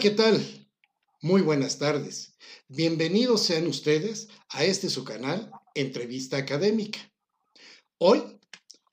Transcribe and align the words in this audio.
¿qué 0.00 0.10
tal? 0.10 0.42
Muy 1.20 1.42
buenas 1.42 1.78
tardes. 1.78 2.32
Bienvenidos 2.68 3.42
sean 3.42 3.66
ustedes 3.66 4.28
a 4.48 4.64
este 4.64 4.88
su 4.88 5.04
canal, 5.04 5.50
Entrevista 5.74 6.38
Académica. 6.38 6.98
Hoy, 7.98 8.22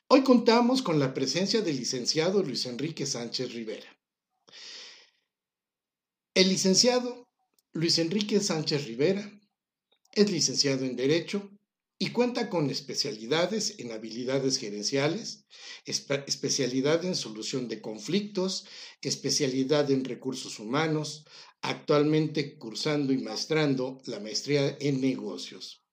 hoy 0.09 0.23
contamos 0.23 0.81
con 0.81 0.99
la 0.99 1.13
presencia 1.13 1.61
del 1.61 1.77
licenciado 1.77 2.43
Luis 2.43 2.65
Enrique 2.65 3.05
Sánchez 3.05 3.53
Rivera. 3.53 3.87
El 6.33 6.49
licenciado 6.49 7.25
Luis 7.71 7.99
Enrique 7.99 8.41
Sánchez 8.41 8.85
Rivera 8.85 9.31
es 10.11 10.29
licenciado 10.29 10.83
en 10.83 10.97
Derecho 10.97 11.49
y 11.99 12.11
cuenta 12.11 12.49
con 12.49 12.69
especialidades 12.69 13.79
en 13.79 13.91
habilidades 13.91 14.59
gerenciales, 14.59 15.45
especialidad 15.85 17.03
en 17.05 17.15
solución 17.15 17.67
de 17.67 17.81
conflictos, 17.81 18.65
especialidad 19.01 19.89
en 19.89 20.05
recursos 20.05 20.59
humanos, 20.59 21.25
actualmente 21.61 22.57
cursando 22.57 23.13
y 23.13 23.17
maestrando 23.17 23.99
la 24.05 24.19
maestría 24.19 24.77
en 24.79 25.01
negocios. 25.01 25.83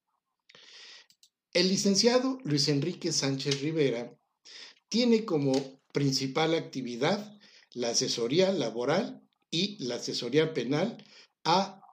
El 1.55 1.69
licenciado 1.69 2.39
Luis 2.45 2.69
Enrique 2.69 3.12
Sánchez 3.12 3.61
Rivera 3.62 4.15
tiene 4.89 5.25
como 5.25 5.81
principal 5.93 6.55
actividad 6.55 7.39
la 7.73 7.91
asesoría 7.91 8.53
laboral 8.53 9.23
y 9.50 9.83
la 9.84 9.97
asesoría 9.97 10.53
penal 10.53 11.03
a 11.45 11.84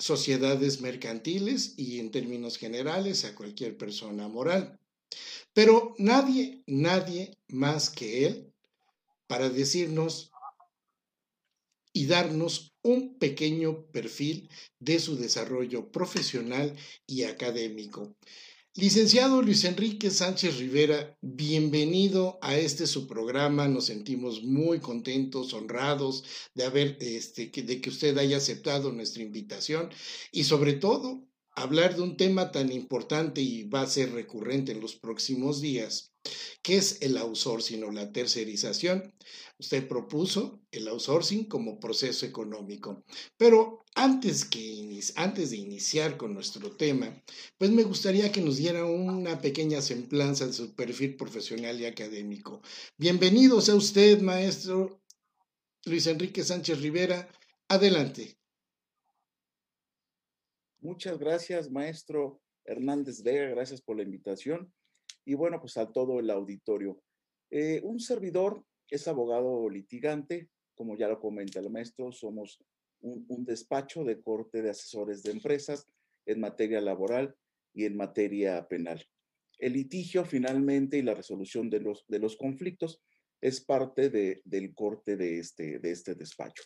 sociedades 0.00 0.80
mercantiles 0.80 1.74
y 1.76 2.00
en 2.00 2.10
términos 2.10 2.58
generales 2.58 3.24
a 3.24 3.34
cualquier 3.34 3.76
persona 3.76 4.26
moral. 4.28 4.78
Pero 5.52 5.94
nadie, 5.98 6.62
nadie 6.66 7.36
más 7.48 7.90
que 7.90 8.26
él 8.26 8.52
para 9.26 9.48
decirnos 9.48 10.32
y 11.92 12.06
darnos 12.06 12.72
un 12.82 13.18
pequeño 13.18 13.86
perfil 13.92 14.48
de 14.78 14.98
su 15.00 15.16
desarrollo 15.16 15.90
profesional 15.90 16.76
y 17.06 17.24
académico. 17.24 18.16
Licenciado 18.76 19.42
Luis 19.42 19.64
Enrique 19.64 20.12
Sánchez 20.12 20.58
Rivera, 20.58 21.18
bienvenido 21.20 22.38
a 22.40 22.56
este 22.56 22.86
su 22.86 23.08
programa. 23.08 23.66
Nos 23.66 23.86
sentimos 23.86 24.44
muy 24.44 24.78
contentos, 24.78 25.52
honrados 25.54 26.22
de 26.54 26.64
haber, 26.64 26.96
este, 27.00 27.50
de 27.50 27.80
que 27.80 27.90
usted 27.90 28.16
haya 28.16 28.36
aceptado 28.36 28.92
nuestra 28.92 29.24
invitación 29.24 29.90
y 30.30 30.44
sobre 30.44 30.74
todo 30.74 31.26
hablar 31.62 31.94
de 31.94 32.02
un 32.02 32.16
tema 32.16 32.50
tan 32.50 32.72
importante 32.72 33.40
y 33.40 33.64
va 33.64 33.82
a 33.82 33.86
ser 33.86 34.12
recurrente 34.12 34.72
en 34.72 34.80
los 34.80 34.96
próximos 34.96 35.60
días, 35.60 36.12
que 36.62 36.76
es 36.76 37.02
el 37.02 37.16
outsourcing 37.16 37.84
o 37.84 37.92
la 37.92 38.12
tercerización. 38.12 39.14
Usted 39.58 39.86
propuso 39.86 40.62
el 40.70 40.88
outsourcing 40.88 41.44
como 41.44 41.78
proceso 41.78 42.24
económico. 42.24 43.04
Pero 43.36 43.84
antes, 43.94 44.44
que, 44.44 45.00
antes 45.16 45.50
de 45.50 45.58
iniciar 45.58 46.16
con 46.16 46.32
nuestro 46.34 46.76
tema, 46.76 47.22
pues 47.58 47.70
me 47.70 47.82
gustaría 47.82 48.32
que 48.32 48.40
nos 48.40 48.56
diera 48.56 48.84
una 48.84 49.40
pequeña 49.40 49.82
semblanza 49.82 50.46
de 50.46 50.52
su 50.52 50.74
perfil 50.74 51.16
profesional 51.16 51.80
y 51.80 51.84
académico. 51.84 52.62
Bienvenido 52.96 53.60
sea 53.60 53.74
usted, 53.74 54.20
maestro 54.20 55.02
Luis 55.84 56.06
Enrique 56.06 56.44
Sánchez 56.44 56.80
Rivera. 56.80 57.28
Adelante. 57.68 58.39
Muchas 60.82 61.18
gracias, 61.18 61.70
maestro 61.70 62.40
Hernández 62.64 63.22
Vega. 63.22 63.50
Gracias 63.50 63.82
por 63.82 63.98
la 63.98 64.02
invitación. 64.02 64.72
Y 65.26 65.34
bueno, 65.34 65.60
pues 65.60 65.76
a 65.76 65.92
todo 65.92 66.20
el 66.20 66.30
auditorio. 66.30 67.02
Eh, 67.50 67.82
un 67.84 68.00
servidor 68.00 68.64
es 68.88 69.06
abogado 69.06 69.68
litigante, 69.68 70.48
como 70.74 70.96
ya 70.96 71.08
lo 71.08 71.20
comenta 71.20 71.60
el 71.60 71.68
maestro, 71.68 72.12
somos 72.12 72.58
un, 73.00 73.44
despacho 73.44 74.04
de 74.04 74.22
corte 74.22 74.62
de 74.62 74.70
asesores 74.70 75.22
de 75.22 75.32
empresas 75.32 75.86
en 76.24 76.40
materia 76.40 76.80
laboral 76.80 77.34
y 77.74 77.84
en 77.84 77.96
materia 77.96 78.66
penal. 78.66 79.04
El 79.58 79.74
litigio 79.74 80.24
finalmente 80.24 80.96
y 80.96 81.02
la 81.02 81.14
resolución 81.14 81.68
de 81.68 81.80
los, 81.80 82.06
de 82.08 82.18
los 82.18 82.36
conflictos 82.36 83.02
es 83.42 83.60
parte 83.60 84.08
de, 84.08 84.40
del 84.44 84.74
corte 84.74 85.18
de 85.18 85.38
este, 85.38 85.78
de 85.78 85.90
este 85.90 86.14
despacho. 86.14 86.62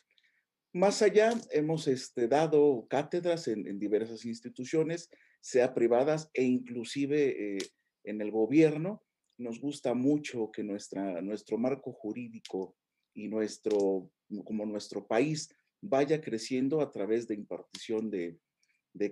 Más 0.75 1.03
allá, 1.03 1.33
hemos 1.53 1.87
este, 1.87 2.27
dado 2.27 2.89
cátedras 2.91 3.47
en, 3.47 3.79
diversas 3.79 4.25
instituciones, 4.25 5.09
sea 5.41 5.73
privadas 5.73 6.31
e 6.35 6.43
inclusive 6.43 7.29
eh, 7.29 7.59
en 8.03 8.21
el 8.21 8.33
gobierno, 8.33 9.01
nos 9.39 9.61
gusta 9.61 9.95
mucho 9.95 10.51
que 10.51 10.65
nuestra, 10.65 11.23
nuestro 11.23 11.59
marco 11.59 11.93
jurídico 11.93 12.77
y 13.15 13.29
nuestro, 13.29 14.11
como 14.45 14.67
nuestro 14.67 15.07
país 15.07 15.49
vaya 15.81 16.21
creciendo 16.21 16.81
a 16.81 16.91
través 16.91 17.29
de 17.29 17.37
impartición 17.37 18.11
de, 18.11 18.41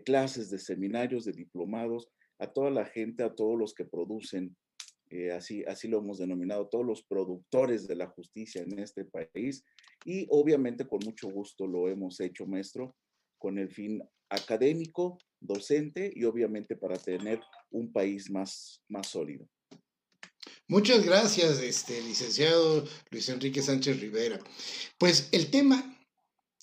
clases, 0.04 0.50
de 0.50 0.58
seminarios, 0.58 1.24
de 1.24 1.32
diplomados, 1.32 2.10
a 2.40 2.48
toda 2.52 2.72
la 2.72 2.86
gente, 2.86 3.22
a 3.22 3.36
todos 3.36 3.56
los 3.56 3.72
que 3.72 3.84
producen, 3.84 4.56
eh, 5.10 5.30
así, 5.30 5.62
así 5.68 5.86
lo 5.86 5.98
hemos 5.98 6.18
denominado, 6.18 6.66
todos 6.66 6.84
los 6.84 7.04
productores 7.04 7.86
de 7.86 7.94
la 7.94 8.08
justicia 8.08 8.62
en 8.62 8.80
este 8.80 9.04
país. 9.04 9.64
Y 10.04 10.26
obviamente 10.30 10.86
con 10.86 11.00
mucho 11.04 11.28
gusto 11.28 11.66
lo 11.66 11.88
hemos 11.88 12.18
hecho, 12.20 12.46
maestro, 12.46 12.96
con 13.38 13.58
el 13.58 13.70
fin 13.70 14.02
académico, 14.28 15.18
docente 15.40 16.12
y 16.14 16.24
obviamente 16.24 16.76
para 16.76 16.96
tener 16.96 17.40
un 17.70 17.92
país 17.92 18.30
más, 18.30 18.82
más 18.88 19.08
sólido. 19.08 19.46
Muchas 20.68 21.04
gracias, 21.04 21.60
este, 21.60 22.00
licenciado 22.02 22.84
Luis 23.10 23.28
Enrique 23.28 23.62
Sánchez 23.62 24.00
Rivera. 24.00 24.38
Pues 24.96 25.28
el 25.32 25.50
tema, 25.50 25.98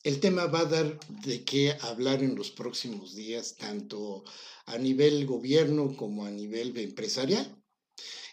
el 0.03 0.19
tema 0.19 0.47
va 0.47 0.61
a 0.61 0.65
dar 0.65 0.99
de 1.25 1.43
qué 1.43 1.75
hablar 1.81 2.23
en 2.23 2.35
los 2.35 2.49
próximos 2.49 3.15
días, 3.15 3.55
tanto 3.55 4.23
a 4.65 4.77
nivel 4.77 5.25
gobierno 5.25 5.95
como 5.95 6.25
a 6.25 6.31
nivel 6.31 6.75
empresarial. 6.77 7.55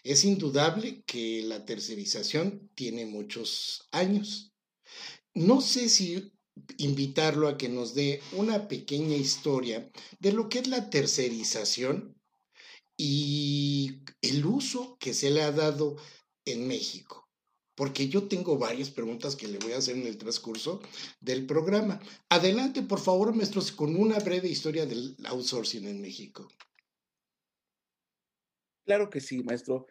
Es 0.03 0.23
indudable 0.23 1.03
que 1.05 1.43
la 1.43 1.65
tercerización 1.65 2.71
tiene 2.73 3.05
muchos 3.05 3.87
años. 3.91 4.53
No 5.37 5.61
sé 5.61 5.87
si 5.87 6.33
invitarlo 6.79 7.47
a 7.47 7.59
que 7.59 7.69
nos 7.69 7.93
dé 7.93 8.21
una 8.31 8.67
pequeña 8.67 9.15
historia 9.15 9.87
de 10.19 10.31
lo 10.31 10.49
que 10.49 10.57
es 10.57 10.67
la 10.67 10.89
tercerización 10.89 12.19
y 12.97 14.01
el 14.23 14.43
uso 14.47 14.97
que 14.99 15.13
se 15.13 15.29
le 15.29 15.43
ha 15.43 15.51
dado 15.51 15.97
en 16.43 16.67
México. 16.67 17.29
Porque 17.75 18.07
yo 18.07 18.27
tengo 18.27 18.57
varias 18.57 18.89
preguntas 18.89 19.35
que 19.35 19.47
le 19.47 19.59
voy 19.59 19.73
a 19.73 19.77
hacer 19.77 19.95
en 19.95 20.07
el 20.07 20.17
transcurso 20.17 20.81
del 21.19 21.45
programa. 21.45 22.01
Adelante, 22.29 22.81
por 22.81 22.99
favor, 22.99 23.35
maestros, 23.35 23.71
con 23.71 23.95
una 23.95 24.17
breve 24.17 24.47
historia 24.47 24.87
del 24.87 25.15
outsourcing 25.25 25.85
en 25.85 26.01
México. 26.01 26.47
Claro 28.87 29.11
que 29.11 29.21
sí, 29.21 29.43
maestro. 29.43 29.85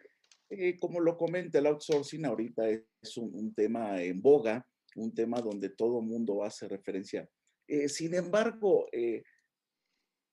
Eh, 0.49 0.75
como 0.77 0.99
lo 0.99 1.15
comenta, 1.15 1.59
el 1.59 1.67
outsourcing 1.67 2.25
ahorita 2.25 2.67
es 2.67 3.15
un, 3.15 3.53
tema 3.53 4.03
en 4.03 4.21
boga, 4.21 4.67
un 4.97 5.13
tema 5.13 5.41
donde 5.41 5.69
todo 5.69 6.01
mundo 6.01 6.43
hace 6.43 6.67
referencia. 6.67 7.29
Eh, 7.67 7.89
sin 7.89 8.13
embargo, 8.15 8.87
eh, 8.91 9.23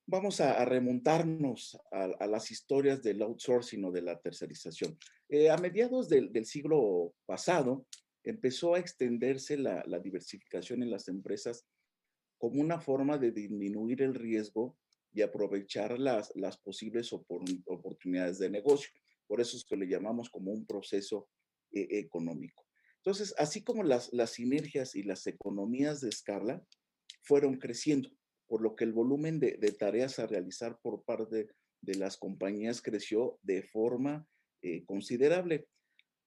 vamos 0.07 0.41
a, 0.41 0.65
remontarnos 0.65 1.79
a, 1.91 2.27
las 2.27 2.51
historias 2.51 3.03
del 3.03 3.23
outsourcing 3.23 3.85
o 3.85 3.93
de 3.93 4.03
la 4.03 4.19
tercerización. 4.21 4.97
Eh, 5.29 5.51
a 5.51 5.57
mediados 5.57 6.09
del, 6.09 6.47
siglo 6.47 7.15
pasado 7.27 7.87
empezó 8.23 8.75
a 8.75 8.79
extenderse 8.79 9.57
la, 9.57 9.85
diversificación 10.03 10.83
en 10.83 10.91
las 10.91 11.09
empresas 11.09 11.67
como 12.39 12.61
una 12.61 12.81
forma 12.81 13.19
de 13.19 13.33
disminuir 13.33 14.03
el 14.03 14.15
riesgo 14.15 14.77
y 15.13 15.23
aprovechar 15.23 15.99
las, 15.99 16.33
posibles 16.63 17.13
oportunidades 17.13 18.39
de 18.39 18.51
negocio. 18.51 18.91
Por 19.27 19.41
eso 19.41 19.57
es 19.57 19.65
que 19.65 19.77
le 19.77 19.87
llamamos 19.87 20.29
como 20.31 20.53
un 20.53 20.67
proceso 20.67 21.29
económico. 21.71 22.65
Entonces, 23.05 23.35
así 23.37 23.62
como 23.62 23.83
las, 23.83 24.11
sinergias 24.31 24.95
y 24.95 25.03
las 25.03 25.27
economías 25.27 26.01
de 26.01 26.09
escala 26.09 26.67
fueron 27.23 27.59
creciendo, 27.59 28.09
por 28.47 28.62
lo 28.62 28.75
que 28.75 28.85
el 28.85 28.95
volumen 28.95 29.39
de, 29.41 29.59
tareas 29.79 30.19
a 30.19 30.27
realizar 30.27 30.79
por 30.81 31.05
parte 31.05 31.49
de 31.83 31.95
las 31.97 32.17
compañías 32.17 32.81
creció 32.81 33.39
de 33.43 33.62
forma 33.62 34.27
eh, 34.62 34.87
considerable. 34.87 35.69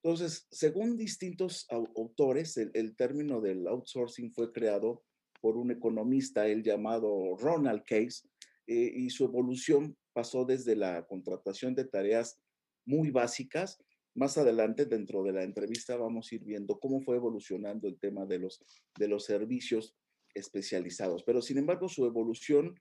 Entonces, 0.04 0.48
según 0.52 0.98
distintos 0.98 1.66
autores, 1.70 2.56
el, 2.58 2.96
término 2.96 3.42
del 3.42 3.68
outsourcing 3.68 4.32
fue 4.32 4.52
creado 4.52 5.04
por 5.42 5.58
un 5.58 5.72
economista, 5.72 6.48
el 6.48 6.62
llamado 6.62 7.36
Ronald 7.38 7.84
Case, 7.86 8.28
eh, 8.68 8.92
y 8.96 9.10
su 9.10 9.26
evolución 9.26 9.98
pasó 10.14 10.46
desde 10.46 10.76
la 10.76 11.08
contratación 11.08 11.74
de 11.74 11.86
tareas 11.86 12.40
muy 12.86 13.10
básicas. 13.10 13.80
Más 14.18 14.36
adelante, 14.40 14.88
dentro 14.88 15.22
de 15.22 15.32
la 15.32 15.44
entrevista, 15.44 15.96
vamos 15.96 16.32
a 16.32 16.36
ir 16.36 16.44
viendo 16.44 16.80
cómo 16.80 17.02
fue 17.02 17.18
evolucionando 17.18 17.88
el 17.88 18.00
tema 18.00 18.26
de 18.26 18.40
los, 18.40 18.60
de 18.98 19.08
los 19.08 19.26
servicios 19.26 19.96
especializados. 20.34 21.24
Pero 21.24 21.40
sin 21.40 21.60
embargo, 21.60 21.88
su 21.88 22.04
evolución 22.04 22.74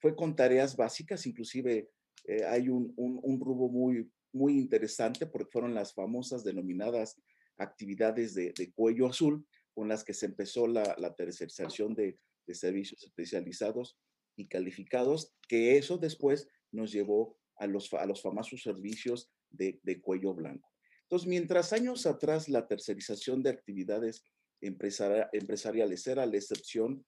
fue 0.00 0.16
con 0.16 0.34
tareas 0.34 0.74
básicas, 0.74 1.26
inclusive 1.26 1.90
eh, 2.26 2.44
hay 2.46 2.70
un, 2.70 2.90
un, 2.96 3.38
rubro 3.38 3.68
muy, 3.68 4.10
muy 4.32 4.58
interesante 4.58 5.26
porque 5.26 5.50
fueron 5.52 5.74
las 5.74 5.92
famosas 5.92 6.42
denominadas 6.42 7.20
actividades 7.58 8.32
de, 8.32 8.72
cuello 8.74 9.08
azul, 9.08 9.46
con 9.74 9.88
las 9.88 10.02
que 10.02 10.14
se 10.14 10.24
empezó 10.24 10.66
la, 10.66 10.96
la 10.96 11.14
tercerización 11.14 11.94
de, 11.94 12.18
de 12.46 12.54
servicios 12.54 13.02
especializados 13.02 13.98
y 14.36 14.48
calificados, 14.48 15.34
que 15.46 15.76
eso 15.76 15.98
después 15.98 16.48
nos 16.70 16.92
llevó 16.92 17.36
a 17.56 17.66
los, 17.66 17.92
a 17.92 18.06
los 18.06 18.22
famosos 18.22 18.62
servicios 18.62 19.30
de, 19.52 20.00
cuello 20.00 20.34
blanco. 20.34 20.68
Entonces, 21.02 21.28
mientras 21.28 21.72
años 21.72 22.06
atrás 22.06 22.48
la 22.48 22.66
tercerización 22.66 23.42
de 23.42 23.50
actividades 23.50 24.24
empresariales 24.60 26.06
era 26.06 26.26
la 26.26 26.36
excepción, 26.36 27.04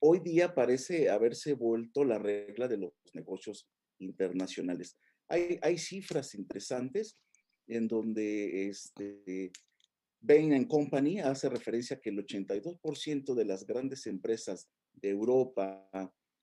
hoy 0.00 0.20
día 0.20 0.54
parece 0.54 1.10
haberse 1.10 1.54
vuelto 1.54 2.04
la 2.04 2.18
regla 2.18 2.68
de 2.68 2.78
los 2.78 2.92
negocios 3.14 3.68
internacionales. 3.98 4.96
Hay, 5.28 5.58
hay 5.62 5.78
cifras 5.78 6.34
interesantes 6.34 7.18
en 7.66 7.88
donde 7.88 8.68
este, 8.68 9.52
Bain 10.20 10.64
Company 10.66 11.20
hace 11.20 11.48
referencia 11.48 12.00
que 12.00 12.10
el 12.10 12.18
82% 12.18 13.34
de 13.34 13.44
las 13.44 13.66
grandes 13.66 14.06
empresas 14.06 14.68
de 14.92 15.10
Europa, 15.10 15.88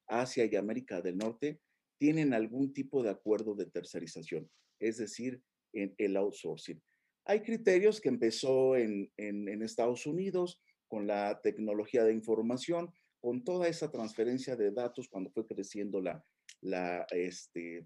Asia 0.08 0.46
y 0.46 0.56
América 0.56 1.02
del 1.02 1.18
Norte 1.18 1.62
tienen 2.00 2.34
algún 2.34 2.74
tipo 2.74 3.04
de 3.04 3.10
acuerdo 3.10 3.56
de 3.56 3.66
tercerización, 3.66 4.50
es 4.80 4.98
decir, 4.98 5.42
en 5.74 5.94
el 5.98 6.18
outsourcing. 6.18 6.82
Hay 7.26 7.42
criterios 7.42 8.00
que 8.00 8.10
empezó 8.10 8.76
en, 8.76 9.12
en, 9.18 9.62
Estados 9.62 10.06
Unidos 10.06 10.62
con 10.88 11.08
la 11.08 11.42
tecnología 11.42 12.04
de 12.04 12.14
información, 12.14 12.94
con 13.20 13.44
toda 13.44 13.68
esa 13.68 13.92
transferencia 13.92 14.56
de 14.56 14.72
datos 14.72 15.10
cuando 15.10 15.30
fue 15.32 15.46
creciendo 15.46 16.00
la, 16.00 16.24
la, 16.62 17.06
este, 17.12 17.86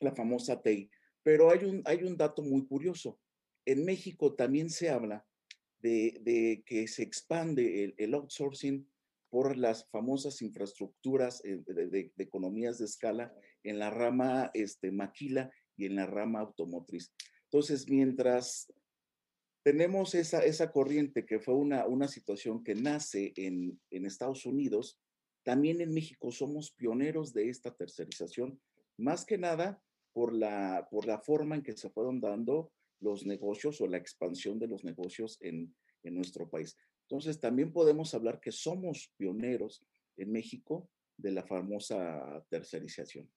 la 0.00 0.14
famosa 0.14 0.62
TI. 0.62 0.90
Pero 1.22 1.50
hay 1.50 1.64
un, 1.64 1.82
hay 1.84 2.02
un 2.02 2.16
dato 2.16 2.42
muy 2.42 2.66
curioso. 2.66 3.20
En 3.66 3.84
México 3.84 4.34
también 4.34 4.70
se 4.70 4.88
habla 4.88 5.26
de, 5.80 6.18
de 6.22 6.62
que 6.64 6.88
se 6.88 7.02
expande 7.02 7.84
el, 7.84 7.94
el 7.98 8.14
outsourcing 8.14 8.88
por 9.30 9.56
las 9.56 9.88
famosas 9.90 10.42
infraestructuras 10.42 11.42
eh, 11.44 11.62
de, 11.66 12.12
economías 12.18 12.78
de 12.78 12.84
escala 12.84 13.32
en 13.62 13.78
la 13.78 13.90
rama 13.90 14.50
este, 14.54 14.90
maquila 14.90 15.50
y 15.80 15.86
en 15.86 15.96
la 15.96 16.06
rama 16.06 16.40
automotriz. 16.40 17.12
Entonces, 17.44 17.88
mientras 17.88 18.72
tenemos 19.62 20.14
esa, 20.14 20.44
esa 20.44 20.70
corriente 20.70 21.26
que 21.26 21.40
fue 21.40 21.54
una, 21.54 21.86
una 21.86 22.08
situación 22.08 22.62
que 22.62 22.74
nace 22.74 23.32
en, 23.36 23.80
en 23.90 24.06
Estados 24.06 24.46
Unidos, 24.46 25.00
también 25.42 25.80
en 25.80 25.92
México 25.92 26.30
somos 26.30 26.72
pioneros 26.72 27.32
de 27.32 27.48
esta 27.48 27.74
tercerización, 27.74 28.60
más 28.96 29.24
que 29.24 29.38
nada 29.38 29.82
por 30.12 30.34
la, 30.34 30.86
por 30.90 31.06
la 31.06 31.18
forma 31.18 31.56
en 31.56 31.62
que 31.62 31.76
se 31.76 31.90
fueron 31.90 32.20
dando 32.20 32.72
los 33.00 33.24
negocios 33.24 33.80
o 33.80 33.86
la 33.86 33.96
expansión 33.96 34.58
de 34.58 34.68
los 34.68 34.84
negocios 34.84 35.38
en, 35.40 35.74
en 36.02 36.14
nuestro 36.14 36.48
país. 36.48 36.76
Entonces, 37.02 37.40
también 37.40 37.72
podemos 37.72 38.14
hablar 38.14 38.40
que 38.40 38.52
somos 38.52 39.12
pioneros 39.16 39.82
en 40.16 40.30
México 40.30 40.90
de 41.16 41.32
la 41.32 41.42
famosa 41.42 42.44
tercerización. 42.48 43.30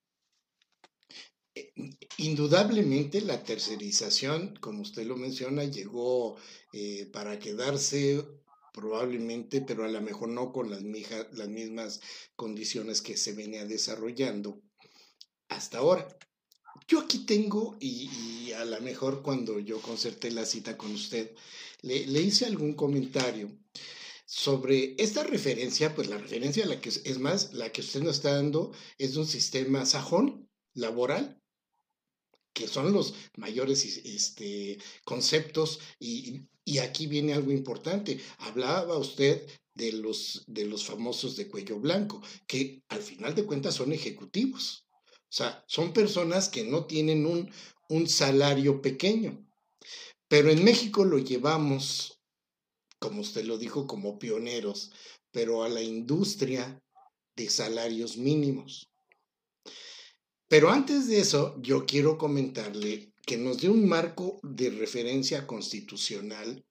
Indudablemente 2.24 3.20
la 3.20 3.44
tercerización, 3.44 4.56
como 4.62 4.84
usted 4.84 5.06
lo 5.06 5.18
menciona, 5.18 5.66
llegó 5.66 6.38
eh, 6.72 7.06
para 7.12 7.38
quedarse 7.38 8.24
probablemente, 8.72 9.60
pero 9.60 9.84
a 9.84 9.90
lo 9.90 10.00
mejor 10.00 10.30
no 10.30 10.54
con 10.54 10.72
las, 10.72 10.84
mismas 10.84 12.00
condiciones 12.38 13.02
que 13.02 13.18
se 13.18 13.34
venía 13.34 13.66
desarrollando 13.66 14.62
hasta 15.50 15.80
ahora. 15.80 16.08
Yo 16.88 17.02
aquí 17.02 17.26
tengo, 17.26 17.76
y, 17.82 18.54
a 18.54 18.64
lo 18.64 18.80
mejor 18.80 19.22
cuando 19.22 19.60
yo 19.60 19.82
concerté 19.82 20.32
la 20.32 20.46
cita 20.46 20.78
con 20.78 20.94
usted, 20.94 21.36
le, 21.82 22.22
hice 22.22 22.46
algún 22.46 22.74
comentario 22.74 23.52
sobre 24.26 24.96
esta 24.98 25.24
referencia, 25.24 25.94
pues 25.94 26.08
la 26.08 26.18
referencia, 26.18 26.66
la 26.66 26.80
que 26.80 26.88
es 26.88 27.20
más, 27.20 27.54
la 27.54 27.70
que 27.74 27.82
usted 27.82 28.02
nos 28.02 28.16
está 28.16 28.36
dando 28.36 28.72
es 28.98 29.14
de 29.14 29.20
un 29.20 29.28
sistema 29.28 29.86
sajón 29.86 30.50
laboral, 30.74 31.43
que 32.54 32.68
son 32.68 32.94
los 32.94 33.14
mayores 33.38 33.86
este, 33.86 34.78
conceptos 35.04 35.80
y, 36.00 36.44
y, 36.64 36.78
aquí 36.78 37.08
viene 37.08 37.34
algo 37.34 37.52
importante. 37.52 38.20
Hablaba 38.40 38.98
usted 38.98 39.48
de 39.74 39.92
los, 39.94 40.44
de 40.48 40.66
los 40.66 40.86
famosos 40.86 41.36
de 41.36 41.48
cuello 41.48 41.80
blanco, 41.80 42.22
que 42.48 42.84
al 42.90 43.02
final 43.02 43.34
de 43.36 43.46
cuentas 43.46 43.76
son 43.76 43.92
ejecutivos. 43.92 44.86
O 44.94 45.36
sea, 45.36 45.64
son 45.68 45.94
personas 45.94 46.48
que 46.50 46.64
no 46.64 46.86
tienen 46.86 47.26
un, 47.26 47.52
un 47.90 48.08
salario 48.08 48.82
pequeño. 48.82 49.46
Pero 50.28 50.52
en 50.52 50.64
México 50.64 51.04
lo 51.04 51.18
llevamos 51.18 52.14
como 53.04 53.20
usted 53.20 53.44
lo 53.44 53.58
dijo, 53.58 53.86
como 53.86 54.18
pioneros, 54.18 54.90
pero 55.30 55.64
a 55.64 55.68
la 55.68 55.82
industria 55.82 56.82
de 57.36 57.50
salarios 57.50 58.16
mínimos. 58.16 58.88
Pero 60.54 60.70
antes 60.70 61.08
de 61.08 61.20
eso, 61.20 61.60
yo 61.64 61.84
quiero 61.84 62.16
comentarle 62.16 63.12
que 63.26 63.38
nos 63.38 63.60
dé 63.60 63.70
un 63.70 63.90
marco 63.90 64.40
de 64.44 64.70
referencia 64.70 65.48
constitucional, 65.48 66.64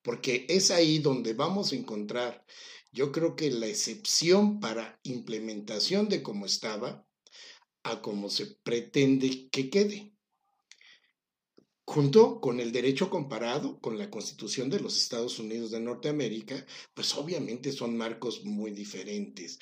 porque 0.00 0.46
es 0.48 0.70
ahí 0.70 1.00
donde 1.00 1.34
vamos 1.34 1.72
a 1.72 1.76
encontrar, 1.76 2.46
yo 2.92 3.12
creo 3.12 3.36
que 3.36 3.50
la 3.50 3.66
excepción 3.66 4.58
para 4.58 4.98
implementación 5.02 6.08
de 6.08 6.22
cómo 6.22 6.46
estaba 6.46 7.06
a 7.82 8.00
cómo 8.00 8.30
se 8.30 8.46
pretende 8.46 9.50
que 9.50 9.68
quede 9.68 10.14
junto 11.86 12.40
con 12.40 12.60
el 12.60 12.72
derecho 12.72 13.10
comparado 13.10 13.78
con 13.80 13.98
la 13.98 14.10
Constitución 14.10 14.70
de 14.70 14.80
los 14.80 14.96
Estados 14.96 15.38
Unidos 15.38 15.70
de 15.70 15.80
Norteamérica, 15.80 16.64
pues 16.94 17.14
obviamente 17.14 17.72
son 17.72 17.96
marcos 17.96 18.44
muy 18.44 18.70
diferentes. 18.70 19.58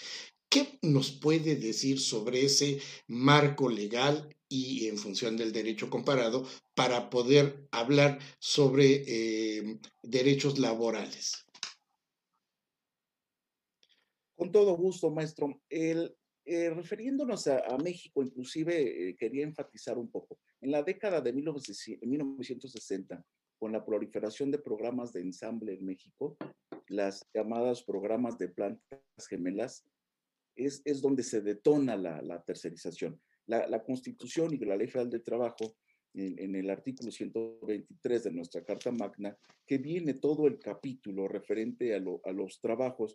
¿Qué 0.53 0.79
nos 0.83 1.13
puede 1.13 1.57
decir 1.57 1.99
sobre 1.99 2.45
ese 2.45 2.79
marco 3.09 3.71
legal 3.71 4.37
y 4.51 4.87
en 4.87 4.99
función 4.99 5.35
del 5.35 5.51
derecho 5.51 5.89
comparado 5.89 6.47
para 6.75 7.09
poder 7.09 7.67
hablar 7.71 8.19
sobre 8.39 9.03
eh, 9.07 9.79
derechos 10.03 10.59
laborales? 10.59 11.47
Con 14.37 14.53
todo 14.53 14.77
gusto, 14.77 15.11
maestro. 15.11 15.59
El, 15.71 16.15
eh, 16.45 16.69
refiriéndonos 16.69 17.47
a, 17.47 17.79
México, 17.79 18.23
inclusive 18.23 19.09
eh, 19.09 19.17
quería 19.17 19.45
enfatizar 19.45 19.97
un 19.97 20.11
poco. 20.11 20.39
En 20.61 20.71
la 20.71 20.83
década 20.83 21.23
de 21.23 21.33
1960, 21.33 23.25
con 23.59 23.73
la 23.73 23.83
proliferación 23.87 24.51
de 24.51 24.59
programas 24.59 25.15
de 25.15 25.23
ensamble 25.23 25.73
en 25.73 25.87
México, 25.87 26.37
las 26.89 27.27
llamadas 27.33 27.83
programas 27.83 28.37
de 28.37 28.49
plantas 28.49 29.01
gemelas, 29.31 29.87
es, 30.57 30.83
es 30.85 31.01
donde 31.01 31.23
se 31.23 31.41
detona 31.41 31.97
la, 31.97 32.21
la 32.23 32.43
tercerización. 32.43 33.21
La, 33.47 33.67
la, 33.67 33.83
Constitución 33.83 34.55
y 34.55 34.59
la 34.59 34.77
Ley 34.77 34.87
Federal 34.87 35.11
de 35.11 35.21
Trabajo, 35.21 35.77
en, 36.15 36.39
en, 36.39 36.55
el 36.55 36.71
artículo 36.71 37.11
123 37.11 38.25
de 38.25 38.33
nuestra 38.33 38.65
Carta 38.65 38.93
Magna, 38.93 39.37
que 39.67 39.79
viene 39.79 40.15
todo 40.15 40.47
el 40.47 40.59
capítulo 40.59 41.27
referente 41.27 41.95
a, 41.95 41.99
lo, 41.99 42.21
a 42.25 42.33
los 42.33 42.61
trabajos, 42.61 43.15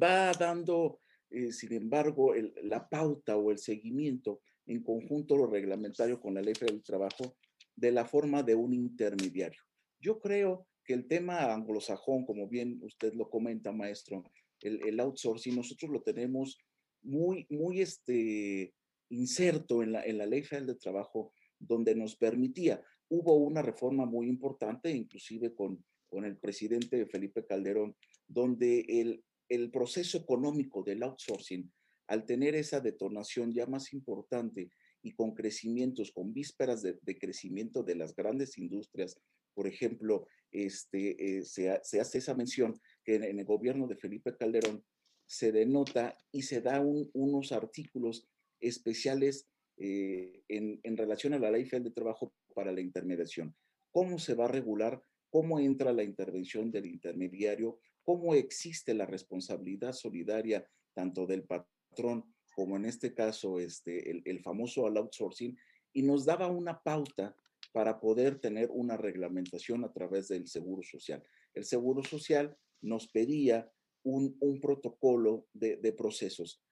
va 0.00 0.32
dando, 0.32 1.00
eh, 1.30 1.52
sin 1.52 1.72
embargo, 1.72 2.34
la 2.62 2.88
pauta 2.88 3.36
o 3.36 3.50
el 3.50 3.58
seguimiento 3.58 4.40
en 4.66 4.82
conjunto 4.82 5.36
lo 5.36 5.46
reglamentario 5.46 6.20
con 6.20 6.34
la 6.34 6.42
ley 6.42 6.54
federal 6.54 6.76
del 6.76 6.84
trabajo 6.84 7.36
de 7.74 7.92
la 7.92 8.04
forma 8.04 8.42
de 8.42 8.54
un 8.54 8.72
intermediario. 8.72 9.60
Yo 10.00 10.18
creo 10.18 10.66
que 10.84 10.94
el 10.94 11.06
tema 11.06 11.52
anglosajón, 11.52 12.24
como 12.24 12.48
bien 12.48 12.80
usted 12.82 13.12
lo 13.14 13.28
comenta, 13.28 13.72
maestro, 13.72 14.24
el, 14.60 14.82
el 14.86 15.00
outsourcing, 15.00 15.56
nosotros 15.56 15.90
lo 15.90 16.02
tenemos 16.02 16.58
muy, 17.02 17.46
muy 17.50 17.80
este, 17.80 18.74
inserto 19.10 19.82
en 19.82 19.92
la, 19.92 20.04
en 20.04 20.18
la 20.18 20.26
ley 20.26 20.42
federal 20.42 20.66
de 20.66 20.74
trabajo, 20.76 21.32
donde 21.58 21.94
nos 21.94 22.16
permitía, 22.16 22.82
hubo 23.08 23.36
una 23.36 23.62
reforma 23.62 24.04
muy 24.04 24.28
importante, 24.28 24.90
inclusive 24.90 25.54
con, 25.54 25.84
con 26.08 26.24
el 26.24 26.36
presidente 26.38 27.06
Felipe 27.06 27.44
Calderón, 27.46 27.96
donde 28.26 28.80
el, 28.88 29.24
el 29.48 29.70
proceso 29.70 30.18
económico 30.18 30.82
del 30.82 31.02
outsourcing 31.02 31.70
al 32.08 32.24
tener 32.24 32.54
esa 32.54 32.80
detonación 32.80 33.52
ya 33.52 33.66
más 33.66 33.92
importante 33.92 34.70
y 35.02 35.12
con 35.12 35.34
crecimientos, 35.34 36.12
con 36.12 36.32
vísperas 36.32 36.82
de, 36.82 37.18
crecimiento 37.18 37.82
de 37.82 37.96
las 37.96 38.14
grandes 38.14 38.58
industrias, 38.58 39.20
por 39.54 39.66
ejemplo, 39.66 40.26
este, 40.50 41.38
eh, 41.38 41.44
se, 41.44 41.70
hace 41.70 42.18
esa 42.18 42.34
mención 42.34 42.78
que 43.06 43.14
en, 43.14 43.38
el 43.38 43.44
gobierno 43.46 43.86
de 43.86 43.96
Felipe 43.96 44.36
Calderón 44.36 44.84
se 45.24 45.52
denota 45.52 46.18
y 46.30 46.42
se 46.42 46.60
da 46.60 46.80
unos 46.80 47.52
artículos 47.52 48.28
especiales 48.60 49.48
eh, 49.78 50.42
en, 50.48 50.80
en, 50.82 50.96
relación 50.96 51.32
a 51.32 51.38
la 51.38 51.50
ley 51.50 51.64
federal 51.64 51.84
de 51.84 51.90
trabajo 51.92 52.34
para 52.54 52.72
la 52.72 52.82
intermediación. 52.82 53.56
¿Cómo 53.90 54.18
se 54.18 54.34
va 54.34 54.44
a 54.44 54.48
regular? 54.48 55.00
¿Cómo 55.30 55.58
entra 55.58 55.92
la 55.92 56.02
intervención 56.02 56.70
del 56.70 56.86
intermediario? 56.86 57.78
¿Cómo 58.02 58.34
existe 58.34 58.92
la 58.92 59.06
responsabilidad 59.06 59.92
solidaria 59.92 60.68
tanto 60.92 61.26
del 61.26 61.44
patrón 61.44 62.36
como 62.56 62.76
en 62.76 62.86
este 62.86 63.12
caso 63.12 63.60
este, 63.60 64.10
el, 64.10 64.40
famoso 64.40 64.86
outsourcing, 64.86 65.58
y 65.92 66.02
nos 66.02 66.24
daba 66.24 66.46
una 66.46 66.82
pauta 66.82 67.36
para 67.70 68.00
poder 68.00 68.38
tener 68.38 68.70
una 68.72 68.96
reglamentación 68.96 69.84
a 69.84 69.92
través 69.92 70.28
del 70.28 70.48
Seguro 70.48 70.82
Social. 70.82 71.22
El 71.52 71.66
Seguro 71.66 72.02
Social 72.02 72.56
nos 72.80 73.08
pedía 73.08 73.70
un, 74.02 74.38
protocolo 74.60 75.48
de, 75.52 75.76
de, 75.76 75.92
procesos, 75.92 76.62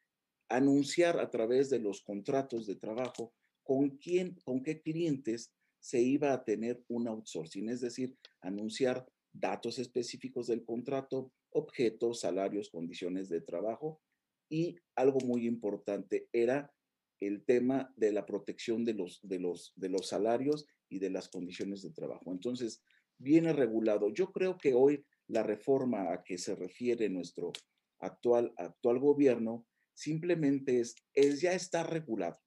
anunciar 0.49 1.19
a 1.19 1.31
través 1.31 1.69
de 1.71 1.81
los 1.81 2.03
contratos 2.03 2.67
de 2.67 2.77
trabajo 2.77 3.35
con 3.65 3.97
quién, 3.97 4.37
con 4.45 4.63
qué 4.63 4.81
clientes 4.81 5.53
se 5.81 6.01
iba 6.01 6.33
a 6.33 6.45
tener 6.45 6.85
un 6.89 7.09
outsourcing, 7.09 7.69
es 7.69 7.81
decir, 7.81 8.17
anunciar 8.41 9.07
datos 9.33 9.79
específicos 9.79 10.47
del 10.47 10.65
contrato, 10.65 11.33
objetos, 11.51 12.21
salarios, 12.21 12.71
condiciones 12.71 13.29
de 13.29 13.41
trabajo 13.41 14.01
y 14.49 14.77
algo 14.95 15.19
muy 15.21 15.47
importante 15.47 16.29
era 16.33 16.73
el 17.21 17.45
tema 17.45 17.93
de 17.97 18.13
la 18.13 18.27
protección 18.27 18.85
de 18.85 18.95
los, 18.95 19.21
de 19.23 19.39
los, 19.39 19.73
de 19.77 19.89
los 19.89 20.09
salarios 20.09 20.67
y 20.89 20.99
de 20.99 21.11
las 21.11 21.29
condiciones 21.29 21.83
de 21.83 21.91
trabajo. 21.91 22.33
Entonces, 22.33 22.83
viene 23.19 23.53
regulado. 23.53 24.11
Yo 24.13 24.33
creo 24.33 24.59
que 24.59 24.75
hoy 24.75 25.05
la 25.29 25.43
reforma 25.43 26.13
a 26.13 26.23
que 26.23 26.39
se 26.39 26.55
refiere 26.55 27.09
nuestro 27.09 27.53
actual, 28.01 28.53
actual 28.57 28.99
gobierno 28.99 29.67
simplemente 29.95 30.81
es, 30.81 30.95
es, 31.15 31.41
ya 31.41 31.53
está 31.53 31.83
regulado. 31.83 32.41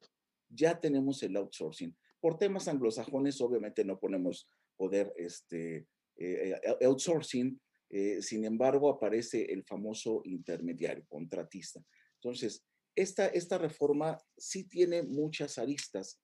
Ya 0.50 0.80
tenemos 0.80 1.24
el 1.24 1.36
outsourcing. 1.36 1.96
Por 2.20 2.38
temas 2.38 2.68
anglosajones, 2.68 3.42
obviamente 3.42 3.84
no 3.84 4.00
ponemos 4.00 4.50
poder 4.76 5.14
este, 5.18 5.88
eh, 6.18 6.56
eh, 6.64 6.86
outsourcing, 6.86 7.60
eh, 7.90 8.22
sin 8.22 8.46
embargo, 8.46 8.90
aparece 8.90 9.46
el 9.52 9.64
famoso 9.64 10.22
intermediario, 10.26 11.06
contratista. 11.08 11.82
Entonces, 12.16 12.64
esta, 12.96 13.28
esta 13.28 13.58
reforma 13.58 14.18
sí 14.38 14.68
tiene 14.68 15.04
muchas 15.04 15.58
aristas. 15.58 16.20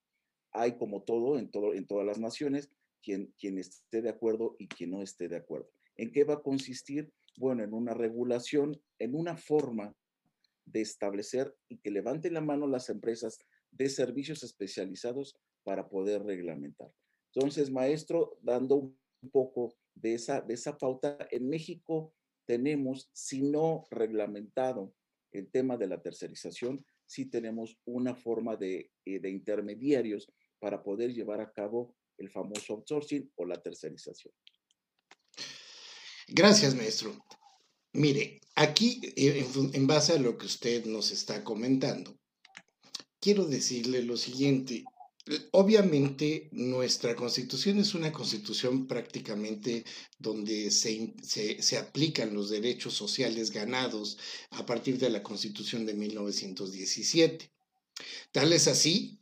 Hay 0.51 0.77
como 0.77 1.03
todo 1.03 1.37
en, 1.37 1.49
todo, 1.49 1.73
en 1.73 1.85
todas 1.85 2.05
las 2.05 2.19
naciones, 2.19 2.69
quien, 3.01 3.33
quien 3.37 3.57
esté 3.57 4.01
de 4.01 4.09
acuerdo 4.09 4.55
y 4.59 4.67
quien 4.67 4.91
no 4.91 5.01
esté 5.01 5.27
de 5.27 5.37
acuerdo. 5.37 5.69
¿En 5.97 6.11
qué 6.11 6.23
va 6.23 6.35
a 6.35 6.41
consistir? 6.41 7.11
Bueno, 7.37 7.63
en 7.63 7.73
una 7.73 7.93
regulación, 7.93 8.81
en 8.99 9.15
una 9.15 9.37
forma 9.37 9.95
de 10.65 10.81
establecer 10.81 11.55
y 11.67 11.77
que 11.77 11.91
levanten 11.91 12.33
la 12.33 12.41
mano 12.41 12.67
las 12.67 12.89
empresas 12.89 13.39
de 13.71 13.89
servicios 13.89 14.43
especializados 14.43 15.35
para 15.63 15.89
poder 15.89 16.23
reglamentar. 16.23 16.91
Entonces, 17.33 17.71
maestro, 17.71 18.37
dando 18.41 18.75
un 18.75 19.29
poco 19.31 19.75
de 19.95 20.13
esa, 20.13 20.77
pauta, 20.77 21.17
en 21.31 21.49
México 21.49 22.13
tenemos, 22.45 23.09
si 23.13 23.41
no 23.41 23.85
reglamentado 23.89 24.93
el 25.31 25.49
tema 25.49 25.77
de 25.77 25.87
la 25.87 26.01
tercerización, 26.01 26.85
sí 27.05 27.25
tenemos 27.25 27.77
una 27.85 28.15
forma 28.15 28.55
de, 28.55 28.91
eh, 29.05 29.19
de 29.19 29.29
intermediarios 29.29 30.31
para 30.59 30.83
poder 30.83 31.13
llevar 31.13 31.41
a 31.41 31.51
cabo 31.51 31.95
el 32.17 32.29
famoso 32.29 32.73
outsourcing 32.73 33.31
o 33.35 33.45
la 33.45 33.61
tercerización. 33.61 34.33
Gracias, 36.27 36.75
maestro. 36.75 37.15
Mire, 37.93 38.41
aquí, 38.55 38.99
eh, 39.15 39.45
en, 39.73 39.87
base 39.87 40.13
a 40.13 40.19
lo 40.19 40.37
que 40.37 40.45
usted 40.45 40.85
nos 40.85 41.11
está 41.11 41.43
comentando, 41.43 42.17
quiero 43.19 43.45
decirle 43.45 44.01
lo 44.03 44.17
siguiente. 44.17 44.83
Obviamente, 45.51 46.49
nuestra 46.51 47.15
constitución 47.15 47.79
es 47.79 47.93
una 47.93 48.11
constitución 48.11 48.87
prácticamente 48.87 49.85
donde 50.19 50.69
se, 50.71 51.13
se, 51.23 51.77
aplican 51.77 52.33
los 52.33 52.49
derechos 52.49 52.93
sociales 52.93 53.51
ganados 53.51 54.17
a 54.51 54.65
partir 54.65 54.97
de 54.97 55.09
la 55.09 55.23
constitución 55.23 55.85
de 55.85 55.93
1917. 55.93 57.51
Tal 58.31 58.51
es 58.51 58.67
así, 58.67 59.19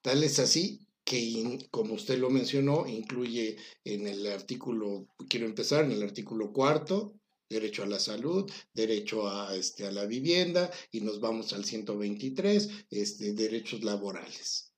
tal 0.00 0.24
es 0.24 0.38
así 0.38 0.84
que, 1.04 1.58
como 1.70 1.94
usted 1.94 2.18
lo 2.18 2.30
mencionó, 2.30 2.86
incluye 2.86 3.56
en 3.84 4.06
el 4.06 4.26
artículo, 4.26 5.06
quiero 5.28 5.46
empezar 5.46 5.84
en 5.84 5.92
el 5.92 6.02
artículo 6.02 6.52
cuarto, 6.52 7.14
derecho 7.48 7.82
a 7.82 7.86
la 7.86 8.00
salud, 8.00 8.50
derecho 8.72 9.28
a, 9.28 9.54
este, 9.54 9.86
a 9.86 9.92
la 9.92 10.06
vivienda, 10.06 10.70
y 10.90 11.02
nos 11.02 11.20
vamos 11.20 11.52
al 11.52 11.64
123, 11.64 12.68
este, 12.90 13.34
derechos 13.34 13.84
laborales. 13.84 14.72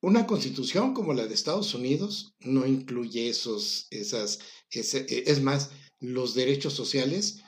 Una 0.00 0.26
constitución 0.26 0.94
como 0.94 1.12
la 1.14 1.26
de 1.26 1.34
Estados 1.34 1.74
Unidos 1.74 2.34
no 2.38 2.66
incluye 2.66 3.28
esos, 3.28 3.88
esas, 3.90 4.38
e, 4.70 5.24
es 5.26 5.42
más, 5.42 5.70
los 5.98 6.34
derechos 6.34 6.74
sociales 6.74 7.42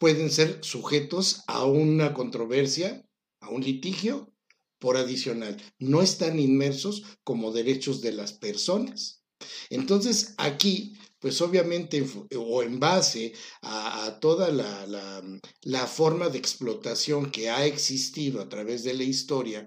pueden 0.00 0.30
ser 0.30 0.58
sujetos 0.62 1.42
a 1.46 1.64
una 1.64 2.12
controversia, 2.14 3.06
a 3.40 3.50
un 3.50 3.62
litigio 3.62 4.35
por 4.78 4.96
adicional. 4.96 5.56
No 5.78 6.02
están 6.02 6.38
inmersos 6.38 7.02
como 7.24 7.52
derechos 7.52 8.00
de 8.00 8.12
las 8.12 8.32
personas. 8.32 9.22
Entonces, 9.70 10.34
aquí, 10.38 10.98
pues 11.18 11.40
obviamente, 11.40 12.06
o 12.36 12.62
en 12.62 12.80
base 12.80 13.32
a, 13.62 14.18
toda 14.20 14.50
la, 14.50 15.22
la 15.62 15.86
forma 15.86 16.28
de 16.28 16.38
explotación 16.38 17.30
que 17.30 17.50
ha 17.50 17.66
existido 17.66 18.40
a 18.40 18.48
través 18.48 18.84
de 18.84 18.94
la 18.94 19.04
historia, 19.04 19.66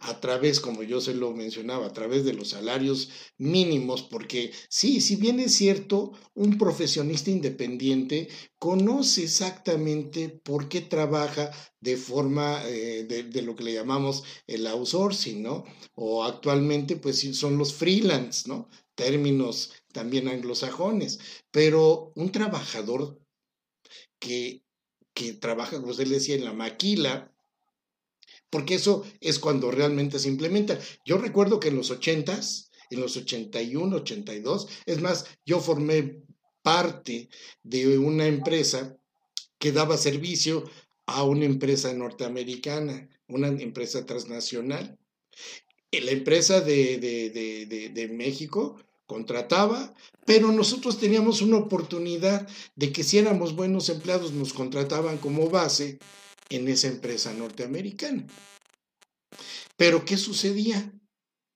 a 0.00 0.20
través, 0.20 0.60
como 0.60 0.82
yo 0.82 1.00
se 1.00 1.14
lo 1.14 1.32
mencionaba, 1.32 1.86
a 1.86 1.92
través 1.92 2.24
de 2.24 2.32
los 2.32 2.48
salarios 2.50 3.10
mínimos, 3.38 4.02
porque 4.02 4.52
sí, 4.68 5.00
si 5.00 5.16
bien 5.16 5.40
es 5.40 5.54
cierto, 5.54 6.12
un 6.34 6.58
profesionista 6.58 7.30
independiente 7.30 8.28
conoce 8.58 9.24
exactamente 9.24 10.28
por 10.28 10.68
qué 10.68 10.80
trabaja 10.80 11.50
de 11.80 11.96
forma 11.96 12.62
eh, 12.66 13.04
de, 13.04 13.42
lo 13.42 13.54
que 13.54 13.64
le 13.64 13.74
llamamos 13.74 14.24
el 14.46 14.66
outsourcing, 14.66 15.42
¿no? 15.42 15.64
O 15.94 16.24
actualmente, 16.24 16.96
pues 16.96 17.20
son 17.36 17.58
los 17.58 17.74
freelance, 17.74 18.48
¿no? 18.48 18.68
Términos 18.94 19.72
también 19.92 20.28
anglosajones, 20.28 21.18
pero 21.50 22.12
un 22.16 22.32
trabajador 22.32 23.20
que, 24.18 24.64
que 25.14 25.32
trabaja, 25.34 25.76
como 25.76 25.92
usted 25.92 26.06
le 26.06 26.16
decía, 26.16 26.34
en 26.36 26.44
la 26.44 26.52
maquila, 26.52 27.32
porque 28.50 28.74
eso 28.74 29.04
es 29.20 29.38
cuando 29.38 29.70
realmente 29.70 30.18
se 30.18 30.28
implementa. 30.28 30.78
Yo 31.04 31.18
recuerdo 31.18 31.60
que 31.60 31.68
en 31.68 31.76
los 31.76 31.90
80s, 31.90 32.68
en 32.90 33.00
los 33.00 33.16
81, 33.16 33.96
82, 33.96 34.68
es 34.86 35.00
más, 35.00 35.26
yo 35.46 35.60
formé 35.60 36.22
parte 36.62 37.28
de 37.62 37.98
una 37.98 38.26
empresa 38.26 38.96
que 39.58 39.72
daba 39.72 39.96
servicio 39.96 40.64
a 41.06 41.22
una 41.22 41.44
empresa 41.44 41.92
norteamericana, 41.94 43.08
una 43.28 43.48
empresa 43.48 44.04
transnacional. 44.06 44.98
La 45.92 46.10
empresa 46.12 46.60
de, 46.60 46.98
de, 46.98 48.08
México 48.08 48.80
contrataba, 49.06 49.92
pero 50.24 50.52
nosotros 50.52 50.98
teníamos 50.98 51.42
una 51.42 51.56
oportunidad 51.56 52.48
de 52.76 52.92
que 52.92 53.02
si 53.02 53.18
éramos 53.18 53.56
buenos 53.56 53.88
empleados 53.88 54.32
nos 54.32 54.52
contrataban 54.52 55.18
como 55.18 55.50
base 55.50 55.98
en 56.50 56.68
esa 56.68 56.88
empresa 56.88 57.32
norteamericana. 57.32 58.26
Pero 59.76 60.04
¿qué 60.04 60.16
sucedía? 60.16 60.92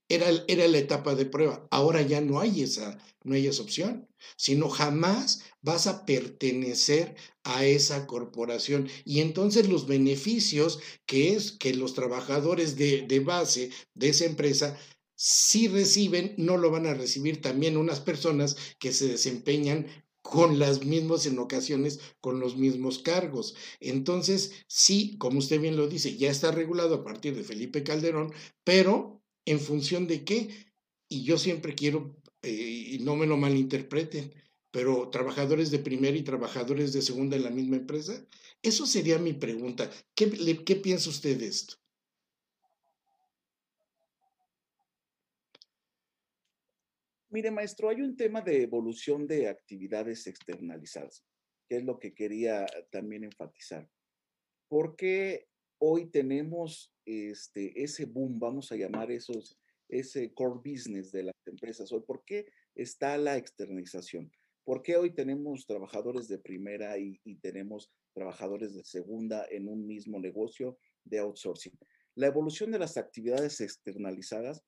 Era, 0.09 0.27
era, 0.49 0.69
la 0.69 0.79
etapa 0.79 1.15
de 1.15 1.27
prueba. 1.27 1.67
Ahora 1.71 2.03
ya 2.03 2.21
no 2.21 2.39
hay, 2.39 2.63
esa, 2.63 2.99
no 3.25 3.35
hay 3.35 3.47
esa 3.47 3.63
opción, 3.63 4.07
sino 4.37 4.69
jamás 4.69 5.43
vas 5.63 5.87
a 5.87 6.05
pertenecer 6.05 7.17
a 7.43 7.65
esa 7.65 8.07
corporación. 8.07 8.89
Y 9.05 9.21
entonces 9.21 9.69
los 9.69 9.87
beneficios 9.87 10.79
que 11.07 11.35
es 11.35 11.53
que 11.53 11.75
los 11.75 11.95
trabajadores 11.95 12.77
de, 12.77 13.03
de 13.03 13.21
base 13.21 13.71
de 13.95 14.11
esa 14.11 14.27
empresa 14.27 14.79
si 15.17 15.69
reciben, 15.69 16.35
no 16.37 16.57
lo 16.57 16.71
van 16.71 16.87
a 16.87 16.95
recibir 16.95 17.41
también 17.41 17.77
unas 17.77 18.01
personas 18.01 18.57
que 18.79 18.93
se 18.93 19.09
desempeñan 19.09 19.87
con 20.35 20.59
las 20.59 20.85
mismas 20.85 21.27
en 21.27 21.39
ocasiones, 21.39 22.01
con 22.21 22.41
los 22.41 22.57
mismos 22.57 22.99
cargos. 22.99 23.55
Entonces, 23.79 24.51
sí, 24.67 25.17
como 25.17 25.39
usted 25.39 25.61
bien 25.61 25.77
lo 25.77 25.87
dice, 25.87 26.17
ya 26.17 26.29
está 26.29 26.51
regulado 26.51 26.97
a 26.97 27.05
partir 27.05 27.37
de 27.37 27.45
Felipe 27.45 27.85
Calderón, 27.85 28.33
pero 28.65 29.23
en 29.45 29.61
función 29.61 30.09
de 30.09 30.25
qué, 30.25 30.49
y 31.09 31.23
yo 31.23 31.39
siempre 31.39 31.77
quiero, 31.77 32.17
eh, 32.43 32.51
y 32.51 32.99
no 32.99 33.15
me 33.15 33.29
lo 33.29 33.37
malinterpreten, 33.37 34.35
pero 34.73 35.09
trabajadores 35.09 35.71
de 35.71 35.79
primera 35.79 36.17
y 36.17 36.25
trabajadores 36.25 36.93
de 36.93 37.03
segunda 37.03 37.37
en 37.37 37.45
la 37.45 37.51
misma 37.51 37.77
empresa, 37.77 38.27
eso 38.61 38.87
sería 38.87 39.21
mi 39.21 39.35
pregunta. 39.35 39.89
¿Qué, 40.17 40.65
qué 40.65 40.75
piensa 40.75 41.11
usted 41.11 41.39
de 41.39 41.47
esto? 41.47 41.77
Mire, 47.35 47.51
maestro, 47.51 47.89
hay 47.89 48.01
un 48.01 48.17
tema 48.17 48.43
de 48.43 48.63
evolución 48.63 49.27
de 49.27 49.49
actividades 49.49 50.29
externalizadas, 50.29 51.27
que 51.69 51.79
es 51.79 51.85
lo 51.85 51.99
que 51.99 52.15
quería 52.15 52.65
también 52.93 53.25
enfatizar. 53.25 53.91
Porque 54.69 55.49
hoy 55.79 56.09
tenemos 56.13 56.95
este, 57.05 57.83
ese 57.83 58.05
boom, 58.05 58.39
vamos 58.39 58.71
a 58.71 58.77
llamar 58.77 59.11
esos, 59.11 59.59
ese 59.89 60.33
core 60.33 60.61
business 60.65 61.11
de 61.11 61.25
las 61.25 61.35
empresas 61.47 61.91
hoy? 61.91 62.03
¿Por 62.07 62.25
qué 62.25 62.47
está 62.77 63.19
la 63.19 63.37
externalización? 63.37 64.31
¿Por 64.63 64.81
qué 64.83 64.97
hoy 64.97 65.13
tenemos 65.13 65.67
trabajadores 65.67 66.29
de 66.29 66.39
primera 66.39 66.97
y, 66.99 67.21
y 67.25 67.35
tenemos 67.41 67.91
trabajadores 68.13 68.77
de 68.77 68.85
segunda 68.85 69.45
en 69.51 69.69
un 69.69 69.85
mismo 69.85 70.21
negocio 70.21 70.79
de 71.03 71.19
outsourcing? 71.19 71.77
La 72.15 72.29
evolución 72.29 72.71
de 72.71 72.79
las 72.79 72.97
actividades 72.97 73.61
externalizadas 73.61 74.63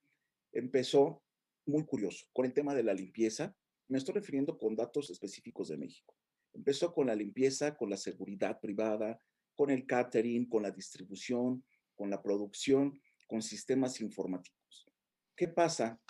empezó 0.53 1.23
muy 1.67 1.85
curioso. 1.85 2.27
Con 2.33 2.47
el 2.47 2.55
tema 2.55 2.75
de 2.75 2.83
la 2.83 2.95
limpieza, 2.95 3.55
me 3.89 3.99
estoy 3.99 4.15
refiriendo 4.15 4.57
con 4.59 4.75
datos 4.75 5.11
específicos 5.11 5.69
de 5.69 5.77
México. 5.77 6.15
Empezó 6.53 6.93
con 6.93 7.07
la 7.07 7.15
limpieza, 7.15 7.77
con 7.77 7.91
la 7.91 7.97
seguridad 7.97 8.61
privada, 8.61 9.19
con 9.55 9.71
el 9.71 9.87
catering, 9.87 10.49
con 10.49 10.63
la 10.63 10.71
distribución, 10.71 11.65
con 11.95 12.11
la 12.11 12.23
producción, 12.23 13.01
con 13.27 13.43
sistemas 13.43 14.01
informáticos. 14.01 14.87
¿Qué 15.35 15.49
pasa 15.49 16.01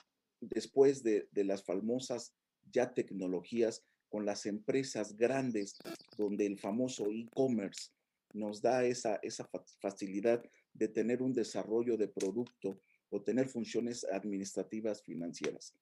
después 0.40 1.02
de, 1.02 1.28
las 1.32 1.64
famosas 1.64 2.34
ya 2.70 2.92
tecnologías 2.92 3.84
con 4.08 4.24
las 4.24 4.46
empresas 4.46 5.16
grandes 5.16 5.76
donde 6.16 6.46
el 6.46 6.58
famoso 6.58 7.06
e-commerce 7.10 7.90
nos 8.32 8.60
da 8.60 8.84
esa, 8.84 9.18
esa 9.22 9.48
facilidad 9.80 10.42
de 10.72 10.88
tener 10.88 11.22
un 11.22 11.32
desarrollo 11.32 11.96
de 11.96 12.08
producto 12.08 12.80
o 13.10 13.22
tener 13.22 13.48
funciones 13.48 14.04
administrativas 14.04 15.02
financieras. 15.02 15.74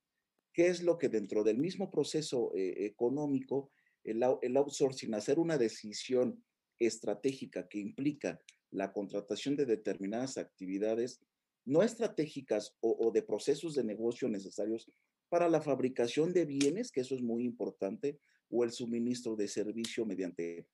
¿Qué 0.53 0.69
es 0.69 0.83
lo 0.83 0.99
que 0.99 1.09
dentro 1.09 1.43
del 1.43 1.59
mismo 1.59 1.91
proceso 1.91 2.53
eh, 2.55 2.87
económico, 2.87 3.71
el, 4.05 4.23
outsourcing, 4.23 5.15
hacer 5.15 5.39
una 5.39 5.59
decisión 5.59 6.45
estratégica 6.79 7.69
que 7.69 7.79
implica 7.79 8.41
la 8.71 8.93
contratación 8.93 9.57
de 9.57 9.67
determinadas 9.67 10.37
actividades 10.37 11.21
no 11.65 11.83
estratégicas 11.83 12.77
o, 12.81 13.11
de 13.11 13.23
procesos 13.23 13.75
de 13.75 13.85
negocio 13.85 14.29
necesarios 14.29 14.91
para 15.31 15.49
la 15.49 15.63
fabricación 15.63 16.33
de 16.33 16.45
bienes, 16.45 16.93
que 16.93 17.01
eso 17.01 17.15
es 17.15 17.23
muy 17.23 17.45
importante, 17.45 18.21
o 18.51 18.63
el 18.63 18.71
suministro 18.71 19.35
de 19.35 19.49
servicio 19.49 20.05
mediante 20.05 20.67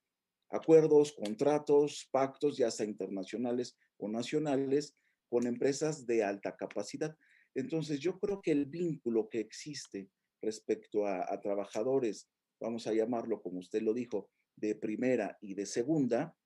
acuerdos, 0.51 1.13
contratos, 1.13 2.09
pactos, 2.11 2.57
ya 2.57 2.71
sea 2.71 2.87
internacionales 2.87 3.77
o 3.97 4.09
nacionales, 4.09 4.97
con 5.31 5.47
empresas 5.47 6.07
de 6.07 6.23
alta 6.23 6.57
capacidad. 6.57 7.17
Entonces, 7.55 8.01
yo 8.01 8.19
creo 8.19 8.43
que 8.43 8.53
el 8.53 8.67
vínculo 8.67 9.31
que 9.31 9.41
existe 9.41 10.11
respecto 10.43 11.07
a 11.07 11.41
trabajadores, 11.41 12.29
vamos 12.61 12.87
a 12.87 12.93
llamarlo 12.93 13.41
como 13.41 13.61
usted 13.61 13.81
lo 13.81 13.95
dijo, 13.95 14.29
de 14.57 14.75
primera 14.75 15.39
y 15.41 15.55
de 15.55 15.67
segunda, 15.67 16.37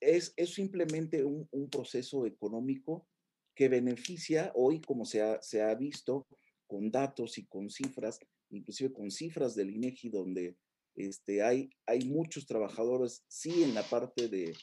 es, 0.00 0.34
es 0.36 0.54
simplemente 0.54 1.24
un, 1.24 1.48
proceso 1.70 2.26
económico 2.26 3.06
que 3.54 3.68
beneficia 3.68 4.52
hoy, 4.54 4.80
como 4.80 5.04
se 5.04 5.22
ha, 5.22 5.40
se 5.40 5.62
ha 5.62 5.74
visto, 5.74 6.26
con 6.66 6.90
datos 6.90 7.38
y 7.38 7.46
con 7.46 7.70
cifras, 7.70 8.18
inclusive 8.50 8.92
con 8.92 9.10
cifras 9.10 9.54
del 9.54 9.70
INEGI, 9.70 10.10
donde 10.10 10.56
este, 10.96 11.42
hay, 11.42 11.70
hay 11.86 12.04
muchos 12.04 12.46
trabajadores, 12.46 13.24
sí, 13.28 13.62
en 13.62 13.74
la 13.74 13.82
parte 13.82 14.28
de, 14.28 14.54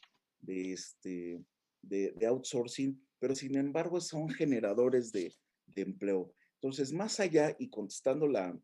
de, 0.41 0.74
este, 0.74 1.43
de, 1.81 2.13
outsourcing, 2.27 3.00
pero 3.20 3.36
sin 3.36 3.58
embargo 3.58 4.00
son 4.02 4.30
generadores 4.30 5.12
de, 5.12 5.34
de, 5.68 5.82
empleo. 5.82 6.34
Entonces, 6.56 6.92
más 6.94 7.20
allá, 7.20 7.56
y 7.60 7.70
contestando 7.70 8.28
la, 8.28 8.58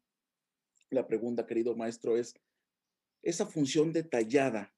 la 0.90 1.08
pregunta, 1.08 1.46
querido 1.46 1.76
maestro, 1.76 2.18
es, 2.18 2.34
esa 3.22 3.46
función 3.46 3.92
detallada 3.92 4.74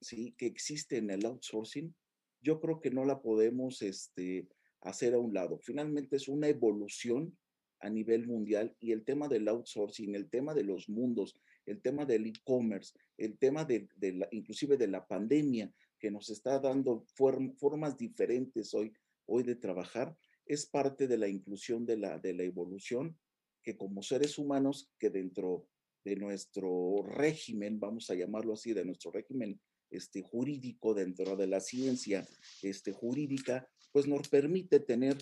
¿sí? 0.00 0.34
que 0.38 0.46
existe 0.46 0.96
en 0.96 1.10
el 1.10 1.26
outsourcing, 1.26 1.94
yo 2.42 2.60
creo 2.60 2.80
que 2.80 2.90
no 2.90 3.04
la 3.04 3.20
podemos 3.20 3.82
este, 3.82 4.48
hacer 4.80 5.14
a 5.14 5.18
un 5.18 5.34
lado. 5.34 5.58
Finalmente 5.58 6.16
es 6.16 6.28
una 6.28 6.48
evolución 6.48 7.36
a 7.80 7.88
nivel 7.88 8.26
mundial 8.26 8.76
y 8.78 8.92
el 8.92 9.04
tema 9.04 9.28
del 9.28 9.48
outsourcing, 9.48 10.14
el 10.14 10.28
tema 10.28 10.54
de 10.54 10.64
los 10.64 10.88
mundos, 10.88 11.38
el 11.66 11.80
tema 11.80 12.04
del 12.04 12.26
e-commerce, 12.26 12.98
el 13.16 13.38
tema 13.38 13.64
de, 13.64 13.88
la, 14.00 14.28
inclusive 14.30 14.76
de 14.76 14.88
la 14.88 15.06
pandemia 15.06 15.72
que 15.98 16.10
nos 16.10 16.30
está 16.30 16.58
dando 16.58 17.04
formas 17.14 17.96
diferentes 17.96 18.72
hoy, 18.74 18.92
hoy 19.30 19.44
de 19.44 19.54
trabajar, 19.54 20.16
es 20.44 20.66
parte 20.66 21.06
de 21.06 21.16
la 21.16 21.28
inclusión 21.28 21.86
de 21.86 21.96
la, 21.96 22.18
de 22.18 22.34
la 22.34 22.42
evolución 22.42 23.16
que 23.62 23.76
como 23.76 24.02
seres 24.02 24.38
humanos 24.38 24.90
que 24.98 25.10
dentro 25.10 25.68
de 26.04 26.16
nuestro 26.16 27.02
régimen, 27.04 27.78
vamos 27.78 28.10
a 28.10 28.14
llamarlo 28.14 28.54
así, 28.54 28.72
de 28.72 28.84
nuestro 28.84 29.12
régimen 29.12 29.60
este, 29.90 30.22
jurídico 30.22 30.94
dentro 30.94 31.36
de 31.36 31.46
la 31.46 31.60
ciencia 31.60 32.26
este, 32.62 32.92
jurídica, 32.92 33.68
pues 33.92 34.06
nos 34.06 34.28
permite 34.28 34.80
tener 34.80 35.16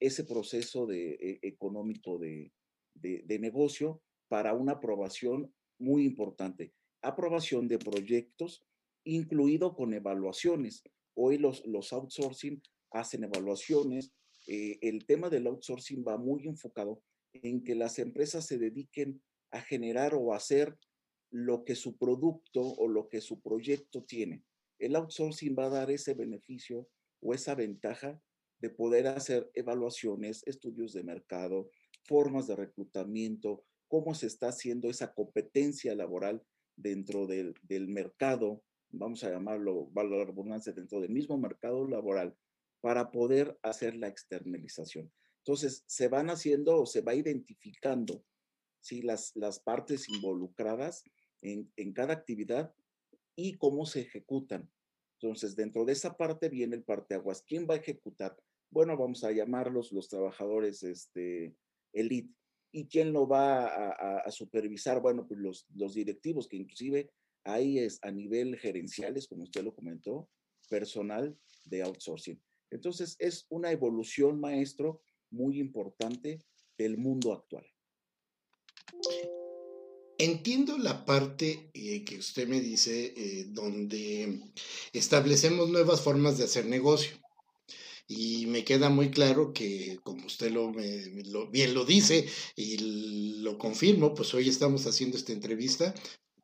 ese 0.00 0.24
proceso 0.24 0.86
de, 0.86 1.12
e, 1.12 1.38
económico 1.42 2.18
de, 2.18 2.52
de, 2.94 3.38
negocio 3.38 4.02
para 4.28 4.54
una 4.54 4.72
aprobación 4.72 5.52
muy 5.78 6.04
importante. 6.04 6.72
Aprobación 7.02 7.68
de 7.68 7.78
proyectos, 7.78 8.64
incluido 9.04 9.74
con 9.74 9.92
evaluaciones. 9.92 10.82
Hoy 11.14 11.38
los, 11.38 11.66
los 11.66 11.92
outsourcing 11.92 12.62
hacen 12.94 13.24
evaluaciones. 13.24 14.12
Eh, 14.46 14.78
el 14.80 15.04
tema 15.06 15.28
del 15.28 15.46
outsourcing 15.46 16.04
va 16.06 16.16
muy 16.16 16.46
enfocado 16.46 17.02
en 17.32 17.62
que 17.62 17.74
las 17.74 17.98
empresas 17.98 18.46
se 18.46 18.58
dediquen 18.58 19.22
a 19.50 19.60
generar 19.60 20.14
o 20.14 20.32
hacer 20.32 20.78
lo 21.30 21.64
que 21.64 21.74
su 21.74 21.96
producto 21.96 22.60
o 22.62 22.88
lo 22.88 23.08
que 23.08 23.20
su 23.20 23.40
proyecto 23.40 24.04
tiene. 24.04 24.44
El 24.78 24.96
outsourcing 24.96 25.56
va 25.58 25.66
a 25.66 25.70
dar 25.70 25.90
ese 25.90 26.14
beneficio 26.14 26.88
o 27.20 27.34
esa 27.34 27.54
ventaja 27.54 28.20
de 28.60 28.70
poder 28.70 29.08
hacer 29.08 29.50
evaluaciones, 29.54 30.42
estudios 30.46 30.92
de 30.92 31.02
mercado, 31.02 31.70
formas 32.04 32.46
de 32.46 32.56
reclutamiento, 32.56 33.64
cómo 33.88 34.14
se 34.14 34.26
está 34.26 34.48
haciendo 34.48 34.88
esa 34.88 35.12
competencia 35.12 35.94
laboral 35.94 36.42
dentro 36.76 37.26
del, 37.26 37.54
mercado, 37.88 38.62
vamos 38.90 39.24
a 39.24 39.30
llamarlo, 39.30 39.86
valor 39.92 40.18
la 40.18 40.24
redundancia, 40.24 40.72
dentro 40.72 41.00
del 41.00 41.10
mismo 41.10 41.38
mercado 41.38 41.86
laboral, 41.86 42.36
para 42.84 43.10
poder 43.10 43.58
hacer 43.62 43.96
la 43.96 44.08
externalización. 44.08 45.10
Entonces, 45.38 45.84
se 45.86 46.08
van 46.08 46.28
haciendo 46.28 46.82
o 46.82 46.84
se 46.84 47.00
va 47.00 47.14
identificando 47.14 48.22
¿sí? 48.82 49.00
las, 49.00 49.34
las 49.36 49.58
partes 49.58 50.06
involucradas 50.10 51.02
en, 51.40 51.72
en 51.76 51.94
cada 51.94 52.12
actividad 52.12 52.74
y 53.36 53.56
cómo 53.56 53.86
se 53.86 54.02
ejecutan. 54.02 54.70
Entonces, 55.18 55.56
dentro 55.56 55.86
de 55.86 55.94
esa 55.94 56.14
parte 56.18 56.50
viene 56.50 56.76
el 56.76 56.84
parteaguas. 56.84 57.40
¿Quién 57.40 57.66
va 57.66 57.72
a 57.72 57.78
ejecutar? 57.78 58.36
Bueno, 58.70 58.98
vamos 58.98 59.24
a 59.24 59.32
llamarlos 59.32 59.90
los 59.90 60.10
trabajadores 60.10 60.82
este, 60.82 61.56
elite. 61.94 62.34
¿Y 62.70 62.86
quién 62.88 63.14
lo 63.14 63.26
va 63.26 64.18
a, 64.18 64.30
supervisar? 64.30 65.00
Bueno, 65.00 65.26
pues 65.26 65.40
los, 65.40 65.66
los, 65.74 65.94
directivos, 65.94 66.46
que 66.48 66.58
inclusive 66.58 67.10
ahí 67.44 67.78
es 67.78 67.98
a 68.02 68.10
nivel 68.10 68.58
gerenciales, 68.58 69.26
como 69.26 69.44
usted 69.44 69.64
lo 69.64 69.74
comentó, 69.74 70.28
personal 70.68 71.34
de 71.64 71.82
outsourcing. 71.82 72.38
Entonces, 72.74 73.14
es 73.20 73.46
una 73.50 73.70
evolución, 73.70 74.40
maestro, 74.40 75.00
muy 75.30 75.60
importante 75.60 76.40
del 76.76 76.98
mundo 76.98 77.32
actual. 77.32 77.64
Entiendo 80.18 80.76
la 80.76 81.04
parte 81.04 81.70
eh, 81.72 82.04
que 82.04 82.18
usted 82.18 82.48
me 82.48 82.60
dice 82.60 83.14
eh, 83.16 83.46
donde 83.48 84.40
establecemos 84.92 85.70
nuevas 85.70 86.00
formas 86.00 86.36
de 86.36 86.44
hacer 86.44 86.66
negocio. 86.66 87.16
Y 88.08 88.46
me 88.46 88.64
queda 88.64 88.90
muy 88.90 89.10
claro 89.10 89.52
que, 89.52 90.00
como 90.02 90.26
usted 90.26 90.50
lo, 90.50 90.72
bien 91.50 91.74
lo 91.74 91.84
dice 91.84 92.26
y 92.56 93.38
lo 93.40 93.56
confirmo, 93.56 94.14
pues 94.14 94.34
hoy 94.34 94.48
estamos 94.48 94.86
haciendo 94.86 95.16
esta 95.16 95.32
entrevista, 95.32 95.94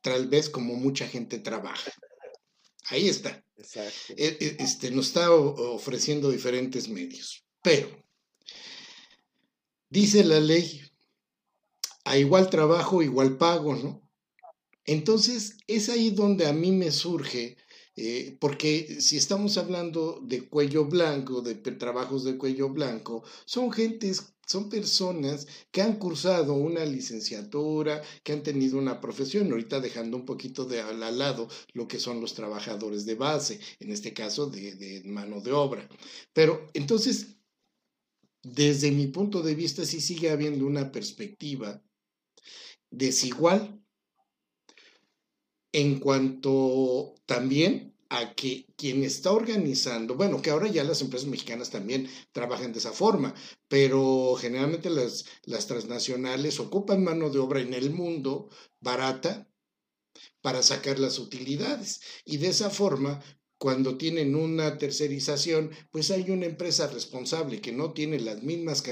tal 0.01 0.27
vez 0.29 0.49
como 0.49 0.75
mucha 0.75 1.07
gente 1.07 1.39
trabaja. 1.39 1.91
Ahí 2.91 3.07
está. 3.07 3.43
Exacto. 3.57 4.13
E, 4.17 4.37
e, 4.39 4.55
este, 4.59 4.91
nos 4.91 5.07
está 5.07 5.31
ofreciendo 5.31 6.29
diferentes 6.29 6.89
medios. 6.89 7.45
Pero, 7.63 7.87
dice 9.89 10.23
la 10.23 10.39
ley, 10.39 10.81
a 12.03 12.17
igual 12.17 12.49
trabajo, 12.49 13.01
igual 13.01 13.37
pago, 13.37 13.75
¿no? 13.75 14.01
Entonces, 14.83 15.57
es 15.67 15.89
ahí 15.89 16.09
donde 16.09 16.47
a 16.47 16.53
mí 16.53 16.71
me 16.71 16.91
surge, 16.91 17.55
eh, 17.95 18.37
porque 18.41 18.99
si 18.99 19.15
estamos 19.15 19.57
hablando 19.57 20.19
de 20.23 20.49
cuello 20.49 20.85
blanco, 20.85 21.41
de 21.41 21.55
trabajos 21.55 22.25
de 22.25 22.37
cuello 22.37 22.69
blanco, 22.69 23.23
son 23.45 23.71
gentes, 23.71 24.33
son 24.51 24.69
personas 24.69 25.47
que 25.71 25.81
han 25.81 25.97
cursado 25.97 26.53
una 26.53 26.83
licenciatura, 26.85 28.01
que 28.23 28.33
han 28.33 28.43
tenido 28.43 28.77
una 28.77 28.99
profesión, 28.99 29.49
ahorita 29.49 29.79
dejando 29.79 30.17
un 30.17 30.25
poquito 30.25 30.65
de 30.65 30.81
al 30.81 31.17
lado 31.17 31.47
lo 31.73 31.87
que 31.87 31.99
son 31.99 32.19
los 32.19 32.33
trabajadores 32.33 33.05
de 33.05 33.15
base, 33.15 33.59
en 33.79 33.91
este 33.91 34.13
caso 34.13 34.47
de, 34.47 34.75
de 34.75 35.03
mano 35.05 35.39
de 35.39 35.53
obra. 35.53 35.87
Pero 36.33 36.69
entonces, 36.73 37.37
desde 38.43 38.91
mi 38.91 39.07
punto 39.07 39.41
de 39.41 39.55
vista, 39.55 39.85
sí 39.85 40.01
sigue 40.01 40.29
habiendo 40.29 40.65
una 40.65 40.91
perspectiva 40.91 41.81
desigual 42.89 43.81
en 45.71 45.99
cuanto 45.99 47.15
también 47.25 47.90
a 48.13 48.35
que 48.35 48.65
quien 48.75 49.03
está 49.03 49.31
organizando, 49.31 50.15
bueno, 50.15 50.41
que 50.41 50.49
ahora 50.49 50.67
ya 50.67 50.83
las 50.83 51.01
empresas 51.01 51.29
mexicanas 51.29 51.69
también 51.69 52.09
trabajan 52.33 52.73
de 52.73 52.79
esa 52.79 52.91
forma, 52.91 53.33
pero 53.69 54.35
generalmente 54.35 54.89
las, 54.89 55.25
las 55.43 55.65
transnacionales 55.65 56.59
ocupan 56.59 57.05
mano 57.05 57.29
de 57.29 57.39
obra 57.39 57.61
en 57.61 57.73
el 57.73 57.89
mundo 57.89 58.49
barata 58.81 59.49
para 60.41 60.61
sacar 60.61 60.99
las 60.99 61.19
utilidades 61.19 62.01
y 62.25 62.35
de 62.35 62.49
esa 62.49 62.69
forma 62.69 63.23
cuando 63.57 63.95
tienen 63.95 64.35
una 64.35 64.79
tercerización, 64.79 65.69
pues 65.91 66.09
hay 66.09 66.31
una 66.31 66.47
empresa 66.47 66.87
responsable 66.87 67.61
que 67.61 67.71
no 67.71 67.93
tiene 67.93 68.19
las 68.19 68.41
mismas 68.41 68.83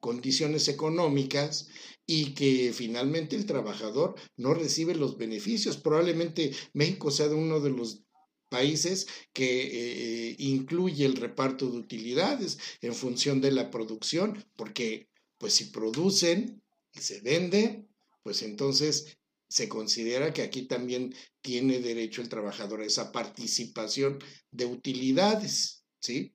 condiciones 0.00 0.66
económicas 0.66 1.68
y 2.06 2.34
que 2.34 2.72
finalmente 2.74 3.36
el 3.36 3.46
trabajador 3.46 4.16
no 4.36 4.52
recibe 4.52 4.96
los 4.96 5.16
beneficios. 5.16 5.76
Probablemente 5.76 6.50
México 6.72 7.12
sea 7.12 7.28
uno 7.28 7.60
de 7.60 7.70
los 7.70 8.05
países 8.48 9.06
que 9.32 10.30
eh, 10.30 10.36
incluye 10.38 11.04
el 11.04 11.16
reparto 11.16 11.68
de 11.70 11.78
utilidades 11.78 12.58
en 12.80 12.94
función 12.94 13.40
de 13.40 13.52
la 13.52 13.70
producción, 13.70 14.44
porque 14.56 15.08
pues 15.38 15.54
si 15.54 15.66
producen 15.66 16.62
y 16.92 17.00
se 17.00 17.20
vende, 17.20 17.86
pues 18.22 18.42
entonces 18.42 19.18
se 19.48 19.68
considera 19.68 20.32
que 20.32 20.42
aquí 20.42 20.62
también 20.62 21.14
tiene 21.40 21.78
derecho 21.78 22.22
el 22.22 22.28
trabajador 22.28 22.80
a 22.80 22.86
esa 22.86 23.12
participación 23.12 24.18
de 24.50 24.66
utilidades, 24.66 25.84
¿sí? 26.00 26.34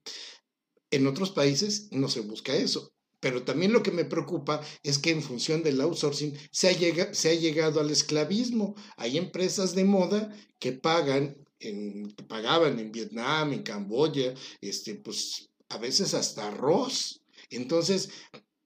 En 0.89 1.07
otros 1.07 1.31
países 1.31 1.89
no 1.91 2.09
se 2.09 2.21
busca 2.21 2.55
eso. 2.55 2.93
Pero 3.19 3.43
también 3.43 3.71
lo 3.71 3.83
que 3.83 3.91
me 3.91 4.03
preocupa 4.03 4.61
es 4.83 4.97
que 4.97 5.11
en 5.11 5.21
función 5.21 5.61
del 5.61 5.79
outsourcing 5.79 6.35
se 6.51 6.69
ha, 6.69 7.13
se 7.13 7.29
ha 7.29 7.33
llegado 7.35 7.79
al 7.79 7.91
esclavismo. 7.91 8.75
Hay 8.97 9.17
empresas 9.17 9.75
de 9.75 9.85
moda 9.85 10.35
que 10.59 10.71
pagan, 10.71 11.37
que 11.61 12.23
pagaban 12.27 12.79
en 12.79 12.91
Vietnam, 12.91 13.53
en 13.53 13.63
Camboya, 13.63 14.33
este, 14.59 14.95
pues 14.95 15.49
a 15.69 15.77
veces 15.77 16.13
hasta 16.13 16.47
arroz. 16.47 17.21
Entonces, 17.49 18.09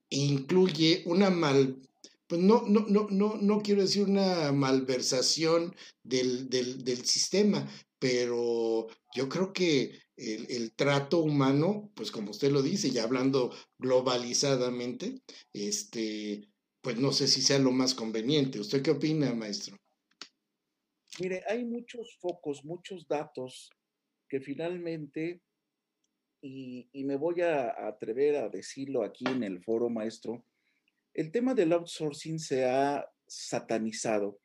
incluye 0.08 1.02
una 1.06 1.30
mal, 1.30 1.76
pues 2.26 2.40
no, 2.40 2.62
no, 2.66 2.86
no, 2.88 3.06
no, 3.10 3.36
no 3.36 3.60
quiero 3.62 3.82
decir 3.82 4.04
una 4.04 4.52
malversación 4.52 5.74
del, 6.02 6.48
del, 6.48 7.04
sistema, 7.04 7.68
pero 7.98 8.88
yo 9.14 9.28
creo 9.28 9.52
que 9.52 9.98
el, 10.16 10.46
el, 10.50 10.72
trato 10.72 11.18
humano, 11.18 11.90
pues 11.94 12.10
como 12.10 12.30
usted 12.30 12.50
lo 12.50 12.62
dice, 12.62 12.90
ya 12.90 13.04
hablando 13.04 13.52
globalizadamente, 13.78 15.20
este, 15.52 16.48
pues 16.80 16.96
no 16.98 17.12
sé 17.12 17.28
si 17.28 17.42
sea 17.42 17.58
lo 17.58 17.72
más 17.72 17.94
conveniente. 17.94 18.60
¿Usted 18.60 18.82
qué 18.82 18.92
opina, 18.92 19.34
maestro? 19.34 19.76
Mire, 21.18 21.42
hay 21.48 21.64
muchos 21.64 22.16
focos, 22.20 22.64
muchos 22.64 23.08
datos 23.08 23.70
que 24.28 24.40
finalmente, 24.40 25.40
y, 26.42 26.88
me 27.04 27.16
voy 27.16 27.40
a 27.40 27.88
atrever 27.88 28.36
a 28.36 28.48
decirlo 28.48 29.02
aquí 29.02 29.24
en 29.26 29.42
el 29.42 29.62
foro, 29.62 29.88
maestro, 29.88 30.44
el 31.14 31.30
tema 31.30 31.54
del 31.54 31.72
outsourcing 31.72 32.38
se 32.38 32.66
ha 32.66 33.08
satanizado, 33.26 34.38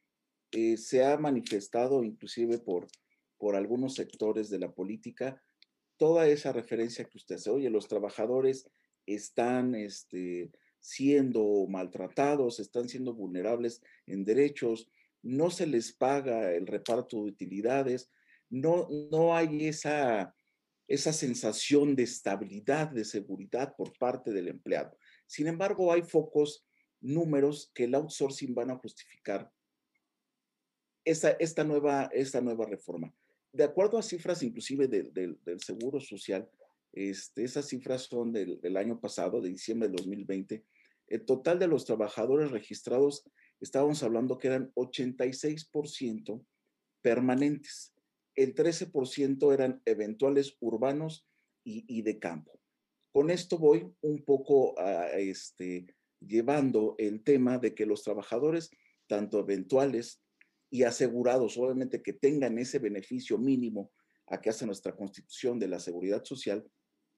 eh, 0.52 0.78
se 0.78 1.04
ha 1.04 1.18
manifestado 1.18 2.04
inclusive 2.04 2.60
por, 2.60 2.88
por 3.38 3.56
algunos 3.56 3.96
sectores 3.96 4.50
de 4.50 4.60
la 4.60 4.72
política, 4.72 5.44
toda 5.98 6.28
esa 6.28 6.54
referencia 6.54 7.04
que 7.04 7.18
usted 7.18 7.36
hace, 7.36 7.50
oye, 7.50 7.70
los 7.70 7.90
trabajadores 7.90 8.70
están 9.06 9.76
este, 9.76 10.52
siendo 10.80 11.68
maltratados, 11.68 12.60
están 12.60 12.88
siendo 12.88 13.14
vulnerables 13.14 13.82
en 14.08 14.24
derechos, 14.24 14.90
no 15.22 15.50
se 15.50 15.68
les 15.68 15.94
paga 15.94 16.52
el 16.54 16.68
reparto 16.68 17.18
de 17.18 17.32
utilidades, 17.32 18.12
no, 18.50 18.88
no 19.12 19.36
hay 19.36 19.68
esa, 19.68 20.36
esa 20.88 21.14
sensación 21.14 21.96
de 21.96 22.04
estabilidad, 22.04 22.90
de 22.90 23.06
seguridad 23.06 23.76
por 23.76 23.98
parte 23.98 24.32
del 24.32 24.48
empleado. 24.48 24.98
Sin 25.28 25.48
embargo, 25.48 25.92
hay 25.94 26.02
focos, 26.02 26.66
números 27.00 27.72
que 27.74 27.86
el 27.86 27.96
outsourcing 27.96 28.54
van 28.54 28.70
a 28.70 28.78
justificar 28.78 29.52
esta, 31.04 31.32
esta, 31.32 31.64
nueva, 31.64 32.10
esta 32.14 32.42
nueva 32.42 32.66
reforma. 32.66 33.12
De 33.52 33.64
acuerdo 33.64 33.98
a 33.98 34.04
cifras 34.04 34.44
inclusive 34.44 34.88
del 34.88 35.60
Seguro 35.60 36.00
Social, 36.00 36.48
este, 36.94 37.44
esas 37.44 37.68
cifras 37.68 38.04
son 38.04 38.34
del, 38.34 38.78
año 38.78 39.00
pasado, 39.00 39.42
de 39.42 39.50
diciembre 39.50 39.88
de 39.88 39.96
2020, 39.96 40.66
el 41.08 41.26
total 41.26 41.60
de 41.60 41.68
los 41.68 41.86
trabajadores 41.86 42.52
registrados, 42.52 43.24
estábamos 43.62 44.04
hablando 44.04 44.38
que 44.38 44.48
eran 44.48 44.72
86% 44.74 46.46
permanentes, 47.02 47.94
el 48.36 48.56
13% 48.56 49.54
eran 49.54 49.82
eventuales 49.86 50.58
urbanos 50.60 51.28
y, 51.64 51.86
y 51.88 52.02
de 52.02 52.20
campo. 52.20 52.60
Con 53.12 53.30
esto 53.30 53.58
voy 53.58 53.94
un 54.02 54.24
poco 54.24 54.80
a, 54.80 55.08
este, 55.12 55.86
llevando 56.20 56.96
el 56.98 57.24
tema 57.24 57.58
de 57.58 57.76
que 57.76 57.86
los 57.86 58.04
trabajadores, 58.04 58.72
tanto 59.08 59.40
eventuales 59.40 60.22
y 60.70 60.84
asegurados, 60.84 61.58
obviamente 61.58 62.02
que 62.02 62.14
tengan 62.14 62.58
ese 62.58 62.80
beneficio 62.80 63.38
mínimo 63.38 63.92
a 64.28 64.40
que 64.40 64.50
hace 64.50 64.66
nuestra 64.66 64.96
constitución 64.96 65.60
de 65.60 65.68
la 65.68 65.80
seguridad 65.80 66.24
social, 66.24 66.66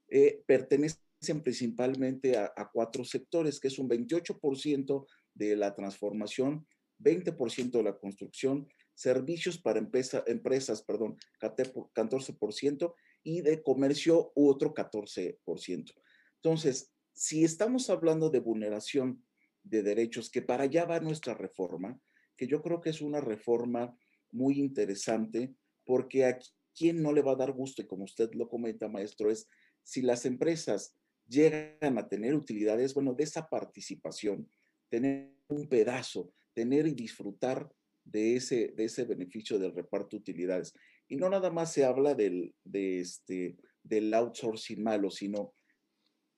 eh, 0.09 0.43
pertenecen 0.47 0.99
principalmente 1.43 2.37
a, 2.37 2.51
a, 2.55 2.69
cuatro 2.71 3.05
sectores, 3.05 3.59
que 3.59 3.67
es 3.67 3.77
un 3.77 3.87
28% 3.87 5.05
de 5.33 5.55
la 5.55 5.73
transformación, 5.75 6.67
20% 6.99 7.71
de 7.71 7.83
la 7.83 7.97
construcción, 7.97 8.67
servicios 8.93 9.57
para 9.57 9.79
empresa, 9.79 10.23
empresas, 10.27 10.83
perdón, 10.83 11.17
14%, 11.39 12.93
y 13.23 13.41
de 13.41 13.63
comercio 13.63 14.31
otro 14.35 14.73
14%. 14.73 15.93
Entonces, 16.35 16.93
si 17.13 17.43
estamos 17.43 17.89
hablando 17.89 18.29
de 18.29 18.39
vulneración 18.39 19.23
de 19.63 19.81
derechos, 19.81 20.29
que 20.29 20.41
para 20.41 20.65
allá 20.65 20.85
va 20.85 20.99
nuestra 20.99 21.33
reforma, 21.33 21.99
que 22.35 22.47
yo 22.47 22.61
creo 22.61 22.81
que 22.81 22.89
es 22.89 23.01
una 23.01 23.21
reforma 23.21 23.97
muy 24.31 24.59
interesante, 24.59 25.55
porque 25.85 26.25
a 26.25 26.39
quien 26.75 27.01
no 27.01 27.13
le 27.13 27.21
va 27.21 27.33
a 27.33 27.37
dar 27.37 27.53
gusto, 27.53 27.81
y 27.81 27.87
como 27.87 28.03
usted 28.03 28.31
lo 28.33 28.49
comenta, 28.49 28.89
maestro, 28.89 29.31
es 29.31 29.47
si 29.83 30.01
las 30.01 30.25
empresas 30.25 30.97
llegan 31.27 31.97
a 31.97 32.07
tener 32.07 32.35
utilidades, 32.35 32.93
bueno, 32.93 33.13
de 33.13 33.23
esa 33.23 33.47
participación, 33.47 34.49
tener 34.93 35.33
un 35.47 35.67
pedazo, 35.67 36.31
tener 36.53 36.85
y 36.85 36.93
disfrutar 36.93 37.67
de 38.03 38.35
ese, 38.35 38.67
de 38.77 38.85
ese 38.85 39.05
beneficio 39.05 39.57
del 39.57 39.73
reparto 39.73 40.09
de 40.11 40.17
utilidades. 40.17 40.71
Y 41.07 41.15
no 41.15 41.31
nada 41.31 41.49
más 41.49 41.73
se 41.73 41.83
habla 41.83 42.13
del, 42.13 42.53
de 42.63 42.99
este, 42.99 43.57
del 43.81 44.13
outsourcing 44.13 44.83
malo, 44.83 45.09
sino 45.09 45.55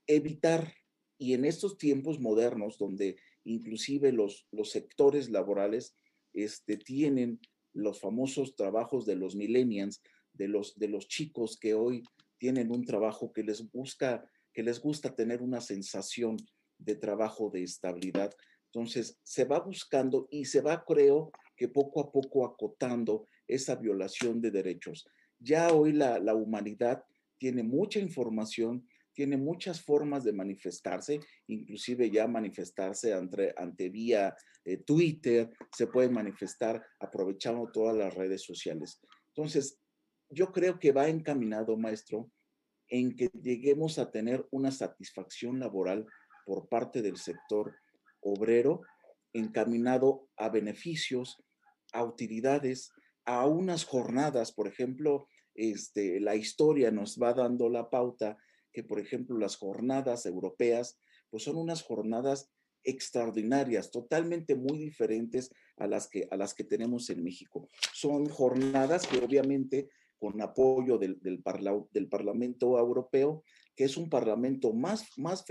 evitar, 0.07 0.73
y 1.17 1.33
en 1.33 1.43
estos 1.43 1.77
tiempos 1.77 2.21
modernos, 2.21 2.77
donde 2.77 3.17
inclusive 3.43 4.13
los, 4.13 4.47
los 4.51 4.71
sectores 4.71 5.29
laborales 5.29 5.97
este, 6.31 6.77
tienen 6.77 7.41
los 7.73 7.99
famosos 7.99 8.55
trabajos 8.55 9.05
de 9.05 9.17
los 9.17 9.35
millennials, 9.35 10.01
de 10.31 10.47
los, 10.47 10.79
de 10.79 10.87
los 10.87 11.09
chicos 11.09 11.57
que 11.59 11.73
hoy 11.73 12.03
tienen 12.37 12.71
un 12.71 12.85
trabajo 12.85 13.33
que 13.33 13.43
les 13.43 13.69
busca, 13.69 14.23
que 14.53 14.63
les 14.63 14.79
gusta 14.79 15.13
tener 15.13 15.41
una 15.41 15.59
sensación 15.59 16.37
de 16.77 16.95
trabajo 16.95 17.49
de 17.49 17.63
estabilidad. 17.63 18.31
Entonces, 18.73 19.19
se 19.23 19.45
va 19.45 19.59
buscando 19.59 20.27
y 20.29 20.45
se 20.45 20.61
va, 20.61 20.83
creo, 20.83 21.31
que 21.55 21.69
poco 21.69 22.01
a 22.01 22.11
poco 22.11 22.45
acotando 22.45 23.27
esa 23.47 23.75
violación 23.75 24.41
de 24.41 24.51
derechos. 24.51 25.07
Ya 25.39 25.71
hoy 25.73 25.93
la, 25.93 26.19
la 26.19 26.35
humanidad 26.35 27.03
tiene 27.37 27.63
mucha 27.63 27.99
información, 27.99 28.87
tiene 29.13 29.37
muchas 29.37 29.81
formas 29.81 30.23
de 30.23 30.33
manifestarse, 30.33 31.19
inclusive 31.47 32.11
ya 32.11 32.27
manifestarse 32.27 33.13
ante, 33.13 33.53
ante 33.57 33.89
vía 33.89 34.35
eh, 34.65 34.77
Twitter, 34.77 35.51
se 35.71 35.87
puede 35.87 36.09
manifestar 36.09 36.85
aprovechando 36.99 37.69
todas 37.71 37.95
las 37.95 38.13
redes 38.13 38.43
sociales. 38.43 38.99
Entonces, 39.27 39.79
yo 40.29 40.51
creo 40.51 40.79
que 40.79 40.91
va 40.91 41.07
encaminado, 41.07 41.77
maestro, 41.77 42.31
en 42.89 43.15
que 43.15 43.29
lleguemos 43.41 43.99
a 43.99 44.11
tener 44.11 44.45
una 44.51 44.71
satisfacción 44.71 45.59
laboral 45.59 46.05
por 46.45 46.69
parte 46.69 47.01
del 47.01 47.17
sector 47.17 47.75
obrero, 48.21 48.81
encaminado 49.33 50.29
a 50.37 50.49
beneficios, 50.49 51.43
a 51.91 52.03
utilidades, 52.03 52.91
a 53.25 53.45
unas 53.47 53.83
jornadas, 53.83 54.51
por 54.53 54.67
ejemplo, 54.67 55.27
este, 55.55 56.19
la 56.19 56.35
historia 56.35 56.91
nos 56.91 57.17
va 57.17 57.33
dando 57.33 57.69
la 57.69 57.89
pauta 57.89 58.37
que, 58.71 58.83
por 58.83 58.99
ejemplo, 58.99 59.37
las 59.37 59.55
jornadas 59.55 60.25
europeas, 60.25 60.99
pues 61.29 61.43
son 61.43 61.57
unas 61.57 61.81
jornadas 61.81 62.51
extraordinarias, 62.83 63.89
totalmente 63.89 64.55
muy 64.55 64.77
diferentes 64.77 65.49
a 65.77 65.87
las 65.87 66.07
que, 66.07 66.27
a 66.29 66.37
las 66.37 66.53
que 66.53 66.63
tenemos 66.63 67.09
en 67.09 67.23
México. 67.23 67.67
Son 67.93 68.29
jornadas 68.29 69.07
que 69.07 69.17
obviamente 69.17 69.89
con 70.19 70.41
apoyo 70.41 70.97
del, 70.97 71.19
del, 71.19 71.41
del 71.91 72.07
Parlamento 72.07 72.79
Europeo, 72.79 73.43
que 73.75 73.85
es 73.85 73.97
un 73.97 74.09
parlamento 74.09 74.73
más, 74.73 75.05
más, 75.17 75.43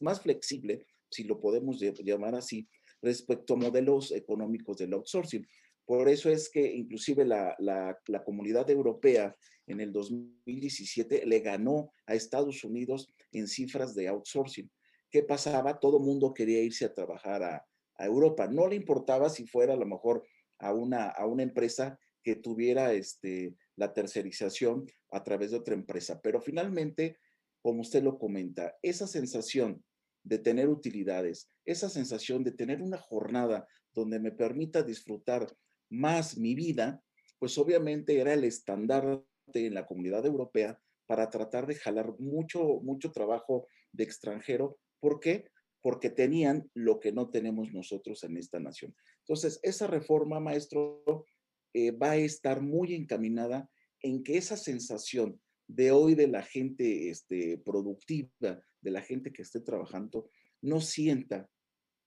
más 0.00 0.20
flexible, 0.20 0.86
si 1.10 1.24
lo 1.24 1.40
podemos 1.40 1.80
llamar 1.80 2.34
así, 2.34 2.68
respecto 3.02 3.54
a 3.54 3.58
modelos 3.58 4.12
económicos 4.12 4.76
del 4.78 4.94
outsourcing. 4.94 5.46
Por 5.84 6.08
eso 6.08 6.28
es 6.28 6.50
que 6.50 6.70
inclusive 6.74 7.24
la, 7.24 7.56
la, 7.58 7.98
la, 8.08 8.22
comunidad 8.22 8.68
europea 8.68 9.34
en 9.66 9.80
el 9.80 9.90
2017 9.92 11.24
le 11.24 11.40
ganó 11.40 11.92
a 12.06 12.14
Estados 12.14 12.62
Unidos 12.62 13.14
en 13.32 13.46
cifras 13.48 13.94
de 13.94 14.08
outsourcing. 14.08 14.70
¿Qué 15.10 15.22
pasaba? 15.22 15.78
Todo 15.78 15.98
mundo 15.98 16.34
quería 16.34 16.62
irse 16.62 16.84
a 16.84 16.92
trabajar 16.92 17.42
a, 17.42 17.66
a, 17.96 18.04
Europa. 18.04 18.46
No 18.48 18.68
le 18.68 18.76
importaba 18.76 19.30
si 19.30 19.46
fuera 19.46 19.72
a 19.72 19.76
lo 19.76 19.86
mejor 19.86 20.26
a 20.58 20.74
una, 20.74 21.08
a 21.08 21.26
una 21.26 21.42
empresa 21.42 21.98
que 22.22 22.36
tuviera 22.36 22.92
este, 22.92 23.54
la 23.76 23.94
tercerización 23.94 24.86
a 25.10 25.24
través 25.24 25.52
de 25.52 25.56
otra 25.56 25.74
empresa. 25.74 26.20
Pero 26.20 26.42
finalmente, 26.42 27.16
como 27.62 27.80
usted 27.80 28.02
lo 28.02 28.18
comenta, 28.18 28.76
esa 28.82 29.06
sensación 29.06 29.82
de 30.22 30.38
tener 30.38 30.68
utilidades, 30.68 31.48
esa 31.64 31.88
sensación 31.88 32.44
de 32.44 32.52
tener 32.52 32.82
una 32.82 32.98
jornada 32.98 33.66
donde 33.94 34.18
me 34.18 34.32
permita 34.32 34.82
disfrutar 34.82 35.54
más 35.90 36.36
mi 36.36 36.54
vida, 36.54 37.02
pues 37.38 37.56
obviamente 37.58 38.18
era 38.18 38.34
el 38.34 38.44
estándar 38.44 39.22
en 39.54 39.74
la 39.74 39.86
comunidad 39.86 40.26
europea 40.26 40.80
para 41.06 41.30
tratar 41.30 41.66
de 41.66 41.74
jalar 41.74 42.14
mucho, 42.18 42.80
mucho 42.82 43.10
trabajo 43.12 43.66
de 43.92 44.04
extranjero. 44.04 44.78
¿Por 45.00 45.20
qué? 45.20 45.46
Porque 45.80 46.10
tenían 46.10 46.70
lo 46.74 47.00
que 47.00 47.12
no 47.12 47.30
tenemos 47.30 47.72
nosotros 47.72 48.22
en 48.24 48.36
esta 48.36 48.60
nación. 48.60 48.94
Entonces, 49.20 49.58
esa 49.62 49.86
reforma, 49.86 50.40
maestro, 50.40 51.24
eh, 51.72 51.92
va 51.92 52.10
a 52.10 52.16
estar 52.16 52.60
muy 52.60 52.94
encaminada 52.94 53.70
en 54.02 54.22
que 54.22 54.36
esa 54.36 54.56
sensación 54.56 55.40
de 55.66 55.92
hoy 55.92 56.14
de 56.14 56.28
la 56.28 56.42
gente 56.42 57.10
este, 57.10 57.58
productiva, 57.58 58.62
de 58.80 58.90
la 58.90 59.02
gente 59.02 59.32
que 59.32 59.42
esté 59.42 59.60
trabajando, 59.60 60.28
no 60.60 60.80
sienta 60.80 61.48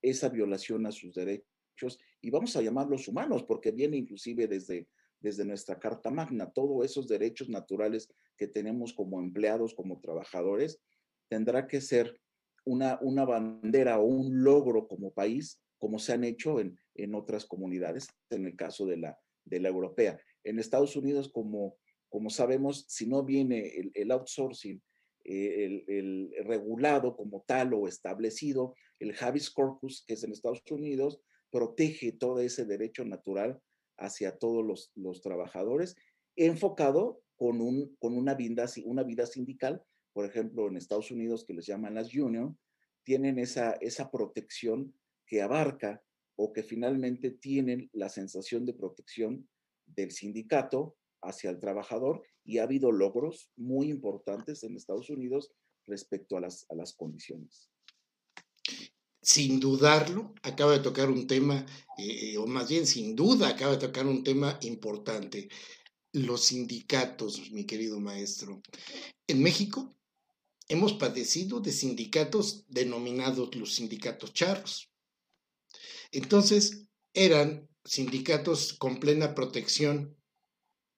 esa 0.02 0.28
violación 0.28 0.86
a 0.86 0.92
sus 0.92 1.14
derechos 1.14 1.98
y 2.20 2.30
vamos 2.30 2.56
a 2.56 2.62
llamarlos 2.62 3.08
humanos, 3.08 3.44
porque 3.44 3.70
viene 3.70 3.96
inclusive 3.96 4.46
desde, 4.46 4.88
desde 5.20 5.44
nuestra 5.44 5.78
Carta 5.78 6.10
Magna, 6.10 6.50
todos 6.50 6.84
esos 6.84 7.08
derechos 7.08 7.48
naturales 7.48 8.08
que 8.36 8.46
tenemos 8.46 8.92
como 8.92 9.20
empleados, 9.20 9.74
como 9.74 10.00
trabajadores, 10.00 10.80
tendrá 11.28 11.66
que 11.66 11.80
ser 11.80 12.20
una, 12.64 12.98
una 13.00 13.24
bandera 13.24 13.98
o 13.98 14.04
un 14.04 14.42
logro 14.42 14.86
como 14.86 15.12
país, 15.12 15.60
como 15.78 15.98
se 15.98 16.12
han 16.12 16.24
hecho 16.24 16.60
en, 16.60 16.78
en 16.94 17.14
otras 17.14 17.46
comunidades, 17.46 18.08
en 18.30 18.46
el 18.46 18.56
caso 18.56 18.86
de 18.86 18.98
la, 18.98 19.18
de 19.44 19.60
la 19.60 19.68
europea. 19.68 20.20
En 20.44 20.58
Estados 20.58 20.96
Unidos, 20.96 21.30
como, 21.32 21.76
como 22.08 22.30
sabemos, 22.30 22.84
si 22.88 23.06
no 23.06 23.24
viene 23.24 23.72
el, 23.94 24.10
outsourcing, 24.10 24.82
eh, 25.24 25.84
el, 25.86 26.32
regulado 26.44 27.16
como 27.16 27.44
tal 27.46 27.74
o 27.74 27.88
establecido, 27.88 28.74
el 28.98 29.14
habeas 29.20 29.50
corpus, 29.50 30.04
que 30.06 30.14
es 30.14 30.24
en 30.24 30.32
Estados 30.32 30.62
Unidos, 30.70 31.20
protege 31.50 32.12
todo 32.12 32.40
ese 32.40 32.64
derecho 32.64 33.04
natural 33.04 33.60
hacia 33.98 34.38
todos 34.38 34.90
los, 34.94 35.20
trabajadores, 35.20 35.96
enfocado 36.36 37.22
con, 37.36 37.60
un, 37.60 37.94
con 37.96 38.16
una, 38.16 38.34
vida, 38.34 38.66
sindical, 38.66 39.82
por 40.12 40.24
ejemplo, 40.24 40.68
en 40.68 40.76
Estados 40.76 41.10
Unidos, 41.10 41.44
que 41.44 41.54
les 41.54 41.66
llaman 41.66 41.94
las 41.94 42.14
union, 42.14 42.58
tienen 43.04 43.38
esa 43.38 44.10
protección 44.10 44.94
que 45.26 45.42
abarca 45.42 46.02
o 46.36 46.52
que 46.52 46.62
finalmente 46.62 47.30
tienen 47.30 47.90
la 47.92 48.08
sensación 48.08 48.64
de 48.64 48.74
protección 48.74 49.48
del 49.86 50.10
sindicato 50.10 50.96
hacia 51.22 51.50
el 51.50 51.60
trabajador 51.60 52.22
y 52.44 52.58
ha 52.58 52.64
habido 52.64 52.92
logros 52.92 53.50
muy 53.56 53.90
importantes 53.90 54.62
en 54.64 54.76
Estados 54.76 55.10
Unidos 55.10 55.52
respecto 55.86 56.36
a 56.36 56.40
las, 56.40 56.66
a 56.70 56.74
las 56.74 56.92
condiciones. 56.92 57.70
Sin 59.20 59.60
dudarlo, 59.60 60.34
acaba 60.42 60.72
de 60.72 60.80
tocar 60.80 61.08
un 61.08 61.26
tema, 61.26 61.64
eh, 61.96 62.36
o 62.38 62.46
más 62.46 62.68
bien 62.68 62.86
sin 62.86 63.14
duda 63.14 63.48
acaba 63.48 63.72
de 63.72 63.86
tocar 63.86 64.06
un 64.06 64.24
tema 64.24 64.58
importante. 64.62 65.48
Los 66.12 66.46
sindicatos, 66.46 67.52
mi 67.52 67.64
querido 67.64 68.00
maestro. 68.00 68.60
En 69.26 69.42
México 69.42 69.96
hemos 70.68 70.94
padecido 70.94 71.60
de 71.60 71.70
sindicatos 71.70 72.64
denominados 72.68 73.54
los 73.54 73.74
sindicatos 73.74 74.32
charros. 74.32 74.90
Entonces, 76.10 76.88
eran 77.14 77.68
sindicatos 77.84 78.72
con 78.74 78.98
plena 78.98 79.34
protección 79.34 80.16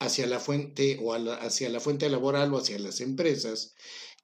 hacia 0.05 0.27
la 0.27 0.41
fuente 0.41 0.99
o 1.03 1.15
hacia 1.15 1.69
la 1.69 1.81
fuente 1.81 2.09
laboral 2.09 2.53
o 2.55 2.59
hacia 2.59 2.79
las 2.79 3.01
empresas. 3.01 3.75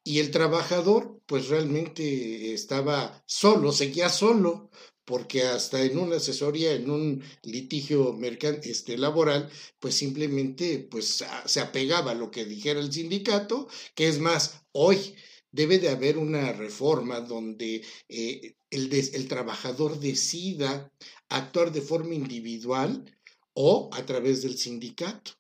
Y 0.03 0.19
el 0.21 0.31
trabajador, 0.31 1.21
pues 1.27 1.49
realmente 1.49 2.55
estaba 2.55 3.23
solo, 3.27 3.73
seguía 3.73 4.09
solo, 4.09 4.71
porque 5.05 5.43
hasta 5.43 5.83
en 5.83 5.99
una 5.99 6.17
asesoría, 6.17 6.73
en 6.73 6.89
un 6.89 7.23
litigio 7.43 8.17
este, 8.63 8.97
laboral, 8.97 9.51
pues 9.79 9.97
simplemente 9.97 10.79
pues, 10.91 11.25
se 11.47 11.61
apegaba 11.61 12.13
a 12.13 12.15
lo 12.15 12.31
que 12.31 12.45
dijera 12.45 12.81
el 12.81 12.93
sindicato, 12.93 13.69
que 13.95 14.09
es 14.09 14.21
más, 14.21 14.63
hoy 14.73 15.17
debe 15.53 15.79
de 15.79 15.89
haber 15.89 16.17
una 16.17 16.53
reforma 16.53 17.21
donde 17.21 17.83
eh, 18.09 18.55
el, 18.71 18.93
el 18.93 19.29
trabajador 19.29 19.99
decida 19.99 20.93
actuar 21.29 21.73
de 21.73 21.83
forma 21.83 22.15
individual 22.15 23.05
o 23.53 23.91
a 23.93 24.07
través 24.07 24.43
del 24.43 24.57
sindicato. 24.57 25.40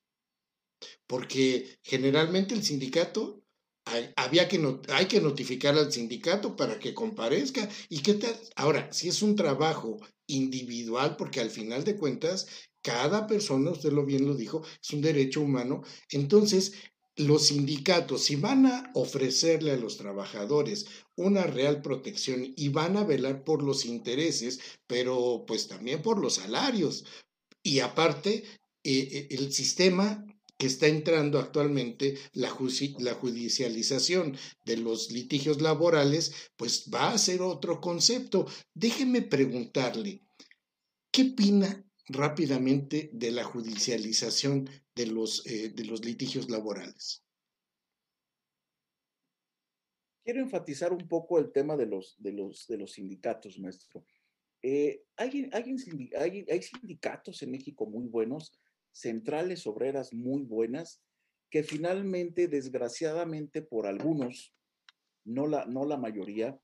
Porque 1.10 1.66
generalmente 1.82 2.54
el 2.54 2.62
sindicato 2.62 3.42
había 4.14 4.46
que 4.46 4.60
hay 4.90 5.06
que 5.06 5.20
notificar 5.20 5.76
al 5.76 5.90
sindicato 5.90 6.54
para 6.54 6.78
que 6.78 6.94
comparezca 6.94 7.68
y 7.88 8.00
qué 8.02 8.14
tal 8.14 8.36
ahora 8.54 8.92
si 8.92 9.08
es 9.08 9.20
un 9.22 9.34
trabajo 9.34 9.98
individual 10.28 11.16
porque 11.16 11.40
al 11.40 11.50
final 11.50 11.82
de 11.82 11.96
cuentas 11.96 12.46
cada 12.82 13.26
persona 13.26 13.72
usted 13.72 13.90
lo 13.90 14.04
bien 14.04 14.26
lo 14.26 14.34
dijo 14.34 14.62
es 14.80 14.90
un 14.90 15.00
derecho 15.00 15.40
humano 15.40 15.82
entonces 16.10 16.74
los 17.16 17.48
sindicatos, 17.48 18.24
si 18.24 18.36
van 18.36 18.66
a 18.66 18.90
ofrecerle 18.94 19.72
a 19.72 19.76
los 19.76 19.96
trabajadores 19.96 20.86
una 21.16 21.42
real 21.42 21.82
protección 21.82 22.52
y 22.56 22.68
van 22.68 22.96
a 22.96 23.04
velar 23.04 23.44
por 23.44 23.62
los 23.62 23.84
intereses, 23.84 24.58
pero 24.86 25.44
pues 25.46 25.68
también 25.68 26.00
por 26.00 26.18
los 26.18 26.36
salarios. 26.36 27.04
Y 27.62 27.80
aparte, 27.80 28.44
eh, 28.84 29.08
eh, 29.12 29.28
el 29.30 29.52
sistema 29.52 30.24
que 30.60 30.66
está 30.66 30.86
entrando 30.86 31.38
actualmente, 31.38 32.18
la, 32.34 32.50
judicialización 32.50 34.36
de 34.66 34.76
los 34.76 35.10
litigios 35.10 35.62
laborales, 35.62 36.50
pues 36.56 36.90
va 36.92 37.12
a 37.12 37.18
ser 37.18 37.40
otro 37.40 37.80
concepto. 37.80 38.46
Déjeme 38.74 39.22
preguntarle, 39.22 40.22
¿qué 41.10 41.30
opina 41.32 41.82
rápidamente 42.08 43.08
de 43.12 43.30
la 43.30 43.44
judicialización 43.44 44.68
de 44.94 45.06
los, 45.06 45.46
eh, 45.46 45.70
de 45.70 45.84
los 45.84 46.04
litigios 46.04 46.50
laborales. 46.50 47.24
Quiero 50.24 50.40
enfatizar 50.40 50.92
un 50.92 51.08
poco 51.08 51.38
el 51.38 51.52
tema 51.52 51.76
de 51.76 51.86
los, 51.86 52.16
de 52.18 52.32
los, 52.32 52.66
de 52.66 52.76
los 52.76 52.92
sindicatos, 52.92 53.58
maestro. 53.58 54.04
Eh, 54.62 55.04
hay, 55.16 55.30
sindicatos 56.62 57.42
en 57.42 57.52
México 57.52 57.86
muy 57.86 58.06
buenos, 58.08 58.52
centrales 58.92 59.66
obreras 59.66 60.12
muy 60.12 60.42
buenas, 60.42 61.02
que 61.50 61.62
finalmente, 61.62 62.48
desgraciadamente 62.48 63.62
por 63.62 63.86
algunos, 63.86 64.54
no 65.24 65.46
la, 65.46 65.66
no 65.66 65.84
la 65.84 65.96
mayoría, 65.96 66.60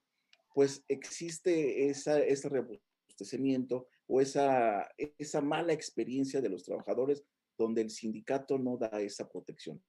pues 0.55 0.85
existe 0.89 1.89
esa, 1.89 2.19
ese 2.21 2.49
rebustecimiento 2.49 3.89
o 4.07 4.21
esa, 4.21 4.89
esa 5.19 5.41
mala 5.41 5.73
experiencia 5.73 6.41
de 6.41 6.49
los 6.49 6.65
trabajadores 6.65 7.25
donde 7.59 7.83
el 7.83 7.91
sindicato 7.91 8.59
no 8.59 8.77
da 8.77 9.01
esa 9.01 9.29
protección. 9.29 9.83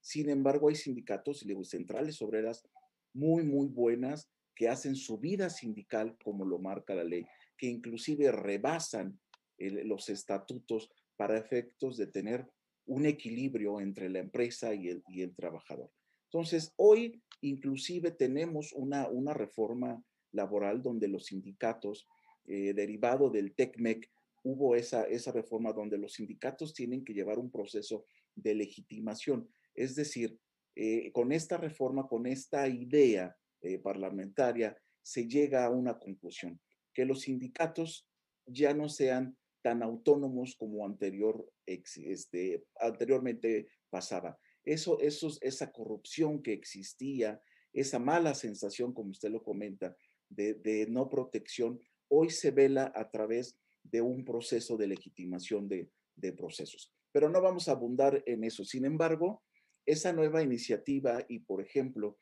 Sin 0.00 0.28
embargo, 0.30 0.68
hay 0.68 0.76
sindicatos 0.76 1.42
y 1.42 1.64
centrales 1.64 2.20
obreras 2.22 2.68
muy, 3.12 3.42
muy 3.42 3.68
buenas 3.68 4.30
que 4.54 4.68
hacen 4.68 4.94
su 4.94 5.18
vida 5.18 5.50
sindical 5.50 6.16
como 6.22 6.44
lo 6.44 6.58
marca 6.58 6.94
la 6.94 7.04
ley, 7.04 7.26
que 7.56 7.66
inclusive 7.66 8.30
rebasan 8.32 9.18
los 9.58 10.08
estatutos 10.08 10.90
para 11.16 11.38
efectos 11.38 11.96
de 11.96 12.06
tener 12.06 12.46
un 12.86 13.06
equilibrio 13.06 13.80
entre 13.80 14.08
la 14.08 14.20
empresa 14.20 14.74
y 14.74 14.88
el, 14.88 15.02
y 15.08 15.22
el 15.22 15.34
trabajador. 15.34 15.90
Entonces, 16.24 16.72
hoy 16.76 17.22
inclusive 17.40 18.10
tenemos 18.10 18.72
una, 18.72 19.08
una 19.08 19.34
reforma 19.34 20.02
laboral 20.32 20.82
donde 20.82 21.08
los 21.08 21.26
sindicatos, 21.26 22.06
eh, 22.46 22.72
derivado 22.74 23.30
del 23.30 23.54
TECMEC, 23.54 24.08
hubo 24.42 24.76
esa, 24.76 25.04
esa 25.04 25.32
reforma 25.32 25.72
donde 25.72 25.98
los 25.98 26.14
sindicatos 26.14 26.72
tienen 26.72 27.04
que 27.04 27.14
llevar 27.14 27.38
un 27.38 27.50
proceso 27.50 28.06
de 28.34 28.54
legitimación. 28.54 29.48
Es 29.74 29.96
decir, 29.96 30.38
eh, 30.76 31.10
con 31.12 31.32
esta 31.32 31.56
reforma, 31.56 32.06
con 32.06 32.26
esta 32.26 32.68
idea 32.68 33.36
eh, 33.62 33.78
parlamentaria, 33.78 34.76
se 35.02 35.26
llega 35.26 35.64
a 35.64 35.70
una 35.70 35.98
conclusión, 35.98 36.60
que 36.92 37.04
los 37.04 37.22
sindicatos 37.22 38.08
ya 38.46 38.74
no 38.74 38.88
sean 38.88 39.36
tan 39.66 39.82
autónomos 39.82 40.54
como 40.54 40.86
anterior, 40.86 41.44
este, 41.66 42.64
anteriormente 42.78 43.66
pasaba. 43.90 44.38
Eso, 44.62 45.00
eso, 45.00 45.28
esa 45.40 45.72
corrupción 45.72 46.40
que 46.40 46.52
existía, 46.52 47.42
esa 47.72 47.98
mala 47.98 48.36
sensación, 48.36 48.94
como 48.94 49.10
usted 49.10 49.28
lo 49.28 49.42
comenta, 49.42 49.96
de, 50.28 50.86
no 50.88 51.08
protección, 51.08 51.80
hoy 52.06 52.30
se 52.30 52.52
vela 52.52 52.92
a 52.94 53.10
través 53.10 53.58
de 53.82 54.02
un 54.02 54.24
proceso 54.24 54.76
de 54.76 54.86
legitimación 54.86 55.68
de, 55.68 55.90
procesos. 56.36 56.94
Pero 57.10 57.28
no 57.28 57.42
vamos 57.42 57.68
a 57.68 57.72
abundar 57.72 58.22
en 58.24 58.44
eso. 58.44 58.64
Sin 58.64 58.84
embargo, 58.84 59.42
esa 59.84 60.12
nueva 60.12 60.44
iniciativa 60.44 61.24
y, 61.28 61.40
por 61.40 61.60
ejemplo, 61.60 62.18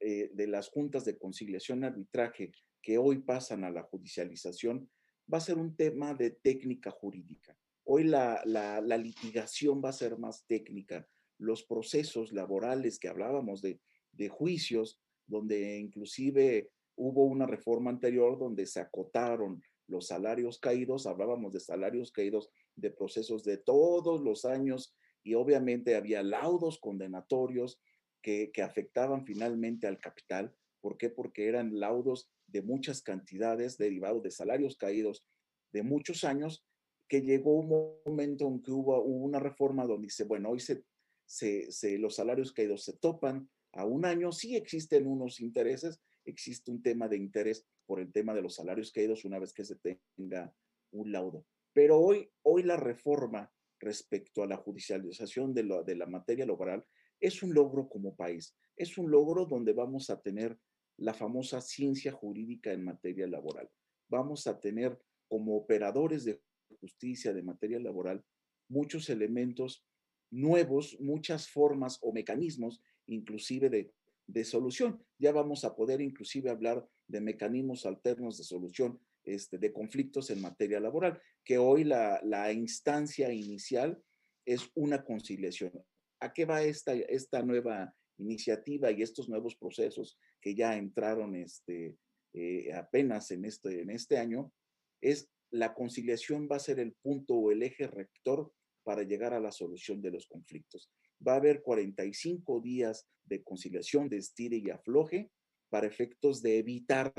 eh, 0.00 0.32
de 0.34 0.48
las 0.48 0.68
juntas 0.68 1.04
de 1.04 1.16
conciliación 1.16 1.84
y 1.84 1.86
arbitraje 1.86 2.50
que 2.82 2.98
hoy 2.98 3.20
pasan 3.20 3.62
a 3.62 3.70
la 3.70 3.84
judicialización, 3.84 4.90
va 5.32 5.38
a 5.38 5.42
ser 5.42 5.58
un 5.58 5.76
tema 5.76 6.14
de 6.14 6.30
técnica 6.30 6.90
jurídica. 6.90 7.56
Hoy 7.84 8.04
la, 8.04 8.42
la, 8.44 8.98
litigación 8.98 9.82
va 9.82 9.90
a 9.90 9.94
ser 9.94 10.18
más 10.18 10.44
técnica, 10.46 11.08
los 11.38 11.62
procesos 11.62 12.32
laborales 12.32 12.98
que 12.98 13.08
hablábamos 13.08 13.62
de, 13.62 13.80
de 14.12 14.28
juicios, 14.28 15.00
donde 15.26 15.78
inclusive 15.78 16.70
hubo 16.96 17.24
una 17.24 17.46
reforma 17.46 17.90
anterior 17.90 18.38
donde 18.38 18.66
se 18.66 18.80
acotaron 18.80 19.62
los 19.86 20.08
salarios 20.08 20.58
caídos, 20.58 21.06
hablábamos 21.06 21.52
de 21.52 21.60
salarios 21.60 22.12
caídos 22.12 22.50
de 22.76 22.90
procesos 22.90 23.42
de 23.44 23.56
todos 23.56 24.20
los 24.20 24.44
años 24.44 24.94
y 25.22 25.34
obviamente 25.34 25.96
había 25.96 26.22
laudos 26.22 26.78
condenatorios 26.78 27.80
que, 28.20 28.50
que 28.52 28.62
afectaban 28.62 29.24
finalmente 29.24 29.86
al 29.86 29.98
capital. 29.98 30.54
¿Por 30.80 30.98
qué? 30.98 31.08
Porque 31.08 31.48
eran 31.48 31.78
laudos 31.80 32.30
de 32.48 32.62
muchas 32.62 33.02
cantidades 33.02 33.78
derivados 33.78 34.22
de 34.22 34.30
salarios 34.30 34.76
caídos 34.76 35.24
de 35.72 35.82
muchos 35.82 36.24
años, 36.24 36.64
que 37.08 37.22
llegó 37.22 37.52
un 37.58 38.02
momento 38.04 38.46
en 38.46 38.62
que 38.62 38.70
hubo, 38.70 39.02
una 39.02 39.38
reforma 39.38 39.86
donde 39.86 40.06
dice, 40.06 40.24
bueno, 40.24 40.50
hoy 40.50 40.60
se, 40.60 40.84
se, 41.26 41.98
los 41.98 42.16
salarios 42.16 42.52
caídos 42.52 42.84
se 42.84 42.96
topan 42.98 43.48
a 43.72 43.84
un 43.84 44.04
año, 44.04 44.32
sí 44.32 44.56
existen 44.56 45.06
unos 45.06 45.40
intereses, 45.40 46.00
existe 46.24 46.70
un 46.70 46.82
tema 46.82 47.08
de 47.08 47.16
interés 47.16 47.66
por 47.86 48.00
el 48.00 48.12
tema 48.12 48.34
de 48.34 48.42
los 48.42 48.54
salarios 48.54 48.92
caídos 48.92 49.24
una 49.24 49.38
vez 49.38 49.52
que 49.52 49.64
se 49.64 49.76
tenga 49.76 50.52
un 50.92 51.12
laudo. 51.12 51.46
Pero 51.72 51.98
hoy, 51.98 52.30
hoy 52.42 52.62
la 52.62 52.76
reforma 52.76 53.50
respecto 53.80 54.42
a 54.42 54.46
la 54.46 54.56
judicialización 54.56 55.54
de, 55.54 55.82
de 55.86 55.96
la 55.96 56.06
materia 56.06 56.44
laboral 56.44 56.84
es 57.20 57.42
un 57.42 57.54
logro 57.54 57.88
como 57.88 58.14
país, 58.14 58.56
es 58.76 58.98
un 58.98 59.10
logro 59.10 59.46
donde 59.46 59.72
vamos 59.72 60.10
a 60.10 60.20
tener 60.20 60.58
la 60.98 61.14
famosa 61.14 61.60
ciencia 61.60 62.12
jurídica 62.12 62.72
en 62.72 62.84
materia 62.84 63.26
laboral. 63.26 63.70
Vamos 64.08 64.46
a 64.46 64.60
tener 64.60 65.00
como 65.28 65.56
operadores 65.56 66.24
de 66.24 66.40
justicia 66.80 67.32
de 67.32 67.42
materia 67.42 67.78
laboral 67.78 68.24
muchos 68.68 69.08
elementos 69.08 69.84
nuevos, 70.30 70.98
muchas 71.00 71.48
formas 71.48 71.98
o 72.02 72.12
mecanismos, 72.12 72.82
inclusive 73.06 73.70
de, 73.70 73.92
de 74.26 74.44
solución. 74.44 75.02
Ya 75.18 75.32
vamos 75.32 75.64
a 75.64 75.74
poder 75.74 76.00
inclusive 76.00 76.50
hablar 76.50 76.86
de 77.06 77.20
mecanismos 77.20 77.86
alternos 77.86 78.36
de 78.36 78.44
solución 78.44 79.00
este, 79.24 79.58
de 79.58 79.72
conflictos 79.72 80.30
en 80.30 80.40
materia 80.40 80.80
laboral, 80.80 81.20
que 81.44 81.58
hoy 81.58 81.84
la, 81.84 82.20
la, 82.24 82.52
instancia 82.52 83.32
inicial 83.32 84.02
es 84.46 84.70
una 84.74 85.04
conciliación. 85.04 85.72
¿A 86.20 86.32
qué 86.32 86.44
va 86.44 86.62
esta, 86.62 86.94
esta 86.94 87.42
nueva 87.42 87.94
iniciativa 88.18 88.90
y 88.90 89.02
estos 89.02 89.28
nuevos 89.28 89.56
procesos 89.56 90.18
que 90.40 90.54
ya 90.54 90.76
entraron 90.76 91.34
este, 91.36 91.96
eh, 92.34 92.72
apenas 92.74 93.30
en 93.30 93.44
este, 93.44 93.80
en 93.80 93.90
este 93.90 94.18
año? 94.18 94.52
Es 95.00 95.30
la 95.50 95.74
conciliación 95.74 96.48
va 96.50 96.56
a 96.56 96.60
ser 96.60 96.78
el 96.78 96.92
punto 96.92 97.34
o 97.34 97.50
el 97.50 97.62
eje 97.62 97.86
rector 97.86 98.52
para 98.82 99.02
llegar 99.02 99.34
a 99.34 99.40
la 99.40 99.52
solución 99.52 100.02
de 100.02 100.10
los 100.10 100.26
conflictos. 100.26 100.90
Va 101.26 101.34
a 101.34 101.36
haber 101.36 101.62
45 101.62 102.60
días 102.60 103.06
de 103.24 103.42
conciliación, 103.42 104.08
de 104.08 104.18
estire 104.18 104.56
y 104.56 104.70
afloje, 104.70 105.30
para 105.68 105.86
efectos 105.86 106.42
de 106.42 106.58
evitar 106.58 107.12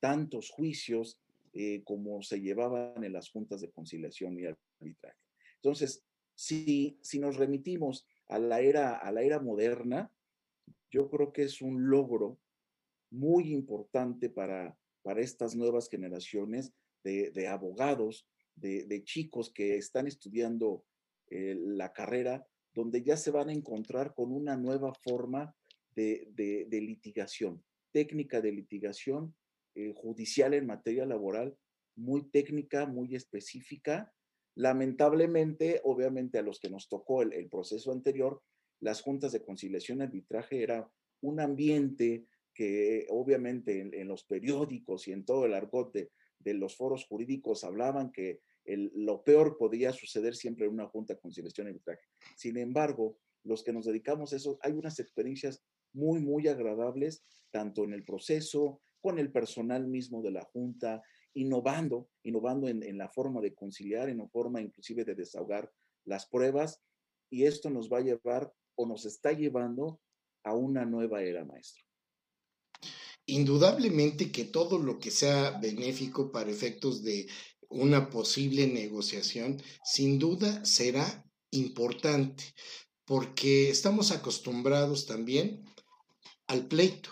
tantos 0.00 0.50
juicios 0.50 1.20
eh, 1.52 1.82
como 1.84 2.22
se 2.22 2.40
llevaban 2.40 3.04
en 3.04 3.12
las 3.12 3.30
juntas 3.30 3.60
de 3.60 3.70
conciliación 3.70 4.38
y 4.38 4.46
arbitraje. 4.46 5.18
Entonces, 5.56 6.02
si, 6.34 6.98
si 7.02 7.20
nos 7.20 7.36
remitimos 7.36 8.06
a 8.28 8.38
la, 8.38 8.60
era, 8.60 8.96
a 8.96 9.12
la 9.12 9.22
era 9.22 9.38
moderna, 9.38 10.10
yo 10.92 11.08
creo 11.08 11.32
que 11.32 11.42
es 11.42 11.60
un 11.62 11.88
logro 11.88 12.38
muy 13.10 13.52
importante 13.52 14.30
para, 14.30 14.78
para 15.02 15.20
estas 15.20 15.56
nuevas 15.56 15.88
generaciones 15.88 16.72
de, 17.02 17.48
abogados, 17.48 18.28
de, 18.54 19.02
chicos 19.04 19.52
que 19.52 19.76
están 19.76 20.06
estudiando 20.06 20.84
eh, 21.30 21.56
la 21.58 21.92
carrera, 21.92 22.46
donde 22.74 23.02
ya 23.02 23.16
se 23.16 23.30
van 23.30 23.48
a 23.48 23.52
encontrar 23.52 24.14
con 24.14 24.32
una 24.32 24.56
nueva 24.56 24.92
forma 25.02 25.54
de, 25.94 26.68
litigación, 26.70 27.62
técnica 27.92 28.40
de 28.40 28.52
litigación 28.52 29.34
eh, 29.74 29.92
judicial 29.94 30.54
en 30.54 30.66
materia 30.66 31.06
laboral, 31.06 31.56
muy 31.96 32.30
técnica, 32.30 32.86
muy 32.86 33.14
específica. 33.14 34.12
Lamentablemente, 34.54 35.80
obviamente 35.84 36.38
a 36.38 36.42
los 36.42 36.60
que 36.60 36.70
nos 36.70 36.88
tocó 36.88 37.22
el, 37.22 37.48
proceso 37.48 37.92
anterior, 37.92 38.42
las 38.82 39.00
juntas 39.00 39.32
de 39.32 39.42
conciliación 39.42 40.00
y 40.00 40.02
arbitraje 40.02 40.62
era 40.62 40.90
un 41.22 41.40
ambiente 41.40 42.26
que 42.52 43.06
obviamente 43.08 43.80
en, 43.80 44.08
los 44.08 44.24
periódicos 44.24 45.08
y 45.08 45.12
en 45.12 45.24
todo 45.24 45.46
el 45.46 45.54
argot 45.54 45.92
de, 45.94 46.10
de 46.40 46.54
los 46.54 46.76
foros 46.76 47.06
jurídicos 47.06 47.64
hablaban 47.64 48.10
que 48.10 48.40
lo 48.66 49.22
peor 49.22 49.56
podía 49.56 49.92
suceder 49.92 50.34
siempre 50.34 50.66
en 50.66 50.72
una 50.72 50.88
junta 50.88 51.14
de 51.14 51.20
conciliación 51.20 51.68
y 51.68 51.70
arbitraje. 51.70 52.02
Sin 52.36 52.58
embargo, 52.58 53.18
los 53.44 53.62
que 53.62 53.72
nos 53.72 53.86
dedicamos 53.86 54.32
a 54.32 54.36
eso, 54.36 54.58
hay 54.62 54.72
unas 54.72 54.98
experiencias 54.98 55.64
muy, 55.92 56.20
muy 56.20 56.48
agradables, 56.48 57.24
tanto 57.50 57.84
en 57.84 57.92
el 57.92 58.04
proceso, 58.04 58.82
con 59.00 59.18
el 59.18 59.30
personal 59.30 59.86
mismo 59.86 60.22
de 60.22 60.32
la 60.32 60.44
junta, 60.44 61.02
innovando, 61.34 62.08
innovando 62.24 62.68
en, 62.68 62.82
en 62.82 62.98
la 62.98 63.08
forma 63.08 63.40
de 63.40 63.54
conciliar, 63.54 64.08
en 64.08 64.18
la 64.18 64.28
forma 64.28 64.60
inclusive 64.60 65.04
de 65.04 65.14
desahogar 65.14 65.70
las 66.04 66.26
pruebas, 66.26 66.82
y 67.30 67.44
esto 67.44 67.70
nos 67.70 67.90
va 67.90 67.98
a 67.98 68.02
llevar 68.02 68.52
o 68.74 68.86
nos 68.86 69.04
está 69.04 69.32
llevando 69.32 70.00
a 70.44 70.54
una 70.54 70.84
nueva 70.84 71.22
era, 71.22 71.44
maestro. 71.44 71.84
Indudablemente 73.26 74.32
que 74.32 74.44
todo 74.44 74.78
lo 74.78 74.98
que 74.98 75.10
sea 75.10 75.58
benéfico 75.60 76.32
para 76.32 76.50
efectos 76.50 77.02
de 77.02 77.28
una 77.68 78.10
posible 78.10 78.66
negociación, 78.66 79.62
sin 79.84 80.18
duda 80.18 80.64
será 80.64 81.24
importante, 81.50 82.44
porque 83.04 83.70
estamos 83.70 84.10
acostumbrados 84.10 85.06
también 85.06 85.64
al 86.46 86.66
pleito. 86.66 87.10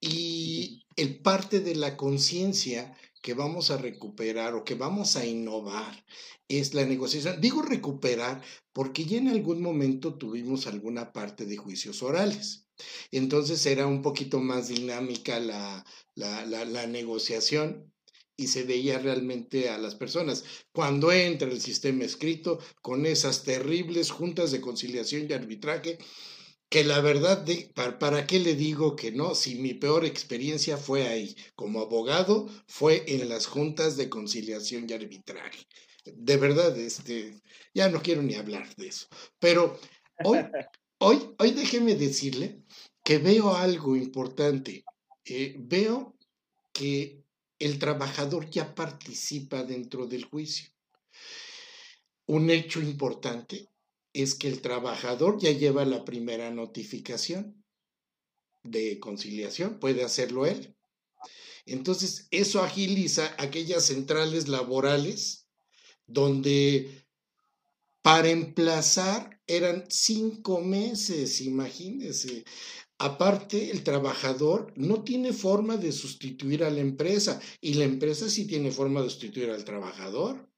Y 0.00 0.84
el 0.96 1.20
parte 1.20 1.60
de 1.60 1.74
la 1.74 1.96
conciencia 1.96 2.96
que 3.20 3.34
vamos 3.34 3.70
a 3.70 3.76
recuperar 3.76 4.54
o 4.54 4.64
que 4.64 4.74
vamos 4.74 5.16
a 5.16 5.26
innovar 5.26 6.04
es 6.48 6.74
la 6.74 6.84
negociación. 6.84 7.40
Digo 7.40 7.62
recuperar 7.62 8.42
porque 8.72 9.04
ya 9.04 9.18
en 9.18 9.28
algún 9.28 9.62
momento 9.62 10.14
tuvimos 10.14 10.66
alguna 10.66 11.12
parte 11.12 11.44
de 11.46 11.56
juicios 11.56 12.02
orales. 12.02 12.66
Entonces 13.10 13.64
era 13.66 13.86
un 13.86 14.02
poquito 14.02 14.40
más 14.40 14.68
dinámica 14.68 15.38
la, 15.38 15.84
la, 16.14 16.86
negociación 16.86 17.92
y 18.36 18.48
se 18.48 18.64
veía 18.64 18.98
realmente 18.98 19.68
a 19.68 19.78
las 19.78 19.94
personas. 19.94 20.44
Cuando 20.72 21.12
entra 21.12 21.50
el 21.50 21.60
sistema 21.60 22.04
escrito 22.04 22.58
con 22.80 23.04
esas 23.04 23.44
terribles 23.44 24.10
juntas 24.10 24.50
de 24.50 24.62
conciliación 24.62 25.26
y 25.28 25.34
arbitraje, 25.34 25.98
que 26.70 26.84
la 26.84 27.00
verdad, 27.00 27.38
de, 27.38 27.72
¿para, 27.74 27.98
¿para, 27.98 28.26
qué 28.26 28.38
le 28.38 28.54
digo 28.54 28.94
que 28.94 29.10
no? 29.10 29.34
Si 29.34 29.56
mi 29.56 29.74
peor 29.74 30.04
experiencia 30.04 30.76
fue 30.76 31.08
ahí, 31.08 31.36
como 31.56 31.80
abogado, 31.80 32.48
fue 32.68 33.04
en 33.08 33.28
las 33.28 33.46
juntas 33.46 33.96
de 33.96 34.08
conciliación 34.08 34.86
y 34.88 34.92
arbitraje. 34.92 35.66
De 36.04 36.36
verdad, 36.36 36.78
este, 36.78 37.42
ya 37.74 37.88
no 37.88 38.00
quiero 38.00 38.22
ni 38.22 38.34
hablar 38.36 38.72
de 38.76 38.86
eso. 38.86 39.08
Pero 39.40 39.80
hoy, 40.22 40.38
hoy, 40.98 41.34
hoy 41.38 41.50
déjeme 41.50 41.96
decirle 41.96 42.62
que 43.02 43.18
veo 43.18 43.56
algo 43.56 43.96
importante. 43.96 44.84
Eh, 45.24 45.56
veo 45.58 46.16
que 46.72 47.24
el 47.58 47.80
trabajador 47.80 48.48
ya 48.48 48.76
participa 48.76 49.64
dentro 49.64 50.06
del 50.06 50.24
juicio. 50.24 50.70
Un 52.26 52.48
hecho 52.48 52.80
importante 52.80 53.68
es 54.12 54.34
que 54.34 54.48
el 54.48 54.60
trabajador 54.60 55.38
ya 55.40 55.52
lleva 55.52 55.84
la 55.84 56.04
primera 56.04 56.50
notificación 56.50 57.64
de 58.62 58.98
conciliación, 58.98 59.78
puede 59.78 60.04
hacerlo 60.04 60.46
él. 60.46 60.76
Entonces, 61.66 62.26
eso 62.30 62.62
agiliza 62.62 63.34
aquellas 63.38 63.86
centrales 63.86 64.48
laborales 64.48 65.46
donde 66.06 67.06
para 68.02 68.30
emplazar 68.30 69.40
eran 69.46 69.84
cinco 69.88 70.60
meses, 70.60 71.40
imagínense. 71.40 72.44
Aparte, 72.98 73.70
el 73.70 73.82
trabajador 73.82 74.72
no 74.76 75.04
tiene 75.04 75.32
forma 75.32 75.76
de 75.76 75.92
sustituir 75.92 76.64
a 76.64 76.70
la 76.70 76.80
empresa 76.80 77.40
y 77.60 77.74
la 77.74 77.84
empresa 77.84 78.28
sí 78.28 78.46
tiene 78.46 78.72
forma 78.72 79.02
de 79.02 79.10
sustituir 79.10 79.50
al 79.50 79.64
trabajador. 79.64 80.49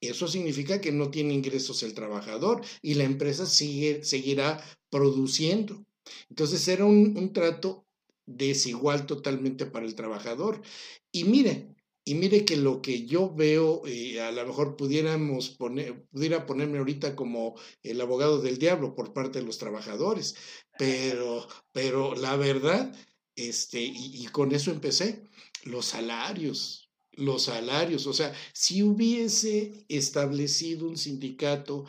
Eso 0.00 0.28
significa 0.28 0.80
que 0.80 0.92
no 0.92 1.10
tiene 1.10 1.34
ingresos 1.34 1.82
el 1.82 1.94
trabajador 1.94 2.62
y 2.82 2.94
la 2.94 3.04
empresa 3.04 3.46
sigue, 3.46 4.04
seguirá 4.04 4.62
produciendo. 4.90 5.84
Entonces 6.30 6.66
era 6.68 6.84
un, 6.84 7.16
un 7.16 7.32
trato 7.32 7.86
desigual 8.26 9.06
totalmente 9.06 9.66
para 9.66 9.86
el 9.86 9.94
trabajador. 9.94 10.62
Y 11.10 11.24
mire, 11.24 11.74
y 12.08 12.14
mire 12.14 12.46
que 12.46 12.56
lo 12.56 12.80
que 12.80 13.04
yo 13.04 13.34
veo, 13.34 13.86
eh, 13.86 14.18
a 14.20 14.32
lo 14.32 14.46
mejor 14.46 14.76
pudiéramos 14.76 15.50
poner, 15.50 16.06
pudiera 16.06 16.46
ponerme 16.46 16.78
ahorita 16.78 17.14
como 17.14 17.54
el 17.82 18.00
abogado 18.00 18.40
del 18.40 18.58
diablo 18.58 18.94
por 18.94 19.12
parte 19.12 19.40
de 19.40 19.44
los 19.44 19.58
trabajadores, 19.58 20.34
pero, 20.78 21.46
pero 21.72 22.14
la 22.14 22.36
verdad, 22.36 22.94
este, 23.36 23.80
y, 23.82 24.24
y 24.24 24.26
con 24.28 24.52
eso 24.52 24.70
empecé, 24.70 25.24
los 25.64 25.84
salarios, 25.84 26.87
los 27.18 27.44
salarios, 27.44 28.06
o 28.06 28.12
sea, 28.12 28.32
si 28.52 28.82
hubiese 28.82 29.84
establecido 29.88 30.88
un 30.88 30.96
sindicato 30.96 31.84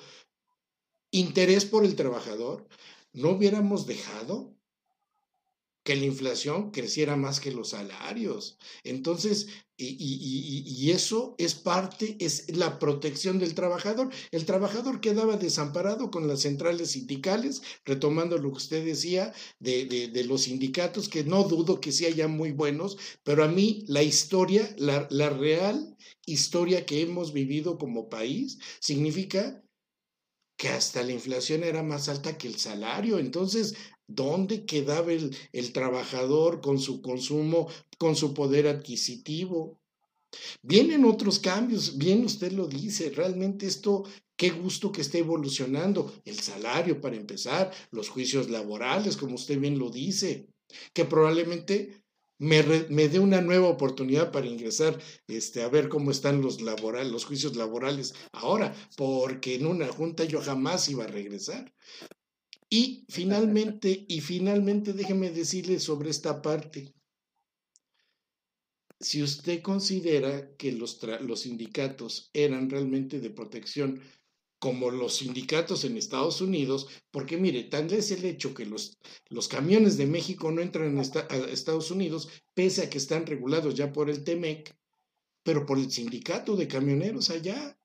interés 1.12 1.66
por 1.66 1.86
el 1.86 1.96
trabajador, 1.96 2.68
no 3.14 3.30
hubiéramos 3.32 3.86
dejado 3.86 4.56
que 5.90 5.96
la 5.96 6.06
inflación 6.06 6.70
creciera 6.70 7.16
más 7.16 7.40
que 7.40 7.52
los 7.52 7.70
salarios. 7.70 8.60
Entonces, 8.84 9.48
y, 9.76 10.92
eso 10.92 11.34
es 11.40 11.56
parte, 11.56 12.16
es 12.20 12.56
la 12.56 12.78
protección 12.78 13.40
del 13.40 13.56
trabajador. 13.56 14.12
El 14.30 14.46
trabajador 14.46 15.02
quedaba 15.02 15.36
desamparado 15.38 16.12
con 16.12 16.28
las 16.28 16.42
centrales 16.42 16.92
sindicales, 16.92 17.64
retomando 17.86 18.38
lo 18.38 18.52
que 18.52 18.58
usted 18.58 18.86
decía 18.86 19.34
de, 19.60 19.86
de, 20.14 20.24
los 20.26 20.44
sindicatos, 20.44 21.10
que 21.10 21.24
no 21.24 21.44
dudo 21.46 21.82
que 21.82 21.92
sí 21.92 22.06
hayan 22.06 22.38
muy 22.38 22.52
buenos, 22.52 23.00
pero 23.24 23.44
a 23.44 23.48
mí 23.48 23.84
la 23.88 24.04
historia, 24.04 24.72
la, 24.78 25.08
la 25.10 25.32
real 25.32 25.98
historia 26.28 26.86
que 26.86 27.02
hemos 27.02 27.34
vivido 27.34 27.80
como 27.80 28.10
país, 28.10 28.60
significa 28.80 29.64
que 30.56 30.70
hasta 30.70 31.02
la 31.02 31.14
inflación 31.14 31.64
era 31.64 31.82
más 31.82 32.10
alta 32.10 32.38
que 32.38 32.48
el 32.48 32.60
salario. 32.60 33.18
Entonces, 33.18 33.74
¿dónde 34.10 34.66
quedaba 34.66 35.14
el, 35.14 35.74
trabajador 35.74 36.60
con 36.62 36.80
su 36.80 37.02
consumo, 37.02 37.68
con 37.98 38.16
su 38.16 38.34
poder 38.34 38.68
adquisitivo? 38.68 39.80
Vienen 40.62 41.06
otros 41.06 41.40
cambios, 41.40 41.98
bien 41.98 42.26
usted 42.26 42.52
lo 42.52 42.68
dice, 42.68 43.10
realmente 43.12 43.66
esto, 43.66 44.04
qué 44.36 44.50
gusto 44.50 44.92
que 44.92 45.02
esté 45.02 45.20
evolucionando. 45.20 46.12
El 46.26 46.40
salario, 46.40 47.00
para 47.02 47.16
empezar, 47.16 47.72
los 47.92 48.10
juicios 48.10 48.50
laborales, 48.50 49.18
como 49.18 49.36
usted 49.36 49.60
bien 49.60 49.80
lo 49.80 49.90
dice, 49.90 50.48
que 50.94 51.06
probablemente 51.06 52.04
me, 52.40 52.64
dé 52.64 53.20
una 53.20 53.42
nueva 53.42 53.68
oportunidad 53.68 54.32
para 54.32 54.48
ingresar 54.48 54.98
este, 55.28 55.62
a 55.62 55.68
ver 55.68 55.90
cómo 55.90 56.10
están 56.10 56.42
los, 56.42 56.62
laboral, 56.62 57.12
los 57.12 57.26
juicios 57.26 57.56
laborales 57.56 58.14
ahora, 58.32 58.74
porque 58.96 59.56
en 59.56 59.68
una 59.68 59.88
junta 59.88 60.24
yo 60.24 60.42
jamás 60.42 60.88
iba 60.90 61.04
a 61.04 61.08
regresar. 61.08 61.74
Y 62.70 63.06
finalmente, 63.10 64.06
y 64.08 64.22
finalmente 64.22 64.94
déjeme 64.94 65.32
decirle 65.32 65.80
sobre 65.80 66.12
esta 66.12 66.42
parte. 66.42 66.94
Si 69.00 69.24
usted 69.24 69.62
considera 69.62 70.56
que 70.56 70.74
los, 70.74 71.00
los 71.22 71.42
sindicatos 71.42 72.30
eran 72.34 72.70
realmente 72.70 73.20
de 73.20 73.32
protección 73.32 74.02
como 74.60 74.92
los 74.92 75.16
sindicatos 75.16 75.86
en 75.86 75.98
Estados 75.98 76.42
Unidos, 76.42 76.88
porque 77.12 77.38
mire, 77.38 77.64
tal 77.64 77.92
es 77.94 78.12
el 78.12 78.26
hecho 78.26 78.54
que 78.54 78.66
los, 78.66 78.98
los 79.30 79.48
camiones 79.48 79.96
de 79.98 80.06
México 80.06 80.52
no 80.52 80.62
entran 80.62 80.98
a 81.00 81.02
Estados 81.02 81.92
Unidos, 81.92 82.28
pese 82.54 82.84
a 82.84 82.90
que 82.90 82.98
están 82.98 83.26
regulados 83.26 83.74
ya 83.74 83.94
por 83.94 84.10
el 84.10 84.24
TEMEC, 84.24 84.76
pero 85.44 85.66
por 85.66 85.80
el 85.80 85.90
sindicato 85.90 86.58
de 86.58 86.68
camioneros 86.68 87.30
allá. 87.30 87.80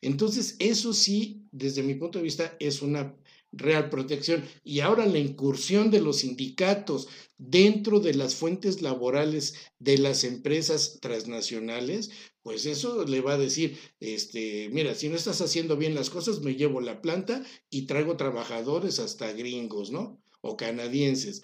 Entonces, 0.00 0.56
eso 0.58 0.94
sí, 0.94 1.46
desde 1.52 1.82
mi 1.82 1.94
punto 1.94 2.18
de 2.18 2.24
vista, 2.24 2.56
es 2.58 2.80
una 2.80 3.14
real 3.52 3.90
protección. 3.90 4.44
Y 4.64 4.80
ahora 4.80 5.06
la 5.06 5.18
incursión 5.18 5.90
de 5.90 6.00
los 6.00 6.18
sindicatos 6.18 7.08
dentro 7.38 8.00
de 8.00 8.14
las 8.14 8.34
fuentes 8.34 8.82
laborales 8.82 9.54
de 9.78 9.98
las 9.98 10.24
empresas 10.24 10.98
transnacionales, 11.00 12.10
pues 12.42 12.66
eso 12.66 13.04
le 13.04 13.20
va 13.20 13.34
a 13.34 13.38
decir, 13.38 13.78
este, 14.00 14.68
mira, 14.70 14.94
si 14.94 15.08
no 15.08 15.16
estás 15.16 15.40
haciendo 15.40 15.76
bien 15.76 15.94
las 15.94 16.10
cosas, 16.10 16.40
me 16.40 16.56
llevo 16.56 16.80
la 16.80 17.00
planta 17.00 17.44
y 17.70 17.82
traigo 17.82 18.16
trabajadores 18.16 18.98
hasta 18.98 19.32
gringos, 19.32 19.90
¿no? 19.90 20.20
O 20.40 20.56
canadienses. 20.56 21.42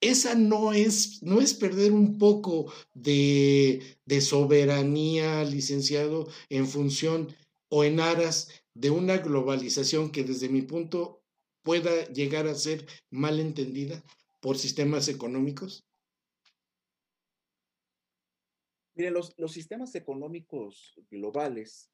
Esa 0.00 0.34
no 0.34 0.72
es, 0.72 1.22
no 1.22 1.40
es 1.40 1.52
perder 1.52 1.92
un 1.92 2.16
poco 2.16 2.72
de, 2.94 3.98
de 4.06 4.20
soberanía, 4.22 5.44
licenciado, 5.44 6.26
en 6.48 6.66
función 6.66 7.34
o 7.68 7.84
en 7.84 8.00
aras 8.00 8.48
de 8.74 8.90
una 8.90 9.18
globalización 9.18 10.10
que 10.10 10.24
desde 10.24 10.48
mi 10.48 10.62
punto 10.62 11.19
pueda 11.70 12.04
llegar 12.06 12.48
a 12.48 12.54
ser 12.56 12.84
mal 13.10 13.38
entendida 13.38 14.02
por 14.40 14.58
sistemas 14.58 15.06
económicos? 15.06 15.86
Mire, 18.96 19.12
los, 19.12 19.32
sistemas 19.52 19.94
económicos 19.94 21.00
globales 21.08 21.92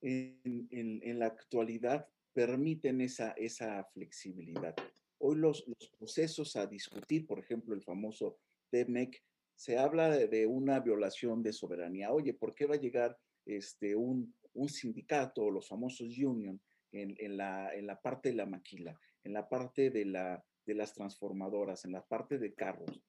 en, 0.00 1.18
la 1.18 1.26
actualidad 1.26 2.08
permiten 2.32 3.02
esa, 3.02 3.32
esa 3.32 3.84
flexibilidad. 3.92 4.74
Hoy 5.18 5.36
los, 5.36 5.66
procesos 5.98 6.56
a 6.56 6.66
discutir, 6.66 7.26
por 7.26 7.40
ejemplo, 7.40 7.74
el 7.74 7.82
famoso 7.82 8.38
TEMEC, 8.70 9.22
se 9.54 9.76
habla 9.76 10.08
de, 10.08 10.46
una 10.46 10.80
violación 10.80 11.42
de 11.42 11.52
soberanía. 11.52 12.10
Oye, 12.10 12.32
¿por 12.32 12.54
qué 12.54 12.64
va 12.64 12.76
a 12.76 12.80
llegar 12.80 13.18
este, 13.44 13.94
un, 13.94 14.34
un 14.54 14.70
sindicato 14.70 15.42
o 15.42 15.50
los 15.50 15.68
famosos 15.68 16.16
union 16.16 16.58
en, 16.92 17.36
la, 17.36 17.74
en 17.74 17.86
la 17.86 18.00
parte 18.00 18.30
de 18.30 18.36
la 18.36 18.46
maquila, 18.46 18.98
en 19.24 19.32
la 19.32 19.48
parte 19.48 19.90
de, 19.90 20.04
la, 20.04 20.44
de 20.66 20.74
las 20.74 20.94
transformadoras, 20.94 21.84
en 21.84 21.92
la 21.92 22.04
parte 22.04 22.38
de 22.38 22.54
carros. 22.54 23.02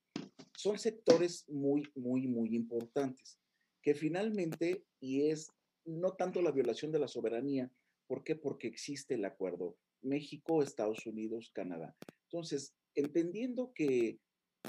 Son 0.56 0.78
sectores 0.78 1.48
muy, 1.50 1.88
muy, 1.96 2.28
muy 2.28 2.56
importantes, 2.56 3.40
que 3.82 3.96
finalmente, 3.96 4.84
y 5.00 5.30
es 5.30 5.52
no 5.86 6.14
tanto 6.14 6.42
la 6.42 6.52
violación 6.52 6.92
de 6.92 7.00
la 7.00 7.08
soberanía, 7.08 7.72
¿por 8.08 8.24
qué? 8.24 8.36
Porque 8.36 8.68
existe 8.68 9.16
el 9.16 9.26
acuerdo 9.26 9.78
México, 10.02 10.62
Estados 10.62 11.06
Unidos, 11.06 11.52
Canadá. 11.54 11.96
Entonces, 12.26 12.76
entendiendo 12.96 13.74
que 13.74 14.20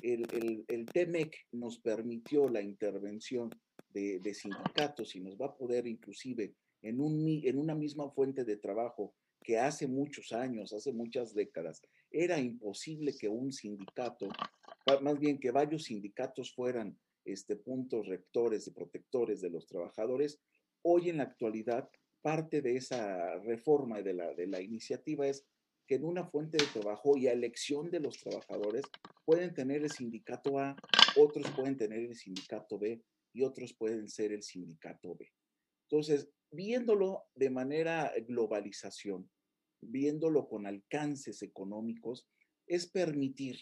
el, 0.02 0.26
el, 0.32 0.64
el 0.68 0.86
TEMEC 0.86 1.36
nos 1.52 1.78
permitió 1.78 2.48
la 2.48 2.62
intervención 2.62 3.50
de, 3.90 4.20
de, 4.20 4.34
sindicatos 4.34 5.14
y 5.16 5.20
nos 5.20 5.36
va 5.36 5.46
a 5.46 5.56
poder 5.56 5.86
inclusive 5.86 6.54
en, 6.82 7.00
un, 7.00 7.40
en 7.44 7.58
una 7.58 7.74
misma 7.74 8.10
fuente 8.10 8.44
de 8.44 8.56
trabajo 8.56 9.14
que 9.42 9.58
hace 9.58 9.86
muchos 9.86 10.32
años, 10.32 10.72
hace 10.72 10.92
muchas 10.92 11.34
décadas, 11.34 11.82
era 12.10 12.38
imposible 12.38 13.14
que 13.18 13.28
un 13.28 13.52
sindicato, 13.52 14.28
más 15.00 15.18
bien 15.18 15.38
que 15.38 15.50
varios 15.50 15.84
sindicatos 15.84 16.52
fueran 16.54 16.98
este, 17.24 17.56
puntos 17.56 18.06
rectores 18.06 18.66
y 18.66 18.70
protectores 18.72 19.40
de 19.40 19.50
los 19.50 19.66
trabajadores, 19.66 20.40
hoy 20.82 21.08
en 21.08 21.18
la 21.18 21.24
actualidad 21.24 21.88
parte 22.20 22.62
de 22.62 22.76
esa 22.76 23.38
reforma 23.38 24.00
y 24.00 24.02
de 24.02 24.14
la, 24.14 24.32
de 24.34 24.46
la 24.46 24.60
iniciativa 24.60 25.26
es 25.26 25.44
que 25.86 25.96
en 25.96 26.04
una 26.04 26.24
fuente 26.24 26.58
de 26.58 26.80
trabajo 26.80 27.16
y 27.16 27.26
a 27.26 27.32
elección 27.32 27.90
de 27.90 28.00
los 28.00 28.18
trabajadores 28.18 28.84
pueden 29.24 29.52
tener 29.54 29.82
el 29.82 29.90
sindicato 29.90 30.58
A, 30.58 30.76
otros 31.16 31.46
pueden 31.56 31.76
tener 31.76 32.00
el 32.00 32.14
sindicato 32.14 32.78
B 32.78 33.02
y 33.32 33.42
otros 33.42 33.72
pueden 33.72 34.08
ser 34.08 34.32
el 34.32 34.42
sindicato 34.42 35.16
B. 35.16 35.28
Entonces, 35.88 36.28
viéndolo 36.52 37.24
de 37.34 37.50
manera 37.50 38.12
globalización, 38.28 39.28
viéndolo 39.80 40.48
con 40.48 40.66
alcances 40.66 41.42
económicos, 41.42 42.28
es 42.66 42.86
permitir 42.88 43.58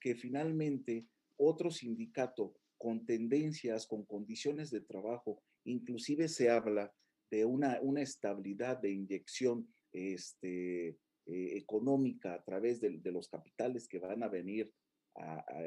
que 0.00 0.14
finalmente 0.14 1.06
otro 1.36 1.70
sindicato 1.70 2.54
con 2.76 3.06
tendencias, 3.06 3.86
con 3.86 4.04
condiciones 4.04 4.70
de 4.70 4.80
trabajo, 4.80 5.42
inclusive 5.64 6.28
se 6.28 6.50
habla 6.50 6.92
de 7.30 7.44
una, 7.44 7.80
una 7.82 8.02
estabilidad 8.02 8.78
de 8.78 8.90
inyección 8.90 9.72
este, 9.92 10.88
eh, 10.88 10.96
económica 11.26 12.34
a 12.34 12.42
través 12.42 12.80
de, 12.80 13.00
los 13.10 13.28
capitales 13.28 13.88
que 13.88 13.98
van 13.98 14.22
a 14.22 14.28
venir 14.28 14.72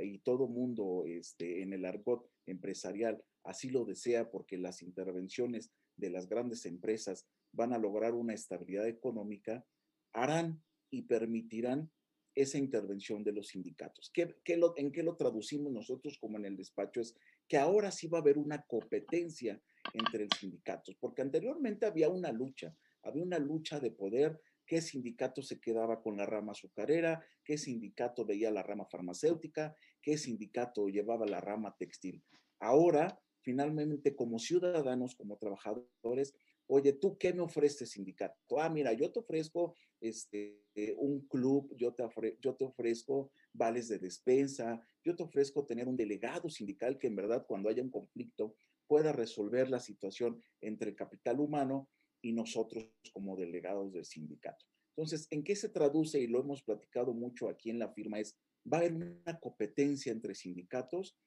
y 0.02 0.20
todo 0.20 0.48
mundo 0.48 1.04
este, 1.06 1.62
en 1.62 1.74
el 1.74 1.84
argot 1.84 2.26
empresarial 2.46 3.22
así 3.44 3.70
lo 3.70 3.84
desea 3.84 4.32
porque 4.32 4.58
las 4.58 4.82
intervenciones 4.82 5.74
de 5.96 6.10
las 6.10 6.28
grandes 6.28 6.66
empresas 6.66 7.28
van 7.52 7.74
a 7.74 7.78
lograr 7.78 8.14
una 8.14 8.34
estabilidad 8.34 8.88
económica, 8.88 9.66
harán 10.14 10.64
y 10.90 11.04
permitirán 11.04 11.92
esa 12.34 12.58
intervención 12.58 13.24
de 13.24 13.34
los 13.34 13.50
sindicatos. 13.50 14.10
¿Qué, 14.14 14.38
¿En 14.78 14.92
qué 14.92 15.04
lo 15.04 15.16
traducimos 15.16 15.72
nosotros 15.72 16.18
como 16.20 16.38
en 16.38 16.46
el 16.46 16.58
despacho? 16.58 17.02
Es 17.02 17.16
que 17.48 17.58
ahora 17.58 17.92
sí 17.92 18.08
va 18.08 18.20
a 18.20 18.22
haber 18.22 18.38
una 18.38 18.62
competencia 18.64 19.62
entre 19.94 20.24
los 20.26 20.40
sindicatos, 20.40 20.96
porque 21.00 21.22
anteriormente 21.22 21.86
había 21.86 22.08
una 22.10 22.32
lucha, 22.32 22.76
había 23.04 23.24
una 23.24 23.40
lucha 23.40 23.80
de 23.80 23.92
poder, 23.92 24.40
qué 24.66 24.82
sindicato 24.82 25.42
se 25.42 25.60
quedaba 25.60 26.02
con 26.02 26.16
la 26.16 26.26
rama 26.26 26.54
azucarera, 26.54 27.26
qué 27.44 27.58
sindicato 27.58 28.26
veía 28.26 28.52
la 28.52 28.64
rama 28.64 28.86
farmacéutica, 28.86 29.76
qué 30.02 30.18
sindicato 30.18 30.88
llevaba 30.88 31.26
la 31.26 31.42
rama 31.42 31.76
textil. 31.78 32.24
Ahora 32.60 33.20
finalmente 33.42 34.16
como 34.16 34.40
ciudadanos, 34.40 35.16
como 35.16 35.38
trabajadores, 35.38 36.34
oye, 36.68 36.94
¿tú 36.94 37.18
qué 37.18 37.34
me 37.34 37.42
ofreces 37.42 37.92
sindicato? 37.92 38.60
Ah, 38.60 38.70
mira, 38.70 38.94
yo 38.94 39.12
te 39.12 39.20
ofrezco 39.20 39.76
este, 40.00 40.64
un 40.98 41.28
club, 41.28 41.76
yo 41.76 41.94
te, 41.94 42.04
yo 42.42 42.56
te 42.56 42.66
ofrezco 42.66 43.32
vales 43.54 43.90
de 43.90 44.00
despensa, 44.00 44.80
yo 45.04 45.16
te 45.16 45.24
ofrezco 45.24 45.66
tener 45.66 45.88
un 45.88 45.98
delegado 45.98 46.50
sindical 46.50 46.98
que 46.98 47.08
en 47.08 47.16
verdad 47.16 47.46
cuando 47.48 47.70
haya 47.70 47.84
un 47.84 47.92
conflicto 47.92 48.56
pueda 48.88 49.12
resolver 49.12 49.70
la 49.70 49.80
situación 49.80 50.42
entre 50.62 50.96
capital 50.96 51.40
humano 51.40 51.90
y 52.22 52.34
nosotros 52.34 52.90
como 53.14 53.36
delegados 53.36 53.94
del 53.94 54.06
sindicato. 54.06 54.66
Entonces, 54.96 55.28
¿en 55.32 55.44
qué 55.44 55.56
se 55.56 55.70
traduce? 55.70 56.20
Y 56.20 56.28
lo 56.28 56.40
hemos 56.40 56.62
platicado 56.64 57.14
mucho 57.14 57.50
aquí 57.50 57.70
en 57.70 57.80
la 57.80 57.90
firma, 57.94 58.20
es, 58.20 58.38
va 58.72 58.78
a 58.78 58.82
haber 58.82 58.94
una 58.94 59.40
competencia 59.40 60.12
entre 60.12 60.36
sindicatos 60.36 61.18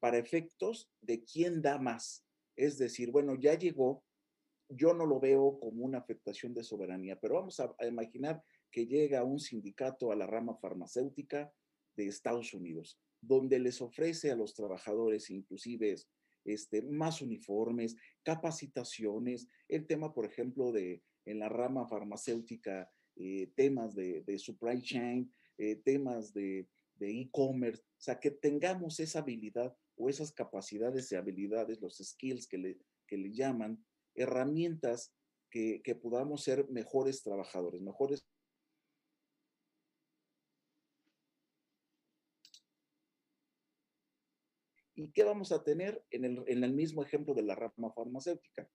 para 0.00 0.18
efectos 0.18 0.90
de 1.00 1.24
quién 1.24 1.62
da 1.62 1.78
más. 1.78 2.24
Es 2.56 2.78
decir, 2.78 3.10
bueno, 3.10 3.34
ya 3.34 3.54
llegó 3.54 4.04
yo 4.68 4.94
no 4.94 5.06
lo 5.06 5.20
veo 5.20 5.58
como 5.60 5.84
una 5.84 5.98
afectación 5.98 6.54
de 6.54 6.64
soberanía, 6.64 7.18
pero 7.20 7.34
vamos 7.34 7.60
a, 7.60 7.74
imaginar 7.86 8.42
que 8.70 8.86
llega 8.86 9.24
un 9.24 9.38
sindicato 9.38 10.10
a 10.10 10.16
la 10.16 10.26
rama 10.26 10.56
farmacéutica 10.56 11.52
de 11.96 12.06
Estados 12.06 12.52
Unidos, 12.52 12.98
donde 13.20 13.58
les 13.58 13.80
ofrece 13.80 14.30
a 14.30 14.36
los 14.36 14.54
trabajadores 14.54 15.30
inclusive 15.30 15.96
este, 16.44 16.82
más 16.82 17.22
uniformes, 17.22 17.96
capacitaciones, 18.22 19.48
el 19.68 19.86
tema, 19.86 20.12
por 20.12 20.26
ejemplo, 20.26 20.72
de 20.72 21.02
en 21.24 21.40
la 21.40 21.48
rama 21.48 21.88
farmacéutica, 21.88 22.90
eh, 23.16 23.50
temas 23.56 23.94
de, 23.94 24.38
supply 24.38 24.80
chain, 24.80 25.32
eh, 25.58 25.76
temas 25.76 26.32
de 26.32 26.68
e-commerce, 27.00 27.82
o 27.82 28.00
sea, 28.00 28.20
que 28.20 28.30
tengamos 28.30 29.00
esa 29.00 29.20
habilidad 29.20 29.76
o 29.96 30.08
esas 30.08 30.32
capacidades 30.32 31.10
y 31.10 31.16
habilidades, 31.16 31.80
los 31.80 31.96
skills 31.98 32.46
que 32.46 32.58
le, 32.58 32.78
que 33.06 33.16
le 33.16 33.32
llaman, 33.32 33.84
herramientas 34.14 35.14
que, 35.50 35.80
que 35.82 35.94
podamos 35.94 36.42
ser 36.42 36.68
mejores 36.68 37.22
trabajadores, 37.22 37.80
mejores 37.80 38.26
¿Y 44.98 45.12
qué 45.12 45.24
vamos 45.24 45.52
a 45.52 45.62
tener 45.62 46.02
en 46.10 46.24
el, 46.24 46.42
en 46.46 46.64
el, 46.64 46.72
mismo 46.72 47.02
ejemplo 47.02 47.34
de 47.34 47.42
la 47.42 47.54
rama 47.54 47.92
farmacéutica? 47.92 48.66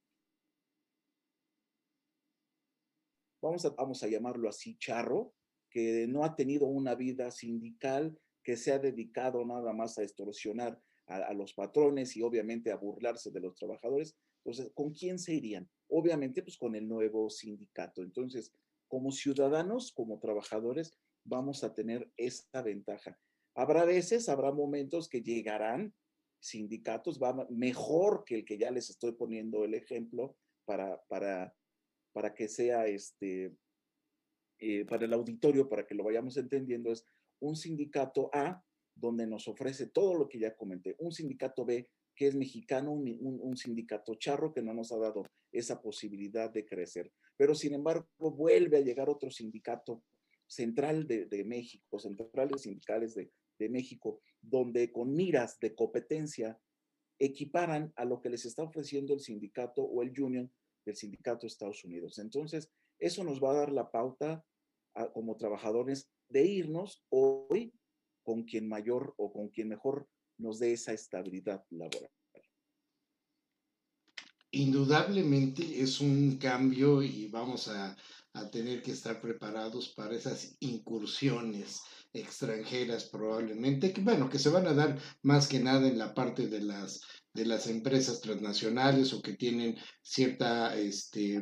Vamos 3.42 3.66
a, 3.66 3.70
vamos 3.72 4.04
a 4.04 4.08
llamarlo 4.08 4.48
así, 4.48 4.78
charro, 4.78 5.34
que 5.72 6.06
no 6.08 6.24
ha 6.24 6.36
tenido 6.36 6.68
una 6.68 6.94
vida 6.94 7.32
sindical, 7.32 8.16
que 8.44 8.56
se 8.56 8.72
ha 8.72 8.78
dedicado 8.78 9.44
nada 9.44 9.74
más 9.74 9.98
a 9.98 10.04
extorsionar 10.04 10.80
a, 11.12 11.34
los 11.34 11.54
patrones 11.54 12.16
y 12.16 12.22
obviamente 12.22 12.72
a 12.72 12.78
burlarse 12.78 13.32
de 13.32 13.40
los 13.40 13.56
trabajadores. 13.56 14.18
Entonces, 14.44 14.72
¿con 14.74 14.92
quién 14.92 15.20
se 15.20 15.34
irían? 15.34 15.70
Obviamente, 15.90 16.42
pues 16.42 16.58
con 16.58 16.76
el 16.76 16.88
nuevo 16.88 17.30
sindicato. 17.30 18.02
Entonces, 18.02 18.54
como 18.88 19.12
ciudadanos, 19.12 19.92
como 19.92 20.20
trabajadores, 20.20 20.98
vamos 21.24 21.64
a 21.64 21.74
tener 21.74 22.12
esta 22.18 22.62
ventaja. 22.62 23.20
Habrá 23.56 23.86
veces, 23.86 24.30
habrá 24.30 24.52
momentos 24.52 25.10
que 25.10 25.22
llegarán 25.22 25.94
sindicatos, 26.40 27.22
va 27.22 27.46
mejor 27.50 28.24
que 28.26 28.36
el 28.36 28.46
que 28.46 28.58
ya 28.58 28.72
les 28.72 28.90
estoy 28.90 29.12
poniendo 29.12 29.64
el 29.64 29.76
ejemplo 29.76 30.36
para, 30.66 31.02
para, 31.08 31.54
para 32.14 32.34
que 32.34 32.48
sea 32.48 32.88
este, 32.88 33.56
eh, 34.60 34.86
para 34.86 35.06
el 35.06 35.14
auditorio, 35.14 35.70
para 35.70 35.86
que 35.86 35.96
lo 35.96 36.04
vayamos 36.04 36.38
entendiendo, 36.38 36.92
es 36.92 37.06
un 37.40 37.56
sindicato 37.56 38.30
A 38.34 38.64
donde 39.02 39.28
nos 39.28 39.48
ofrece 39.48 39.88
todo 39.88 40.14
lo 40.14 40.30
que 40.30 40.40
ya 40.40 40.56
comenté, 40.56 40.96
un 41.00 41.12
sindicato 41.12 41.66
B 41.66 41.90
que 42.16 42.28
es 42.28 42.36
mexicano, 42.36 42.92
un, 42.92 43.58
sindicato 43.58 44.16
charro 44.16 44.54
que 44.54 44.62
no 44.62 44.74
nos 44.74 44.92
ha 44.92 44.98
dado 44.98 45.24
esa 45.52 45.82
posibilidad 45.82 46.52
de 46.52 46.66
crecer. 46.66 47.12
Pero 47.36 47.56
sin 47.56 47.74
embargo, 47.74 48.08
vuelve 48.20 48.78
a 48.78 48.82
llegar 48.82 49.10
otro 49.10 49.32
sindicato 49.32 50.04
central 50.46 51.08
de, 51.08 51.44
México, 51.46 51.98
centrales 52.00 52.62
sindicales 52.62 53.16
de, 53.16 53.32
de 53.58 53.70
México, 53.70 54.22
donde 54.40 54.92
con 54.92 55.14
miras 55.16 55.60
de 55.60 55.74
competencia 55.74 56.60
equiparan 57.18 57.92
a 57.96 58.06
lo 58.06 58.22
que 58.22 58.30
les 58.30 58.46
está 58.46 58.64
ofreciendo 58.64 59.14
el 59.14 59.22
sindicato 59.22 59.82
o 59.82 60.04
el 60.04 60.20
union 60.22 60.52
del 60.86 60.96
sindicato 60.96 61.42
de 61.42 61.48
Estados 61.48 61.84
Unidos. 61.86 62.20
Entonces, 62.20 62.70
eso 63.00 63.24
nos 63.24 63.42
va 63.42 63.52
a 63.52 63.56
dar 63.56 63.72
la 63.72 63.90
pauta 63.90 64.46
como 65.14 65.38
trabajadores 65.38 66.12
de 66.30 66.46
irnos 66.46 67.04
hoy 67.10 67.74
con 68.24 68.44
quien 68.44 68.68
mayor 68.68 69.14
o 69.18 69.32
con 69.32 69.50
quien 69.50 69.70
mejor 69.70 70.08
nos 70.38 70.60
dé 70.60 70.74
esa 70.74 70.94
estabilidad 70.94 71.64
laboral. 71.70 72.10
Indudablemente 74.54 75.82
es 75.82 76.02
un 76.02 76.38
cambio 76.38 77.02
y 77.02 77.28
vamos 77.28 77.68
a, 77.68 77.96
tener 78.50 78.82
que 78.82 78.92
estar 78.92 79.20
preparados 79.20 79.90
para 79.90 80.16
esas 80.16 80.56
incursiones 80.62 81.82
extranjeras 82.14 83.04
probablemente, 83.10 83.92
que 83.92 84.00
bueno, 84.00 84.30
que 84.30 84.40
se 84.40 84.48
van 84.48 84.68
a 84.68 84.74
dar 84.74 84.98
más 85.22 85.50
que 85.50 85.60
nada 85.60 85.86
en 85.86 85.98
la 85.98 86.14
parte 86.14 86.48
de 86.48 86.62
las, 86.62 87.02
de 87.34 87.46
las 87.46 87.68
empresas 87.68 88.22
transnacionales 88.22 89.12
o 89.12 89.22
que 89.22 89.34
tienen 89.34 89.76
cierta 90.02 90.78
este, 90.78 91.42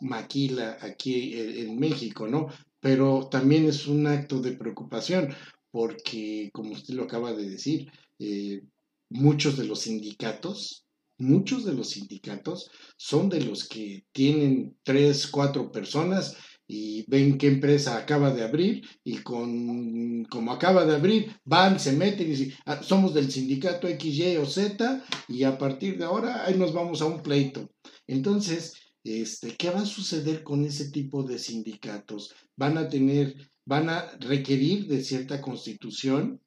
maquila 0.00 0.76
aquí 0.80 1.38
en 1.38 1.78
México, 1.78 2.26
¿no? 2.26 2.48
pero 2.84 3.28
también 3.30 3.64
es 3.64 3.86
un 3.86 4.06
acto 4.06 4.42
de 4.42 4.52
preocupación 4.52 5.34
porque, 5.74 6.50
como 6.52 6.70
usted 6.70 6.94
lo 6.94 7.02
acaba 7.02 7.32
de 7.32 7.50
decir, 7.50 7.90
eh, 8.20 8.62
muchos 9.10 9.56
de 9.56 9.64
los 9.64 9.80
sindicatos, 9.80 10.86
muchos 11.18 11.64
de 11.64 11.74
los 11.74 11.90
sindicatos 11.90 12.70
son 12.96 13.28
de 13.28 13.40
los 13.40 13.68
que 13.68 14.04
tienen 14.12 14.76
tres, 14.84 15.26
cuatro 15.26 15.72
personas 15.72 16.36
y 16.68 17.04
ven 17.10 17.38
qué 17.38 17.48
empresa 17.48 17.96
acaba 17.96 18.32
de 18.32 18.44
abrir 18.44 18.86
y 19.02 19.16
con 19.16 20.22
como 20.26 20.52
acaba 20.52 20.86
de 20.86 20.94
abrir 20.94 21.34
van, 21.44 21.80
se 21.80 21.90
meten 21.90 22.28
y 22.28 22.30
dicen, 22.30 22.52
ah, 22.66 22.80
somos 22.80 23.12
del 23.12 23.32
sindicato 23.32 23.88
X, 23.88 24.16
Y 24.16 24.36
o 24.36 24.46
Z 24.46 25.04
y 25.26 25.42
a 25.42 25.58
partir 25.58 25.98
de 25.98 26.04
ahora 26.04 26.44
ahí 26.46 26.56
nos 26.56 26.72
vamos 26.72 27.02
a 27.02 27.06
un 27.06 27.20
pleito. 27.20 27.68
Entonces, 28.06 28.74
este, 29.02 29.56
¿qué 29.56 29.70
va 29.70 29.80
a 29.80 29.86
suceder 29.86 30.44
con 30.44 30.64
ese 30.64 30.92
tipo 30.92 31.24
de 31.24 31.40
sindicatos? 31.40 32.32
¿Van 32.56 32.78
a 32.78 32.88
tener, 32.88 33.34
van 33.64 33.88
a 33.88 34.10
requerir 34.20 34.86
de 34.86 35.02
cierta 35.02 35.40
constitución? 35.40 36.40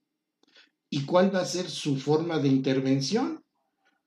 ¿Y 0.90 1.06
cuál 1.06 1.34
va 1.34 1.42
a 1.42 1.46
ser 1.46 1.70
su 1.70 1.98
forma 1.98 2.40
de 2.40 2.48
intervención? 2.48 3.44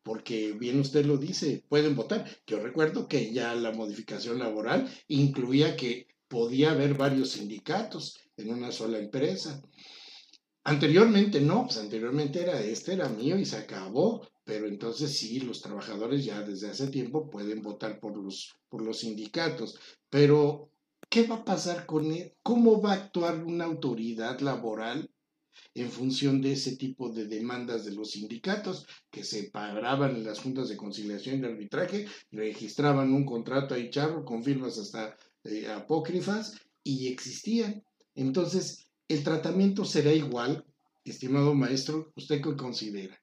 Porque 0.03 0.53
bien 0.53 0.81
usted 0.81 1.05
lo 1.05 1.19
dice, 1.19 1.65
pueden 1.69 1.95
votar. 1.95 2.25
Yo 2.47 2.61
recuerdo 2.61 3.07
que 3.07 3.33
ya 3.33 3.55
la 3.55 3.73
modificación 3.73 4.39
laboral 4.39 4.91
incluía 5.09 5.77
que 5.77 6.09
podía 6.29 6.71
haber 6.71 6.95
varios 6.95 7.31
sindicatos 7.33 8.19
en 8.37 8.53
una 8.53 8.73
sola 8.73 8.99
empresa. 8.99 9.63
Anteriormente 10.65 11.41
no, 11.41 11.65
pues 11.65 11.79
anteriormente 11.79 12.43
era 12.43 12.61
este, 12.61 12.95
era 12.95 13.09
mío 13.09 13.39
y 13.39 13.45
se 13.45 13.57
acabó 13.57 14.31
pero 14.51 14.67
entonces 14.67 15.17
sí, 15.17 15.39
los 15.39 15.63
trabajadores 15.63 16.25
ya 16.25 16.43
desde 16.43 16.71
hace 16.71 16.89
tiempo 16.89 17.31
pueden 17.31 17.63
votar 17.63 18.01
por 18.01 18.17
los, 18.17 18.57
por 18.69 18.83
los 18.83 18.99
sindicatos. 18.99 19.79
Pero, 20.09 20.70
¿qué 21.11 21.27
va 21.27 21.37
a 21.37 21.45
pasar 21.45 21.87
con 21.87 22.07
él? 22.13 22.33
¿Cómo 22.43 22.81
va 22.81 22.93
a 22.93 22.97
actuar 22.97 23.45
una 23.45 23.65
autoridad 23.65 24.39
laboral 24.41 25.11
en 25.75 25.91
función 25.91 26.41
de 26.41 26.53
ese 26.53 26.77
tipo 26.77 27.11
de 27.11 27.27
demandas 27.27 27.85
de 27.85 27.93
los 27.93 28.13
sindicatos 28.13 28.87
que 29.11 29.25
se 29.25 29.51
paraban 29.51 30.17
en 30.17 30.25
las 30.25 30.41
juntas 30.41 30.69
de 30.69 30.77
conciliación 30.77 31.41
y 31.41 31.47
arbitraje, 31.47 32.07
registraban 32.31 33.13
un 33.13 33.27
contrato 33.27 33.75
ahí 33.75 33.91
charro 33.91 34.25
con 34.25 34.43
firmas 34.45 34.79
hasta 34.79 35.17
eh, 35.45 35.69
apócrifas 35.69 36.61
y 36.85 37.09
existían? 37.09 37.85
Entonces, 38.15 38.89
¿el 39.09 39.25
tratamiento 39.25 39.85
será 39.85 40.13
igual, 40.13 40.65
estimado 41.05 41.55
maestro? 41.55 42.13
¿Usted 42.15 42.41
qué 42.41 42.57
considera? 42.57 43.21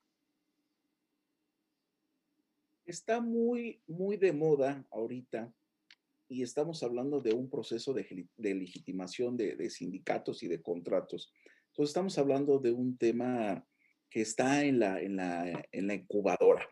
Está 2.85 3.21
muy, 3.21 3.81
muy 3.87 4.17
de 4.17 4.33
moda 4.33 4.85
ahorita 4.91 5.53
y 6.29 6.43
estamos 6.43 6.83
hablando 6.83 7.21
de 7.21 7.33
un 7.33 7.49
proceso 7.49 7.93
de, 7.93 8.05
legitimación 8.37 9.37
de, 9.37 9.69
sindicatos 9.69 10.43
y 10.43 10.47
de 10.47 10.61
contratos. 10.61 11.31
Entonces 11.67 11.91
estamos 11.91 12.17
hablando 12.17 12.59
de 12.59 12.71
un 12.71 12.97
tema 12.97 13.65
que 14.09 14.21
está 14.21 14.63
en 14.63 14.79
la, 14.79 15.01
en 15.01 15.15
la, 15.15 15.67
en 15.71 15.87
la 15.87 15.93
incubadora. 15.93 16.67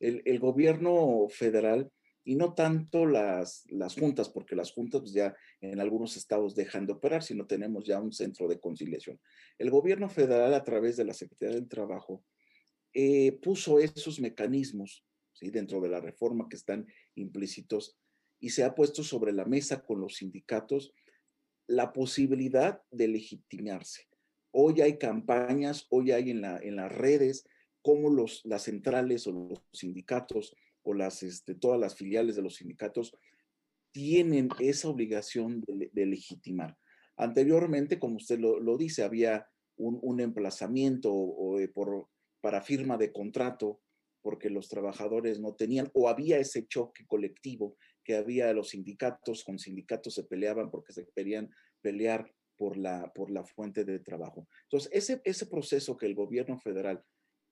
El, 0.00 0.38
gobierno 0.38 1.26
federal 1.28 1.90
y 2.24 2.36
no 2.36 2.54
tanto 2.54 3.06
las, 3.06 3.64
las 3.70 3.94
juntas, 3.94 4.28
porque 4.28 4.54
las 4.54 4.72
juntas 4.72 5.00
pues, 5.00 5.12
ya 5.12 5.34
en 5.60 5.80
algunos 5.80 6.16
estados 6.16 6.54
dejan 6.54 6.86
de 6.86 6.92
operar, 6.92 7.22
sino 7.22 7.46
tenemos 7.46 7.84
ya 7.86 8.00
un 8.00 8.12
centro 8.12 8.46
de 8.46 8.60
conciliación. 8.60 9.18
El 9.58 9.70
gobierno 9.70 10.08
federal 10.08 10.54
a 10.54 10.62
través 10.62 10.96
de 10.96 11.04
la 11.04 11.14
Secretaría 11.14 11.56
del 11.56 11.68
Trabajo 11.68 12.22
eh, 12.92 13.32
puso 13.42 13.78
esos 13.78 14.20
mecanismos 14.20 15.04
dentro 15.40 15.80
de 15.80 15.88
la 15.88 16.00
reforma 16.00 16.48
que 16.48 16.56
están 16.56 16.86
implícitos, 17.14 17.96
y 18.40 18.50
se 18.50 18.64
ha 18.64 18.74
puesto 18.74 19.02
sobre 19.02 19.32
la 19.32 19.44
mesa 19.44 19.84
con 19.84 20.00
los 20.00 20.16
sindicatos 20.16 20.92
la 21.66 21.92
posibilidad 21.92 22.82
de 22.90 23.08
legitimarse. 23.08 24.08
Hoy 24.52 24.80
hay 24.80 24.98
campañas, 24.98 25.86
hoy 25.90 26.12
hay 26.12 26.30
en, 26.30 26.40
la, 26.40 26.58
en 26.58 26.76
las 26.76 26.90
redes 26.90 27.44
cómo 27.82 28.10
los, 28.10 28.42
las 28.44 28.62
centrales 28.62 29.26
o 29.26 29.32
los 29.32 29.62
sindicatos 29.72 30.56
o 30.82 30.94
las, 30.94 31.22
este, 31.22 31.54
todas 31.54 31.78
las 31.78 31.94
filiales 31.94 32.36
de 32.36 32.42
los 32.42 32.56
sindicatos 32.56 33.14
tienen 33.92 34.48
esa 34.58 34.88
obligación 34.88 35.62
de, 35.66 36.06
legitimar. 36.06 36.76
Anteriormente, 37.16 37.98
como 37.98 38.16
usted 38.16 38.38
lo, 38.38 38.76
dice, 38.76 39.02
había 39.02 39.48
un, 39.76 40.20
emplazamiento 40.20 41.12
o, 41.12 41.58
por, 41.74 42.08
para 42.40 42.62
firma 42.62 42.96
de 42.96 43.12
contrato 43.12 43.80
porque 44.22 44.50
los 44.50 44.68
trabajadores 44.68 45.40
no 45.40 45.54
tenían, 45.54 45.90
o 45.94 46.08
había 46.08 46.38
ese 46.38 46.66
choque 46.66 47.06
colectivo 47.06 47.76
que 48.08 48.16
había 48.16 48.54
los 48.54 48.70
sindicatos, 48.70 49.44
con 49.44 49.58
sindicatos 49.58 50.14
se 50.14 50.24
peleaban 50.24 50.70
porque 50.70 50.94
se 50.94 51.06
querían 51.14 51.50
pelear 51.82 52.32
por 52.56 52.78
la, 52.78 53.12
por 53.12 53.30
la 53.30 53.44
fuente 53.44 53.84
de 53.84 53.98
trabajo. 53.98 54.48
Entonces, 54.62 54.88
ese, 54.94 55.20
ese 55.24 55.44
proceso 55.44 55.94
que 55.98 56.06
el 56.06 56.14
gobierno 56.14 56.58
federal 56.58 57.04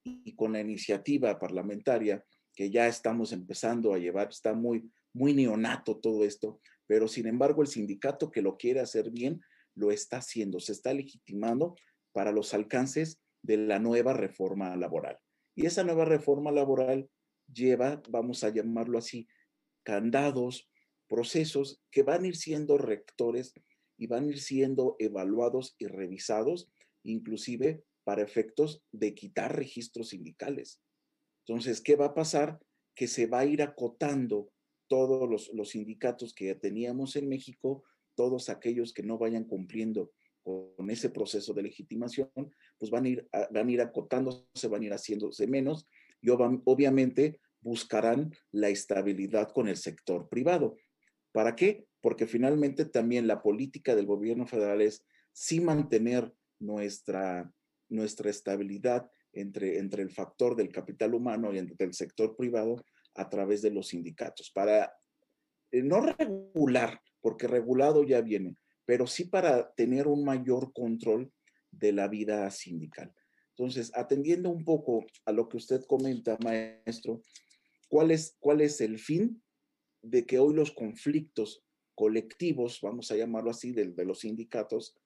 y 0.03 0.35
con 0.35 0.55
la 0.55 0.61
iniciativa 0.61 1.39
parlamentaria 1.39 2.25
que 2.55 2.71
ya 2.71 2.89
estamos 2.89 3.33
empezando 3.33 3.93
a 3.93 3.99
llevar, 3.99 4.31
está 4.31 4.55
muy, 4.55 4.91
muy 5.13 5.35
neonato 5.35 5.99
todo 5.99 6.25
esto, 6.25 6.59
pero 6.87 7.07
sin 7.07 7.27
embargo 7.27 7.61
el 7.61 7.69
sindicato 7.69 8.31
que 8.31 8.41
lo 8.41 8.57
quiere 8.57 8.81
hacer 8.81 9.11
bien 9.11 9.43
lo 9.75 9.91
está 9.91 10.17
haciendo, 10.17 10.59
se 10.59 10.73
está 10.73 10.95
legitimando 10.95 11.77
para 12.13 12.33
los 12.33 12.55
alcances 12.55 13.21
de 13.43 13.59
la 13.59 13.79
nueva 13.79 14.15
reforma 14.15 14.75
laboral. 14.75 15.19
Y 15.55 15.67
esa 15.67 15.85
nueva 15.85 16.07
reforma 16.07 16.51
laboral 16.51 17.11
lleva, 17.53 18.01
vamos 18.09 18.43
a 18.43 18.49
llamarlo 18.49 18.97
así, 18.97 19.29
candados, 19.87 20.69
procesos 21.09 21.81
que 21.93 22.03
van 22.03 22.25
a 22.25 22.27
ir 22.27 22.37
siendo 22.37 22.77
rectores 22.77 23.55
y 23.97 24.09
van 24.09 24.25
a 24.25 24.31
ir 24.31 24.41
siendo 24.41 24.97
evaluados 24.99 25.77
y 25.79 25.87
revisados, 25.87 26.69
inclusive 27.05 27.85
para 28.03 28.23
efectos 28.23 28.83
de 28.91 29.15
quitar 29.15 29.55
registros 29.55 30.09
sindicales. 30.09 30.83
Entonces, 31.47 31.81
¿qué 31.81 31.95
va 31.95 32.07
a 32.07 32.15
pasar? 32.15 32.59
Que 32.97 33.07
se 33.07 33.29
va 33.29 33.41
a 33.41 33.47
ir 33.47 33.63
acotando 33.63 34.53
todos 34.89 35.31
los, 35.31 35.55
los 35.55 35.71
sindicatos 35.71 36.35
que 36.35 36.53
teníamos 36.57 37.15
en 37.15 37.29
México, 37.29 37.85
todos 38.17 38.49
aquellos 38.49 38.93
que 38.93 39.05
no 39.05 39.19
vayan 39.19 39.45
cumpliendo 39.45 40.11
con 40.43 40.91
ese 40.91 41.11
proceso 41.11 41.55
de 41.55 41.63
legitimación, 41.63 42.31
pues 42.79 42.91
van 42.91 43.05
a 43.05 43.09
ir, 43.09 43.29
van 43.53 43.69
a 43.69 43.71
ir 43.71 43.81
acotándose, 43.81 44.69
van 44.69 44.83
a 44.83 44.87
ir 44.87 44.93
haciéndose 44.93 45.47
menos 45.47 45.87
y 46.21 46.31
obviamente 46.31 47.41
buscarán 47.67 48.33
la 48.53 48.69
estabilidad 48.69 49.51
con 49.51 49.67
el 49.67 49.77
sector 49.77 50.29
privado. 50.29 50.77
¿Para 51.33 51.57
qué? 51.57 51.85
Porque 52.01 52.29
finalmente 52.29 52.85
también 52.85 53.27
la 53.27 53.43
política 53.43 53.97
del 53.97 54.07
gobierno 54.07 54.47
federal 54.47 54.81
es 54.81 55.05
sí 55.33 55.61
mantener 55.61 56.33
nuestra, 56.61 57.53
nuestra 57.89 58.31
estabilidad 58.31 59.11
entre, 59.33 59.79
entre 59.79 60.03
el 60.03 60.11
factor 60.11 60.55
del 60.55 60.71
capital 60.71 61.15
humano 61.15 61.53
y 61.53 61.59
entre 61.59 61.85
el 61.87 61.93
sector 61.93 62.37
privado 62.37 62.77
a 63.17 63.29
través 63.29 63.63
de 63.63 63.73
los 63.73 63.89
sindicatos, 63.89 64.53
para 64.55 64.95
eh, 65.73 65.83
no 65.83 66.01
regular, 66.01 67.01
porque 67.21 67.49
regulado 67.49 68.05
ya 68.05 68.21
viene, 68.21 68.57
pero 68.85 69.09
sí 69.09 69.25
para 69.25 69.73
tener 69.73 70.07
un 70.07 70.25
mayor 70.25 70.73
control 70.73 71.33
de 71.73 71.93
la 71.93 72.07
vida 72.07 72.49
sindical. 72.51 73.13
Entonces, 73.59 73.91
atendiendo 73.95 74.51
un 74.51 74.65
poco 74.65 75.05
a 75.25 75.33
lo 75.33 75.49
que 75.49 75.57
usted 75.57 75.83
comenta, 75.87 76.39
maestro, 76.45 77.23
¿cuál 77.89 78.11
es, 78.11 78.37
cuál 78.41 78.61
es 78.61 78.81
el 78.81 78.99
fin 78.99 79.43
de 80.03 80.27
que 80.27 80.39
hoy 80.39 80.55
los 80.55 80.73
conflictos 80.73 81.65
colectivos, 81.95 82.81
vamos 82.83 83.11
a 83.11 83.17
llamarlo 83.17 83.51
así, 83.51 83.73
de, 83.73 83.89
de 83.89 84.05
los 84.05 84.21
sindicatos, 84.21 84.97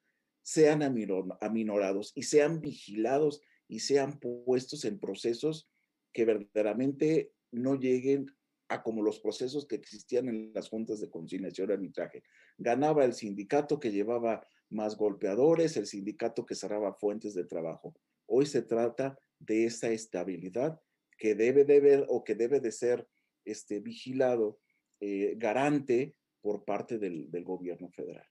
sean 0.43 0.83
aminorados 0.83 2.13
y 2.15 2.25
sean 2.25 2.61
vigilados 2.61 3.41
y 3.69 3.81
sean 3.81 4.19
puestos 4.19 4.85
en 4.85 4.99
procesos 4.99 5.69
que 6.13 6.25
verdaderamente 6.25 7.33
no 7.53 7.77
lleguen 7.77 8.27
a 8.69 8.83
como 8.83 9.03
los 9.03 9.21
procesos 9.21 9.67
que 9.67 9.77
existían 9.77 10.29
en 10.29 10.53
las 10.55 10.69
juntas 10.69 11.01
de 11.01 11.11
conciliación 11.11 11.71
y 11.71 11.73
arbitraje. 11.73 12.23
Ganaba 12.57 13.05
el 13.05 13.15
sindicato 13.15 13.81
que 13.81 13.91
llevaba 13.91 14.47
más 14.71 14.97
golpeadores, 14.97 15.77
el 15.77 15.87
sindicato 15.87 16.47
que 16.47 16.55
cerraba 16.55 16.95
fuentes 16.95 17.35
de 17.35 17.45
trabajo. 17.45 17.95
Hoy 18.27 18.47
se 18.47 18.63
trata 18.63 19.19
de 19.41 19.65
esa 19.65 19.91
estabilidad 19.91 20.81
que 21.21 21.35
debe 21.35 21.65
de 21.65 21.81
ver 21.81 22.07
o 22.09 22.25
que 22.25 22.35
debe 22.35 22.59
de 22.61 22.73
ser 22.73 23.07
este, 23.45 23.79
vigilado, 23.79 24.59
eh, 25.01 25.35
garante 25.37 26.17
por 26.41 26.65
parte 26.65 26.99
del 26.99 27.45
gobierno 27.45 27.91
federal. 27.91 28.27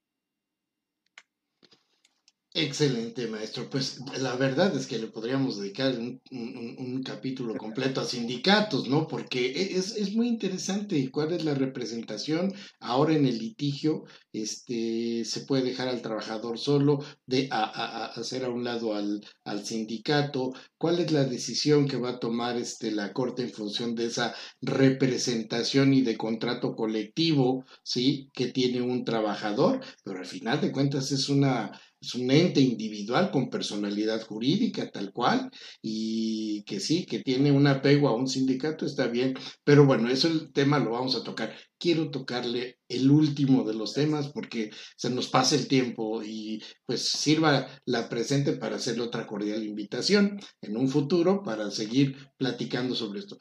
Excelente, 2.62 3.26
maestro. 3.28 3.70
Pues 3.70 4.02
la 4.20 4.36
verdad 4.36 4.76
es 4.76 4.86
que 4.86 5.00
le 5.00 5.08
podríamos 5.08 5.62
dedicar 5.62 5.98
un, 5.98 7.02
capítulo 7.06 7.56
completo 7.56 8.02
a 8.02 8.06
sindicatos, 8.06 8.90
¿no? 8.90 9.08
Porque 9.08 9.52
e, 9.52 9.78
es, 9.78 9.96
es, 9.96 10.14
muy 10.14 10.28
interesante 10.28 11.10
cuál 11.10 11.32
es 11.32 11.46
la 11.46 11.54
representación 11.54 12.54
ahora 12.82 13.14
en 13.16 13.26
el 13.26 13.40
litigio. 13.40 14.04
Este, 14.34 15.24
se 15.24 15.42
puede 15.46 15.64
dejar 15.64 15.88
al 15.88 16.02
trabajador 16.02 16.60
solo, 16.60 17.00
de 17.26 17.48
a, 17.50 18.08
hacer 18.08 18.44
a 18.44 18.50
un 18.50 18.66
lado 18.66 18.94
al, 18.94 19.26
al, 19.46 19.66
sindicato. 19.66 20.52
¿Cuál 20.78 21.00
es 21.00 21.14
la 21.14 21.24
decisión 21.24 21.88
que 21.88 21.98
va 21.98 22.10
a 22.12 22.20
tomar 22.20 22.58
este, 22.58 22.92
la 22.92 23.14
Corte 23.14 23.44
en 23.44 23.52
función 23.52 23.96
de 23.96 24.08
esa 24.08 24.36
representación 24.62 25.94
y 25.94 26.02
de 26.02 26.18
contrato 26.18 26.76
colectivo, 26.76 27.64
¿sí? 27.84 28.30
Que 28.34 28.48
tiene 28.48 28.82
un 28.82 29.06
trabajador, 29.06 29.80
pero 30.04 30.20
al 30.20 30.26
final 30.26 30.60
de 30.60 30.74
cuentas 30.74 31.14
es 31.14 31.30
una 31.30 31.72
es 32.02 32.16
un 32.16 32.32
ente 32.32 32.62
individual 32.62 33.32
con 33.32 33.50
personalidad 33.50 34.22
jurídica 34.22 34.90
tal 34.90 35.12
cual 35.12 35.50
y 35.82 36.64
que 36.64 36.80
sí, 36.80 37.06
que 37.06 37.20
tiene 37.20 37.52
un 37.52 37.68
apego 37.68 38.08
a 38.08 38.16
un 38.16 38.28
sindicato, 38.28 38.86
está 38.86 39.08
bien, 39.08 39.34
pero 39.64 39.86
bueno, 39.86 40.10
eso 40.10 40.28
el 40.28 40.52
tema 40.54 40.80
lo 40.80 40.92
vamos 40.92 41.16
a 41.16 41.24
tocar. 41.24 41.56
Quiero 41.78 42.10
tocarle 42.10 42.80
el 42.88 43.10
último 43.10 43.64
de 43.64 43.74
los 43.74 43.94
temas 43.94 44.30
porque 44.30 44.70
se 44.98 45.10
nos 45.10 45.28
pasa 45.30 45.56
el 45.56 45.68
tiempo 45.68 46.24
y 46.24 46.62
pues 46.86 47.10
sirva 47.10 47.68
la 47.86 48.10
presente 48.10 48.54
para 48.54 48.78
hacerle 48.78 49.04
otra 49.04 49.28
cordial 49.28 49.64
invitación 49.64 50.40
en 50.62 50.78
un 50.78 50.88
futuro 50.90 51.44
para 51.44 51.72
seguir 51.72 52.16
platicando 52.38 52.96
sobre 52.96 53.20
esto. 53.20 53.38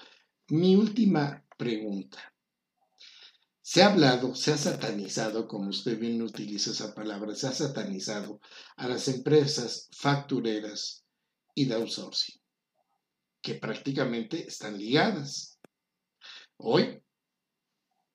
Mi 0.49 0.77
última 0.77 1.45
pregunta. 1.57 2.33
Se 3.71 3.83
ha 3.83 3.93
hablado, 3.93 4.35
se 4.35 4.51
ha 4.51 4.57
satanizado, 4.57 5.47
como 5.47 5.69
usted 5.69 5.99
bien 5.99 6.23
utiliza 6.23 6.71
esa 6.71 6.95
palabra, 6.95 7.35
se 7.35 7.49
ha 7.49 7.53
satanizado 7.53 8.41
a 8.79 8.89
las 8.89 9.09
empresas 9.09 9.91
factureras 9.93 11.05
y 11.55 11.67
de 11.67 11.75
outsourcing, 11.75 12.41
que 13.43 13.57
prácticamente 13.57 14.49
están 14.49 14.79
ligadas. 14.79 15.59
Hoy 16.57 16.99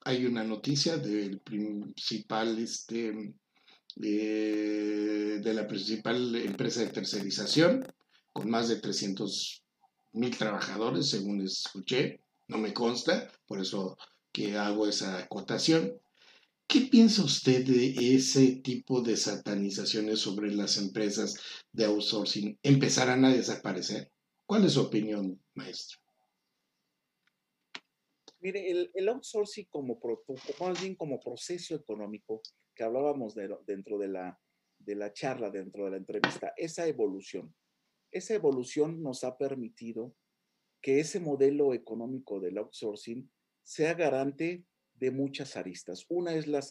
hay 0.05 0.25
una 0.25 0.43
noticia 0.43 0.97
del 0.97 1.39
principal, 1.41 2.57
este, 2.57 3.35
de 3.95 5.53
la 5.53 5.67
principal 5.67 6.35
empresa 6.35 6.79
de 6.79 6.87
tercerización, 6.87 7.85
con 8.31 8.49
más 8.49 8.69
de 8.69 8.77
300 8.77 9.63
mil 10.13 10.35
trabajadores, 10.35 11.11
según 11.11 11.41
escuché, 11.45 12.23
no 12.47 12.57
me 12.57 12.73
consta, 12.73 13.31
por 13.45 13.61
eso 13.61 13.95
que 14.33 14.57
hago 14.57 14.87
esa 14.87 15.19
acotación. 15.19 16.01
¿Qué 16.67 16.81
piensa 16.81 17.23
usted 17.23 17.65
de 17.65 18.15
ese 18.15 18.55
tipo 18.57 19.01
de 19.01 19.15
satanizaciones 19.15 20.19
sobre 20.19 20.51
las 20.51 20.77
empresas 20.77 21.39
de 21.71 21.85
outsourcing? 21.85 22.57
¿Empezarán 22.63 23.23
a 23.25 23.33
desaparecer? 23.33 24.11
¿Cuál 24.45 24.65
es 24.65 24.73
su 24.73 24.81
opinión, 24.81 25.39
maestro? 25.53 25.99
Mire, 28.39 28.89
el, 28.93 29.09
outsourcing 29.09 29.67
como, 29.69 29.99
más 30.01 31.19
proceso 31.23 31.75
económico 31.75 32.41
que 32.75 32.83
hablábamos 32.83 33.35
dentro 33.65 33.97
de 33.99 34.07
la, 34.07 34.39
de 34.79 34.95
la 34.95 35.13
charla, 35.13 35.49
dentro 35.49 35.85
de 35.85 35.91
la 35.91 35.97
entrevista, 35.97 36.53
esa 36.57 36.87
evolución, 36.87 37.55
esa 38.11 38.33
evolución 38.33 39.01
nos 39.01 39.23
ha 39.23 39.37
permitido 39.37 40.15
que 40.81 40.99
ese 40.99 41.19
modelo 41.19 41.73
económico 41.73 42.39
del 42.39 42.57
outsourcing 42.57 43.29
sea 43.63 43.93
garante 43.93 44.65
de 44.95 45.11
muchas 45.11 45.55
aristas. 45.57 46.05
Una 46.09 46.35
es 46.35 46.47
la, 46.47 46.61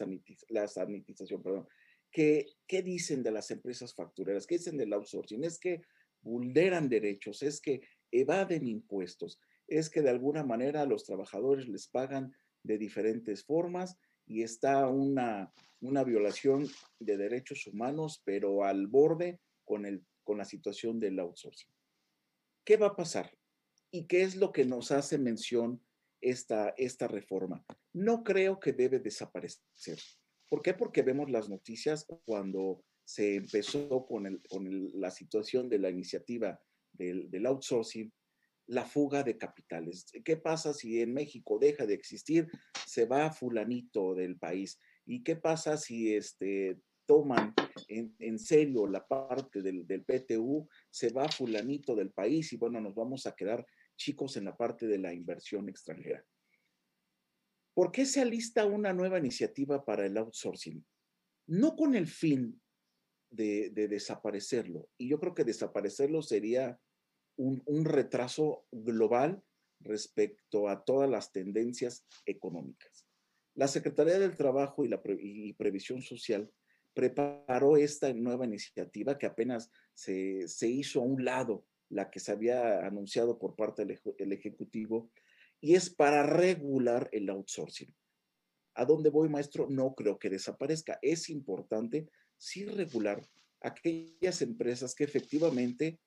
la 0.49 0.67
sanitización, 0.67 1.43
perdón. 1.43 1.67
¿Qué, 2.11 2.45
¿Qué 2.67 2.81
dicen 2.81 3.23
de 3.23 3.31
las 3.31 3.51
empresas 3.51 3.93
factureras? 3.93 4.45
¿Qué 4.45 4.57
dicen 4.57 4.77
del 4.77 4.93
outsourcing? 4.93 5.43
Es 5.43 5.59
que 5.59 5.81
vulneran 6.21 6.89
derechos, 6.89 7.43
es 7.43 7.59
que 7.59 7.81
evaden 8.11 8.67
impuestos, 8.67 9.39
es 9.67 9.89
que 9.89 10.01
de 10.01 10.09
alguna 10.09 10.43
manera 10.43 10.81
a 10.81 10.85
los 10.85 11.03
trabajadores 11.03 11.67
les 11.67 11.87
pagan 11.87 12.33
de 12.63 12.77
diferentes 12.77 13.43
formas 13.43 13.97
y 14.25 14.43
está 14.43 14.87
una, 14.87 15.51
una 15.81 16.03
violación 16.03 16.67
de 16.99 17.17
derechos 17.17 17.67
humanos, 17.67 18.21
pero 18.23 18.63
al 18.63 18.87
borde 18.87 19.39
con, 19.65 19.85
el, 19.85 20.05
con 20.23 20.37
la 20.37 20.45
situación 20.45 20.99
del 20.99 21.19
outsourcing. 21.19 21.71
¿Qué 22.63 22.77
va 22.77 22.87
a 22.87 22.95
pasar? 22.95 23.35
¿Y 23.91 24.05
qué 24.05 24.21
es 24.21 24.35
lo 24.35 24.51
que 24.51 24.65
nos 24.65 24.91
hace 24.91 25.17
mención 25.17 25.81
esta, 26.23 26.73
esta 26.77 27.07
reforma. 27.07 27.63
No 27.93 28.23
creo 28.23 28.59
que 28.59 28.73
debe 28.73 28.99
desaparecer. 28.99 29.99
¿Por 30.49 30.61
qué? 30.61 30.73
Porque 30.73 31.01
vemos 31.01 31.29
las 31.29 31.49
noticias 31.49 32.05
cuando 32.25 32.83
se 33.05 33.35
empezó 33.35 34.05
con, 34.05 34.25
el, 34.25 34.41
con 34.47 34.89
la 34.99 35.11
situación 35.11 35.69
de 35.69 35.79
la 35.79 35.89
iniciativa 35.89 36.59
del, 36.93 37.29
del, 37.29 37.45
outsourcing, 37.45 38.11
la 38.67 38.85
fuga 38.85 39.23
de 39.23 39.37
capitales. 39.37 40.05
¿Qué 40.23 40.37
pasa 40.37 40.73
si 40.73 41.01
en 41.01 41.13
México 41.13 41.59
deja 41.59 41.85
de 41.85 41.95
existir? 41.95 42.47
Se 42.87 43.05
va 43.05 43.31
fulanito 43.31 44.15
del 44.15 44.37
país. 44.37 44.79
¿Y 45.05 45.23
qué 45.23 45.35
pasa 45.35 45.75
si 45.75 46.15
este, 46.15 46.79
toman 47.05 47.53
en, 47.89 48.15
en 48.19 48.39
serio 48.39 48.87
la 48.87 49.05
parte 49.05 49.61
del, 49.61 49.85
del, 49.85 50.05
PTU? 50.05 50.69
Se 50.89 51.11
va 51.11 51.27
fulanito 51.27 51.95
del 51.95 52.11
país 52.11 52.53
y 52.53 52.57
bueno, 52.57 52.79
nos 52.79 52.95
vamos 52.95 53.25
a 53.25 53.35
quedar 53.35 53.65
chicos 53.95 54.37
en 54.37 54.45
la 54.45 54.55
parte 54.55 54.87
de 54.87 54.97
la 54.97 55.13
inversión 55.13 55.69
extranjera. 55.69 56.25
¿Por 57.73 57.91
qué 57.91 58.05
se 58.05 58.21
alista 58.21 58.65
una 58.65 58.93
nueva 58.93 59.17
iniciativa 59.17 59.83
para 59.83 60.05
el 60.05 60.17
outsourcing? 60.17 60.85
No 61.47 61.75
con 61.75 61.95
el 61.95 62.07
fin 62.07 62.61
de, 63.29 63.71
desaparecerlo, 63.71 64.89
y 64.97 65.09
yo 65.09 65.19
creo 65.19 65.33
que 65.33 65.43
desaparecerlo 65.43 66.21
sería 66.21 66.79
un, 67.35 67.63
un 67.65 67.85
retraso 67.85 68.67
global 68.71 69.43
respecto 69.79 70.69
a 70.69 70.83
todas 70.83 71.09
las 71.09 71.31
tendencias 71.31 72.05
económicas. 72.25 73.07
La 73.55 73.67
Secretaría 73.67 74.17
del 74.17 74.35
Trabajo 74.35 74.83
y, 74.83 74.87
la 74.87 75.01
Previsión 75.01 76.01
Social 76.01 76.49
preparó 76.93 77.77
esta 77.77 78.11
nueva 78.13 78.45
iniciativa 78.45 79.17
que 79.17 79.25
apenas 79.25 79.71
se, 79.93 80.47
hizo 80.67 81.01
a 81.01 81.03
un 81.03 81.23
lado, 81.23 81.65
la 81.93 82.09
que 82.09 82.19
se 82.19 82.31
había 82.31 82.85
anunciado 82.85 83.37
por 83.37 83.55
parte 83.55 83.85
del 83.85 84.31
Ejecutivo, 84.31 85.11
y 85.61 85.75
es 85.75 85.89
para 85.89 86.23
regular 86.23 87.09
el 87.11 87.29
outsourcing. 87.29 87.93
¿A 88.75 88.85
dónde 88.85 89.09
voy, 89.09 89.29
maestro? 89.29 89.67
No 89.69 89.93
creo 89.93 90.17
que 90.17 90.29
desaparezca. 90.29 90.99
Es 91.01 91.29
importante 91.29 92.09
sí 92.37 92.65
regular 92.65 93.21
aquellas 93.61 94.41
empresas 94.41 94.93
que 94.93 95.05
efectivamente 95.05 95.99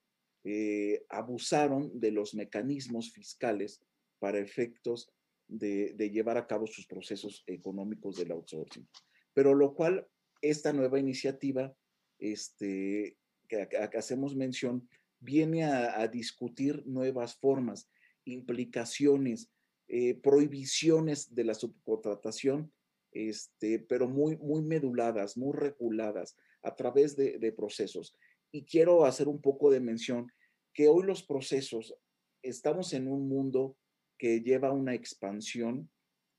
eh, 0.44 1.04
abusaron 1.08 1.98
de 1.98 2.10
los 2.10 2.34
mecanismos 2.34 3.12
fiscales 3.12 3.80
para 4.18 4.38
efectos 4.38 5.10
de, 5.48 5.94
llevar 6.12 6.36
a 6.36 6.46
cabo 6.46 6.66
sus 6.66 6.86
procesos 6.86 7.42
económicos 7.46 8.16
del 8.16 8.32
outsourcing. 8.32 8.88
Pero 9.32 9.54
lo 9.54 9.74
cual, 9.74 10.06
esta 10.42 10.72
nueva 10.72 10.98
iniciativa 10.98 11.74
este, 12.18 13.16
que, 13.48 13.68
hacemos 13.96 14.36
mención, 14.36 14.88
viene 15.20 15.64
a, 15.64 16.06
discutir 16.08 16.86
nuevas 16.86 17.36
formas, 17.36 17.90
implicaciones, 18.24 19.50
eh, 19.88 20.14
prohibiciones 20.14 21.34
de 21.34 21.44
la 21.44 21.54
subcontratación, 21.54 22.72
este, 23.12 23.78
pero 23.78 24.08
muy, 24.08 24.36
muy 24.36 24.62
meduladas, 24.62 25.36
muy 25.36 25.56
reguladas 25.56 26.36
a 26.62 26.74
través 26.74 27.16
de, 27.16 27.52
procesos. 27.52 28.16
Y 28.52 28.64
quiero 28.64 29.04
hacer 29.04 29.28
un 29.28 29.40
poco 29.40 29.70
de 29.70 29.80
mención 29.80 30.30
que 30.74 30.88
hoy 30.88 31.04
los 31.04 31.22
procesos, 31.22 31.94
estamos 32.42 32.92
en 32.92 33.08
un 33.08 33.28
mundo 33.28 33.76
que 34.18 34.40
lleva 34.40 34.72
una 34.72 34.94
expansión 34.94 35.90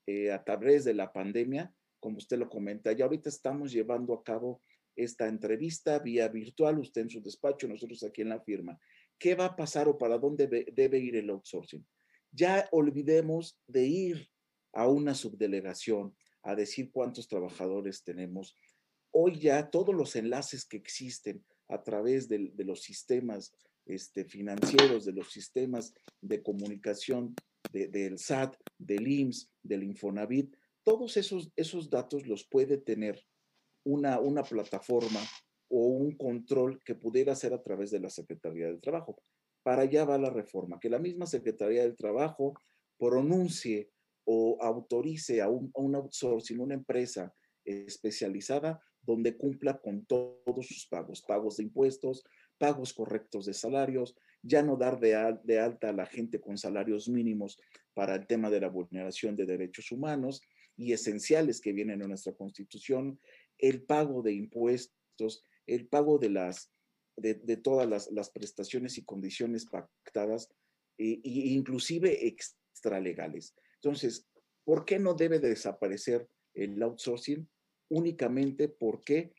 eh, 0.06 0.32
a 0.32 0.44
través 0.44 0.84
de 0.84 0.94
la 0.94 1.12
pandemia, 1.12 1.74
como 2.00 2.18
usted 2.18 2.38
lo 2.38 2.50
comenta. 2.50 2.92
Y 2.92 3.02
ahorita 3.02 3.30
estamos 3.30 3.72
llevando 3.72 4.14
a 4.14 4.24
cabo 4.24 4.62
esta 4.98 5.28
entrevista 5.28 6.00
vía 6.00 6.28
virtual, 6.28 6.80
usted 6.80 7.02
en 7.02 7.10
su 7.10 7.22
despacho, 7.22 7.68
nosotros 7.68 8.04
aquí 8.04 8.24
en 8.24 8.30
la 8.30 8.42
firma. 8.42 8.78
¿Qué 9.18 9.36
va 9.36 9.46
a 9.46 9.56
pasar 9.56 9.88
o 9.88 9.98
para 9.98 10.18
dónde 10.18 10.48
debe, 10.74 11.00
ir 11.00 11.16
el 11.16 11.30
outsourcing? 11.30 11.86
Ya 12.32 12.68
olvidemos 12.72 13.58
de 13.68 13.86
ir 13.86 14.30
a 14.74 14.88
una 14.88 15.16
subdelegación 15.16 16.16
a 16.44 16.56
decir 16.56 16.92
cuántos 16.92 17.28
trabajadores 17.28 18.04
tenemos. 18.04 18.56
Hoy 19.12 19.40
ya 19.40 19.70
todos 19.70 19.96
los 19.96 20.16
enlaces 20.16 20.66
que 20.66 20.78
existen 20.78 21.44
a 21.70 21.84
través 21.84 22.28
de, 22.28 22.52
los 22.58 22.82
sistemas 22.82 23.54
este, 23.86 24.26
financieros, 24.26 25.06
de 25.06 25.14
los 25.14 25.32
sistemas 25.32 25.94
de 26.22 26.42
comunicación 26.42 27.36
del 27.72 28.18
SAT, 28.18 28.56
del 28.78 29.08
IMSS, 29.08 29.50
del 29.64 29.84
Infonavit, 29.84 30.56
todos 30.84 31.18
esos, 31.18 31.52
esos 31.56 31.90
datos 31.90 32.28
los 32.28 32.48
puede 32.48 32.78
tener 32.78 33.22
una, 33.88 34.20
una 34.20 34.44
plataforma 34.44 35.22
o 35.70 35.88
un 35.88 36.16
control 36.18 36.82
que 36.84 36.96
pudiera 36.96 37.34
hacer 37.34 37.54
a 37.54 37.62
través 37.62 37.92
de 37.92 38.00
la 38.00 38.10
Secretaría 38.10 38.68
del 38.68 38.82
Trabajo. 38.82 39.22
Para 39.64 39.84
allá 39.84 40.06
va 40.06 40.18
la 40.18 40.30
reforma, 40.30 40.80
que 40.80 40.90
la 40.90 41.00
misma 41.00 41.26
Secretaría 41.26 41.84
del 41.84 41.96
Trabajo 41.96 42.54
pronuncie 42.98 43.92
o 44.26 44.58
autorice 44.62 45.42
a 45.42 45.50
un, 45.50 45.72
a 45.76 45.80
un 45.80 45.96
outsourcing, 45.96 46.60
una 46.60 46.74
empresa 46.74 47.34
especializada 47.64 48.82
donde 49.02 49.38
cumpla 49.38 49.80
con 49.80 50.06
todos 50.06 50.68
sus 50.68 50.86
pagos, 50.88 51.22
pagos 51.22 51.58
de 51.58 51.64
impuestos, 51.64 52.24
pagos 52.58 52.94
correctos 52.94 53.46
de 53.46 53.54
salarios, 53.54 54.16
ya 54.42 54.62
no 54.64 54.76
dar 54.76 55.00
de, 55.00 55.38
de, 55.44 55.60
alta 55.60 55.90
a 55.90 55.94
la 55.94 56.06
gente 56.06 56.40
con 56.40 56.58
salarios 56.58 57.08
mínimos 57.08 57.58
para 57.94 58.16
el 58.16 58.28
tema 58.28 58.50
de 58.50 58.62
la 58.62 58.70
vulneración 58.70 59.36
de 59.36 59.46
derechos 59.46 59.92
humanos 59.92 60.42
y 60.76 60.94
esenciales 60.94 61.60
que 61.60 61.74
vienen 61.74 62.02
en 62.02 62.10
nuestra 62.10 62.34
constitución, 62.34 63.20
el 63.58 63.84
pago 63.84 64.22
de 64.22 64.34
impuestos, 64.34 65.44
el 65.66 65.88
pago 65.88 66.18
de, 66.18 66.30
las, 66.30 66.72
de, 67.16 67.58
todas 67.58 68.10
las, 68.12 68.30
prestaciones 68.30 68.98
y 68.98 69.06
condiciones 69.06 69.66
pactadas 69.66 70.50
e, 70.98 71.20
inclusive 71.24 72.28
extralegales. 72.28 73.56
Entonces, 73.76 74.28
¿por 74.64 74.86
qué 74.86 75.00
no 75.00 75.14
debe 75.14 75.40
desaparecer 75.40 76.28
el 76.54 76.82
outsourcing? 76.82 77.48
Únicamente 77.90 78.68
porque 78.68 79.34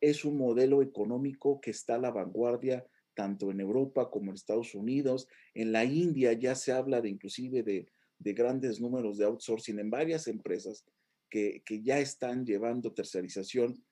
es 0.00 0.24
un 0.24 0.36
modelo 0.36 0.82
económico 0.82 1.60
que 1.60 1.70
está 1.70 1.96
a 1.96 1.98
la 1.98 2.10
vanguardia 2.10 2.86
tanto 3.14 3.50
en 3.50 3.60
Europa 3.60 4.10
como 4.10 4.30
en 4.30 4.34
Estados 4.34 4.74
Unidos. 4.74 5.26
En 5.54 5.72
la 5.72 5.84
India 5.84 6.32
ya 6.34 6.54
se 6.54 6.72
habla 6.72 7.00
de 7.00 7.08
inclusive 7.08 7.62
de, 7.62 7.86
grandes 8.18 8.80
números 8.80 9.18
de 9.18 9.24
outsourcing 9.24 9.78
en 9.78 9.90
varias 9.90 10.28
empresas 10.28 10.84
que, 11.30 11.62
ya 11.82 11.98
están 11.98 12.44
llevando 12.44 12.92
tercerización 12.92 13.82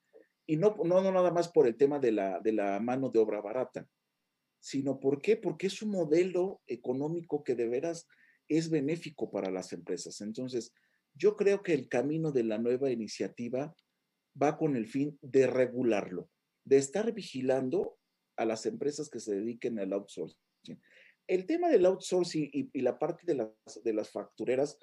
y 0.47 0.57
no, 0.57 0.77
no, 0.85 1.01
nada 1.01 1.31
más 1.31 1.49
por 1.49 1.67
el 1.67 1.77
tema 1.77 1.99
de 1.99 2.13
la, 2.13 2.41
de 2.41 2.53
la 2.53 2.79
mano 2.81 3.09
de 3.09 3.19
obra 3.19 3.41
barata, 3.41 3.89
sino 4.61 4.99
¿por? 5.01 5.21
Porque 5.43 5.67
es 5.67 5.83
un 5.83 5.91
modelo 5.91 6.63
económico 6.67 7.43
que 7.45 7.55
de 7.55 7.69
veras 7.69 8.07
es 8.49 8.71
benéfico 8.71 9.31
para 9.31 9.51
las 9.51 9.73
empresas. 9.73 10.21
Entonces, 10.21 10.73
yo 11.15 11.37
creo 11.37 11.63
que 11.63 11.73
el 11.73 11.89
camino 11.89 12.33
de 12.33 12.45
la 12.45 12.59
nueva 12.59 12.91
iniciativa 12.91 13.75
va 14.41 14.57
con 14.57 14.77
el 14.77 14.87
fin 14.87 15.19
de 15.23 15.47
regularlo, 15.47 16.29
de 16.65 16.79
estar 16.79 17.13
vigilando 17.13 17.99
a 18.37 18.45
las 18.45 18.67
empresas 18.67 19.09
que 19.09 19.21
se 19.21 19.35
dediquen 19.35 19.79
al 19.79 19.93
outsourcing. 19.93 20.39
El 21.27 21.47
tema 21.47 21.69
del 21.69 21.87
outsourcing 21.87 22.51
y, 22.53 22.81
la 22.81 22.99
parte 22.99 23.25
de 23.27 23.35
las, 23.35 23.83
de 23.83 23.93
las 23.93 24.11
factureras, 24.11 24.79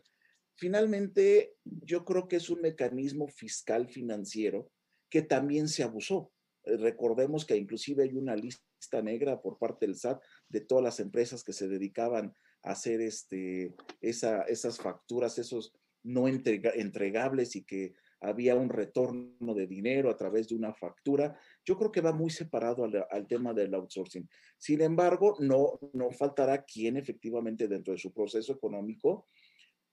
finalmente 0.56 1.56
yo 1.64 2.06
creo 2.06 2.28
que 2.28 2.38
es 2.38 2.49
un 2.49 2.62
mecanismo 2.62 3.28
fiscal 3.28 3.88
financiero 3.88 4.70
que 5.10 5.22
también 5.22 5.68
se 5.68 5.84
abusó. 5.84 6.32
Eh, 6.64 6.78
recordemos 6.78 7.45
que 7.45 7.58
inclusive 7.58 8.04
hay 8.04 8.16
una 8.16 8.36
lista 8.36 9.02
negra 9.02 9.41
por 9.41 9.58
parte 9.58 9.86
del 9.86 9.95
SAT 9.95 10.22
de 10.49 10.62
todas 10.62 10.84
las 10.84 10.99
empresas 10.99 11.43
que 11.43 11.54
se 11.54 11.68
dedicaban 11.68 12.34
a 12.64 12.72
hacer 12.72 13.02
este, 13.02 13.76
esa, 14.02 14.43
esas 14.43 14.78
facturas, 14.78 15.38
esos 15.38 15.74
no 16.04 16.28
entregables 16.28 17.56
y 17.56 17.64
que 17.64 17.93
había 18.22 18.56
un 18.56 18.70
retorno 18.70 19.54
de 19.56 19.68
dinero 19.68 20.10
a 20.10 20.16
través 20.16 20.47
de 20.47 20.56
una 20.56 20.74
factura. 20.74 21.38
Yo 21.66 21.76
creo 21.78 21.91
que 21.91 22.02
va 22.02 22.14
muy 22.14 22.30
separado 22.30 22.84
al, 22.84 23.28
tema 23.28 23.54
del 23.54 23.74
outsourcing. 23.74 24.30
Sin 24.58 24.82
embargo, 24.82 25.38
no, 25.39 25.80
no 25.93 26.12
faltará 26.12 26.64
quien 26.64 26.97
efectivamente 26.97 27.68
dentro 27.68 27.93
de 27.93 27.99
su 27.99 28.14
proceso 28.14 28.54
económico 28.54 29.28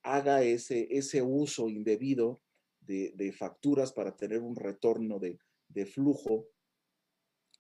haga 0.02 0.42
ese, 0.42 0.88
ese 0.90 1.22
uso 1.22 1.68
indebido 1.68 2.40
de, 2.88 3.32
facturas 3.32 3.92
para 3.92 4.16
tener 4.16 4.40
un 4.40 4.56
retorno 4.56 5.18
de, 5.18 5.38
flujo 5.86 6.48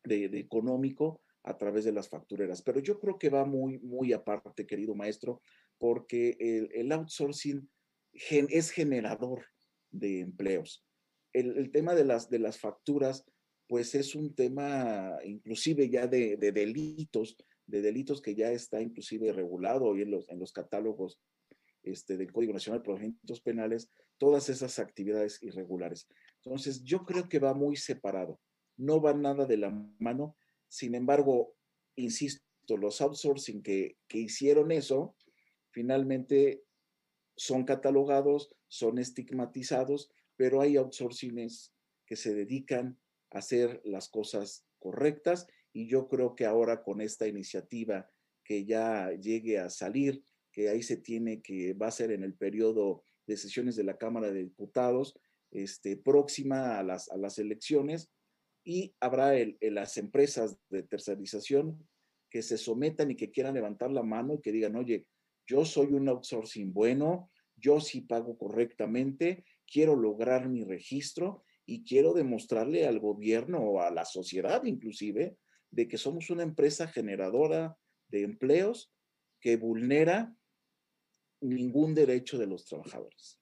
de, 0.04 0.24
económico 0.38 1.20
a 1.44 1.56
través 1.56 1.84
de 1.84 1.92
las 1.92 2.08
factureras. 2.08 2.62
Pero 2.62 2.80
yo 2.80 2.98
creo 2.98 3.18
que 3.18 3.28
va 3.28 3.44
muy, 3.44 3.78
muy 3.78 4.12
aparte, 4.12 4.66
querido 4.66 4.94
maestro, 4.94 5.42
porque 5.78 6.36
el, 6.72 6.90
outsourcing 6.92 7.68
es 8.12 8.70
generador 8.70 9.44
de 9.90 10.20
empleos. 10.20 10.84
El, 11.32 11.70
tema 11.70 11.94
de 11.94 12.04
las, 12.04 12.30
de 12.30 12.38
las 12.38 12.58
facturas, 12.58 13.24
pues 13.68 13.94
es 13.94 14.14
un 14.14 14.34
tema 14.34 15.18
inclusive 15.24 15.90
ya 15.90 16.06
de, 16.06 16.36
delitos, 16.36 17.36
de 17.66 17.82
delitos 17.82 18.22
que 18.22 18.34
ya 18.34 18.50
está 18.50 18.80
inclusive 18.80 19.30
regulado 19.32 19.84
hoy 19.84 20.02
en 20.02 20.10
los, 20.10 20.28
en 20.30 20.38
los 20.38 20.52
catálogos 20.52 21.20
este, 21.90 22.16
del 22.16 22.32
Código 22.32 22.52
Nacional 22.52 22.80
de 22.80 22.84
Procedimientos 22.84 23.40
Penales, 23.40 23.90
todas 24.18 24.48
esas 24.48 24.78
actividades 24.78 25.42
irregulares. 25.42 26.08
Entonces, 26.36 26.82
yo 26.82 27.04
creo 27.04 27.28
que 27.28 27.38
va 27.38 27.54
muy 27.54 27.76
separado, 27.76 28.40
no 28.76 29.00
va 29.00 29.14
nada 29.14 29.46
de 29.46 29.56
la 29.56 29.70
mano. 29.98 30.36
Sin 30.68 30.94
embargo, 30.94 31.54
insisto, 31.96 32.42
los 32.76 33.00
outsourcing 33.00 33.62
que, 33.62 33.96
que 34.08 34.18
hicieron 34.18 34.72
eso, 34.72 35.16
finalmente 35.70 36.64
son 37.36 37.64
catalogados, 37.64 38.54
son 38.66 38.98
estigmatizados, 38.98 40.10
pero 40.36 40.60
hay 40.60 40.76
outsourcings 40.76 41.72
que 42.04 42.16
se 42.16 42.34
dedican 42.34 42.98
a 43.30 43.38
hacer 43.38 43.80
las 43.84 44.08
cosas 44.08 44.66
correctas 44.78 45.46
y 45.72 45.86
yo 45.88 46.08
creo 46.08 46.34
que 46.34 46.46
ahora 46.46 46.82
con 46.82 47.00
esta 47.00 47.26
iniciativa 47.26 48.10
que 48.44 48.64
ya 48.64 49.12
llegue 49.12 49.58
a 49.58 49.68
salir, 49.68 50.24
que 50.58 50.68
ahí 50.68 50.82
se 50.82 50.96
tiene 50.96 51.40
que 51.40 51.72
va 51.74 51.86
a 51.86 51.92
ser 51.92 52.10
en 52.10 52.24
el 52.24 52.34
periodo 52.34 53.04
de 53.28 53.36
sesiones 53.36 53.76
de 53.76 53.84
la 53.84 53.96
Cámara 53.96 54.32
de 54.32 54.42
Diputados, 54.42 55.16
este, 55.52 55.96
próxima 55.96 56.80
a 56.80 56.82
las, 56.82 57.08
a 57.12 57.16
las 57.16 57.38
elecciones, 57.38 58.10
y 58.64 58.92
habrá 58.98 59.36
el, 59.36 59.56
las 59.60 59.96
empresas 59.98 60.58
de 60.68 60.82
tercerización 60.82 61.88
que 62.28 62.42
se 62.42 62.58
sometan 62.58 63.12
y 63.12 63.14
que 63.14 63.30
quieran 63.30 63.54
levantar 63.54 63.92
la 63.92 64.02
mano 64.02 64.34
y 64.34 64.40
que 64.40 64.50
digan, 64.50 64.74
oye, 64.74 65.06
yo 65.46 65.64
soy 65.64 65.92
un 65.92 66.08
outsourcing 66.08 66.72
bueno, 66.72 67.30
yo 67.54 67.78
sí 67.78 68.00
pago 68.00 68.36
correctamente, 68.36 69.44
quiero 69.64 69.94
lograr 69.94 70.48
mi 70.48 70.64
registro 70.64 71.44
y 71.66 71.84
quiero 71.84 72.14
demostrarle 72.14 72.84
al 72.84 72.98
gobierno 72.98 73.60
o 73.60 73.80
a 73.80 73.92
la 73.92 74.04
sociedad 74.04 74.64
inclusive 74.64 75.36
de 75.70 75.86
que 75.86 75.98
somos 75.98 76.30
una 76.30 76.42
empresa 76.42 76.88
generadora 76.88 77.78
de 78.08 78.22
empleos 78.22 78.92
que 79.40 79.56
vulnera 79.56 80.34
ningún 81.40 81.94
derecho 81.94 82.38
de 82.38 82.46
los 82.46 82.64
trabajadores. 82.64 83.38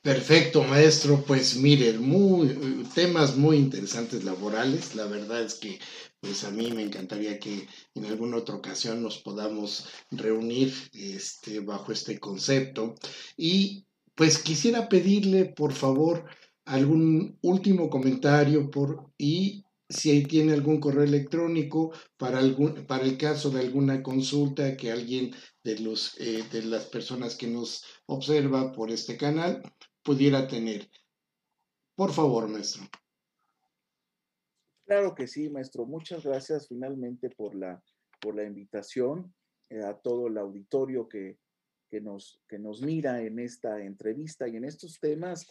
Perfecto, 0.00 0.62
maestro. 0.62 1.24
Pues 1.26 1.56
miren, 1.56 2.00
muy, 2.00 2.84
temas 2.94 3.36
muy 3.36 3.56
interesantes 3.56 4.22
laborales. 4.22 4.94
La 4.94 5.06
verdad 5.06 5.42
es 5.42 5.54
que 5.54 5.80
pues 6.20 6.44
a 6.44 6.50
mí 6.50 6.70
me 6.70 6.82
encantaría 6.82 7.38
que 7.40 7.66
en 7.94 8.04
alguna 8.06 8.36
otra 8.36 8.54
ocasión 8.54 9.02
nos 9.02 9.18
podamos 9.18 9.88
reunir 10.10 10.72
este, 10.92 11.60
bajo 11.60 11.90
este 11.90 12.20
concepto. 12.20 12.94
Y 13.36 13.86
pues 14.14 14.38
quisiera 14.38 14.88
pedirle, 14.88 15.46
por 15.46 15.72
favor, 15.72 16.24
algún 16.64 17.38
último 17.42 17.90
comentario 17.90 18.70
por, 18.70 19.10
y 19.18 19.65
si 19.88 20.10
ahí 20.10 20.24
tiene 20.24 20.52
algún 20.52 20.80
correo 20.80 21.04
electrónico 21.04 21.92
para, 22.16 22.38
algún, 22.38 22.86
para 22.86 23.04
el 23.04 23.16
caso 23.16 23.50
de 23.50 23.60
alguna 23.60 24.02
consulta 24.02 24.76
que 24.76 24.90
alguien 24.90 25.32
de, 25.62 25.78
los, 25.78 26.18
eh, 26.20 26.44
de 26.50 26.62
las 26.62 26.86
personas 26.86 27.36
que 27.36 27.46
nos 27.46 27.84
observa 28.06 28.72
por 28.72 28.90
este 28.90 29.16
canal 29.16 29.62
pudiera 30.02 30.46
tener. 30.48 30.88
Por 31.94 32.12
favor, 32.12 32.48
maestro. 32.48 32.84
Claro 34.86 35.14
que 35.14 35.26
sí, 35.26 35.48
maestro. 35.48 35.86
Muchas 35.86 36.24
gracias 36.24 36.68
finalmente 36.68 37.30
por 37.30 37.54
la, 37.54 37.82
por 38.20 38.36
la 38.36 38.44
invitación 38.44 39.34
eh, 39.70 39.82
a 39.82 39.94
todo 39.94 40.28
el 40.28 40.38
auditorio 40.38 41.08
que, 41.08 41.38
que, 41.88 42.00
nos, 42.00 42.40
que 42.48 42.58
nos 42.58 42.82
mira 42.82 43.22
en 43.22 43.38
esta 43.38 43.82
entrevista 43.82 44.46
y 44.46 44.56
en 44.56 44.64
estos 44.64 45.00
temas 45.00 45.46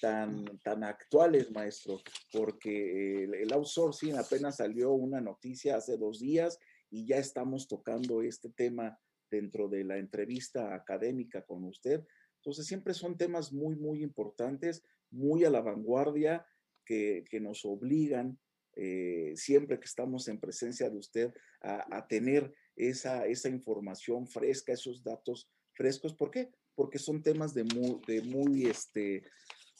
tan, 0.00 0.44
tan 0.62 0.84
actuales, 0.84 1.50
maestro, 1.50 2.00
porque 2.32 3.24
el, 3.24 3.52
outsourcing 3.52 4.16
apenas 4.16 4.56
salió 4.56 4.92
una 4.92 5.20
noticia 5.20 5.76
hace 5.76 5.96
dos 5.96 6.20
días 6.20 6.58
y 6.90 7.06
ya 7.06 7.16
estamos 7.16 7.68
tocando 7.68 8.22
este 8.22 8.50
tema 8.50 8.98
dentro 9.30 9.68
de 9.68 9.84
la 9.84 9.98
entrevista 9.98 10.74
académica 10.74 11.42
con 11.42 11.64
usted. 11.64 12.04
Entonces, 12.36 12.66
siempre 12.66 12.94
son 12.94 13.16
temas 13.16 13.52
muy, 13.52 13.76
muy 13.76 14.02
importantes, 14.02 14.82
muy 15.10 15.44
a 15.44 15.50
la 15.50 15.60
vanguardia, 15.60 16.46
que, 16.84 17.24
que 17.28 17.40
nos 17.40 17.64
obligan, 17.64 18.38
eh, 18.76 19.32
siempre 19.34 19.78
que 19.78 19.84
estamos 19.84 20.28
en 20.28 20.40
presencia 20.40 20.88
de 20.88 20.96
usted, 20.96 21.34
a, 21.60 21.96
a 21.96 22.06
tener 22.06 22.54
esa, 22.76 23.26
esa 23.26 23.48
información 23.48 24.26
fresca, 24.26 24.72
esos 24.72 25.02
datos 25.02 25.50
frescos. 25.74 26.14
¿Por 26.14 26.30
qué? 26.30 26.50
Porque 26.74 26.98
son 26.98 27.22
temas 27.22 27.52
de 27.52 27.64
muy, 27.64 28.00
de 28.06 28.22
muy, 28.22 28.66
este, 28.66 29.24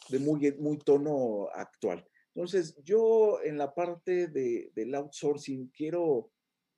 de 0.08 0.18
muy, 0.18 0.52
muy 0.58 0.78
tono 0.78 1.48
actual. 1.52 2.06
Entonces, 2.34 2.76
yo 2.84 3.40
en 3.42 3.58
la 3.58 3.74
parte 3.74 4.28
de, 4.28 4.70
del 4.74 4.94
outsourcing 4.94 5.68
quiero 5.68 6.30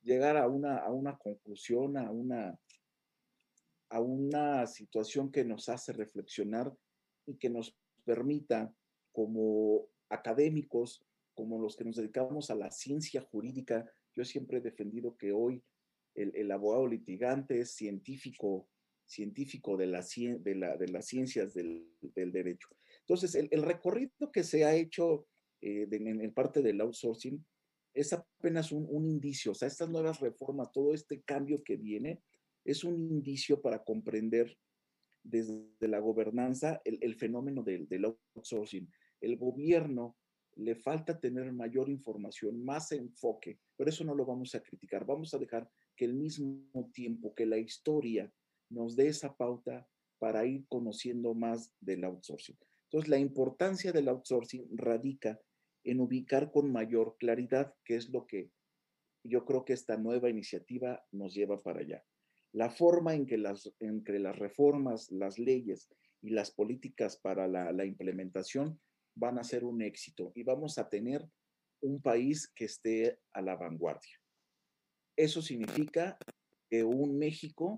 llegar 0.02 0.36
a 0.36 0.48
una, 0.48 0.78
a 0.78 0.90
una 0.90 1.18
conclusión, 1.18 1.96
a 1.96 2.10
una, 2.10 2.58
a 3.90 4.00
una 4.00 4.66
situación 4.66 5.30
que 5.30 5.44
nos 5.44 5.68
hace 5.68 5.92
reflexionar 5.92 6.72
y 7.26 7.36
que 7.36 7.50
nos 7.50 7.76
permita, 8.04 8.74
como 9.12 9.88
académicos, 10.08 11.04
como 11.34 11.60
los 11.60 11.76
que 11.76 11.84
nos 11.84 11.96
dedicamos 11.96 12.50
a 12.50 12.54
la 12.54 12.70
ciencia 12.70 13.22
jurídica, 13.22 13.90
yo 14.14 14.24
siempre 14.24 14.58
he 14.58 14.62
defendido 14.62 15.16
que 15.16 15.32
hoy 15.32 15.62
el, 16.14 16.34
el 16.34 16.50
abogado 16.50 16.86
litigante 16.86 17.60
es 17.60 17.72
científico, 17.72 18.68
científico 19.10 19.76
de, 19.76 19.88
la, 19.88 20.04
de, 20.40 20.54
la, 20.54 20.76
de 20.76 20.88
las 20.88 21.06
ciencias 21.06 21.52
del, 21.52 21.84
del 22.00 22.30
derecho. 22.30 22.68
Entonces, 23.00 23.34
el, 23.34 23.62
recorrido 23.62 24.30
que 24.32 24.44
se 24.44 24.64
ha 24.64 24.74
hecho 24.74 25.26
eh, 25.60 25.88
en, 25.90 26.32
parte 26.32 26.62
del 26.62 26.80
outsourcing 26.80 27.44
es 27.92 28.12
apenas 28.12 28.70
un, 28.70 29.04
indicio, 29.04 29.50
o 29.50 29.54
sea, 29.54 29.66
estas 29.66 29.90
nuevas 29.90 30.20
reformas, 30.20 30.70
todo 30.70 30.94
este 30.94 31.22
cambio 31.22 31.64
que 31.64 31.76
viene, 31.76 32.22
es 32.64 32.84
un 32.84 32.94
indicio 33.10 33.60
para 33.60 33.82
comprender 33.82 34.56
desde 35.24 35.88
la 35.88 35.98
gobernanza 35.98 36.80
el, 36.84 37.16
fenómeno 37.16 37.64
del, 37.64 37.88
del, 37.88 38.04
outsourcing. 38.36 38.88
El 39.20 39.36
gobierno 39.36 40.16
le 40.54 40.76
falta 40.76 41.18
tener 41.18 41.52
mayor 41.52 41.88
información, 41.88 42.64
más 42.64 42.92
enfoque, 42.92 43.58
pero 43.76 43.90
eso 43.90 44.04
no 44.04 44.14
lo 44.14 44.24
vamos 44.24 44.54
a 44.54 44.62
criticar. 44.62 45.04
Vamos 45.04 45.34
a 45.34 45.38
dejar 45.38 45.68
que 45.96 46.04
el 46.04 46.14
mismo 46.14 46.90
tiempo, 46.92 47.34
que 47.34 47.44
la 47.44 47.58
historia 47.58 48.32
nos 48.70 48.96
dé 48.96 49.08
esa 49.08 49.36
pauta 49.36 49.86
para 50.18 50.46
ir 50.46 50.66
conociendo 50.68 51.34
más 51.34 51.72
del 51.80 52.04
outsourcing. 52.04 52.58
Entonces, 52.84 53.08
la 53.08 53.18
importancia 53.18 53.92
del 53.92 54.08
outsourcing 54.08 54.66
radica 54.76 55.40
en 55.84 56.00
ubicar 56.00 56.50
con 56.50 56.70
mayor 56.72 57.16
claridad, 57.18 57.74
que 57.84 57.96
es 57.96 58.08
lo 58.10 58.26
que 58.26 58.50
yo 59.24 59.44
creo 59.44 59.64
que 59.64 59.72
esta 59.72 59.96
nueva 59.96 60.30
iniciativa 60.30 61.04
nos 61.10 61.34
lleva 61.34 61.62
para 61.62 61.80
allá. 61.80 62.04
La 62.52 62.70
forma 62.70 63.14
en 63.14 63.26
que 63.26 63.38
las, 63.38 63.72
entre 63.80 64.18
las 64.18 64.38
reformas, 64.38 65.10
las 65.10 65.38
leyes 65.38 65.88
y 66.20 66.30
las 66.30 66.50
políticas 66.50 67.16
para 67.16 67.46
la, 67.46 67.72
la 67.72 67.84
implementación 67.84 68.80
van 69.14 69.38
a 69.38 69.44
ser 69.44 69.64
un 69.64 69.82
éxito 69.82 70.32
y 70.34 70.42
vamos 70.42 70.78
a 70.78 70.88
tener 70.88 71.28
un 71.80 72.00
país 72.02 72.48
que 72.54 72.64
esté 72.64 73.20
a 73.32 73.40
la 73.40 73.56
vanguardia. 73.56 74.20
Eso 75.16 75.42
significa 75.42 76.18
que 76.68 76.84
un 76.84 77.18
México 77.18 77.76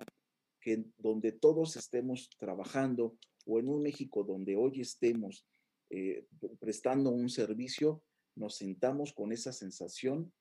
que 0.62 0.84
donde 0.96 1.32
todos 1.32 1.76
estemos 1.76 2.30
trabajando 2.38 3.18
o 3.44 3.58
en 3.58 3.68
un 3.68 3.82
México 3.82 4.22
donde 4.22 4.56
hoy 4.56 4.80
estemos 4.80 5.44
eh, 5.90 6.26
prestando 6.60 7.10
un 7.10 7.28
servicio, 7.28 8.02
nos 8.36 8.56
sentamos 8.56 9.12
con 9.12 9.32
esa 9.32 9.52
sensación 9.52 10.32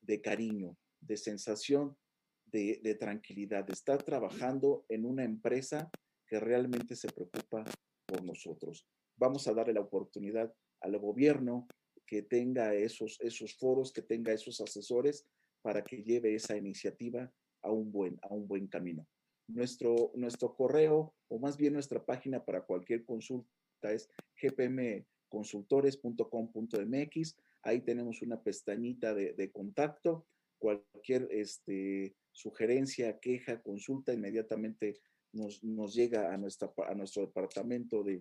de 0.00 0.22
cariño, 0.22 0.78
de 1.00 1.16
sensación 1.16 1.98
de, 2.46 2.96
tranquilidad, 2.98 3.64
de 3.64 3.74
estar 3.74 4.02
trabajando 4.02 4.84
en 4.88 5.04
una 5.04 5.24
empresa 5.24 5.90
que 6.26 6.40
realmente 6.40 6.96
se 6.96 7.08
preocupa 7.08 7.64
por 8.06 8.24
nosotros. 8.24 8.88
Vamos 9.16 9.46
a 9.46 9.52
darle 9.52 9.74
la 9.74 9.82
oportunidad 9.82 10.52
al 10.80 10.98
gobierno 10.98 11.68
que 12.06 12.22
tenga 12.22 12.74
esos, 12.74 13.18
foros, 13.58 13.92
que 13.92 14.02
tenga 14.02 14.32
esos 14.32 14.60
asesores 14.60 15.26
para 15.62 15.84
que 15.84 16.02
lleve 16.02 16.34
esa 16.34 16.56
iniciativa 16.56 17.30
a 17.62 17.70
un 17.70 17.92
buen 17.92 18.66
camino. 18.68 19.06
Nuestro, 19.52 20.12
nuestro 20.14 20.54
correo 20.54 21.14
o 21.28 21.38
más 21.38 21.56
bien 21.56 21.74
nuestra 21.74 22.04
página 22.04 22.44
para 22.44 22.62
cualquier 22.62 23.04
consulta 23.04 23.48
es 23.82 24.10
gpmconsultores.com.mx. 24.40 27.36
Ahí 27.62 27.80
tenemos 27.80 28.22
una 28.22 28.42
pestañita 28.42 29.14
de, 29.14 29.50
contacto. 29.52 30.26
Cualquier 30.58 31.28
este, 31.30 32.16
sugerencia, 32.32 33.18
queja, 33.18 33.62
consulta, 33.62 34.12
inmediatamente 34.12 35.00
nos, 35.32 35.64
nos 35.64 35.94
llega 35.94 36.34
a, 36.34 36.36
nuestra, 36.36 36.70
a 36.88 36.94
nuestro 36.94 37.24
departamento 37.26 38.02
de, 38.02 38.20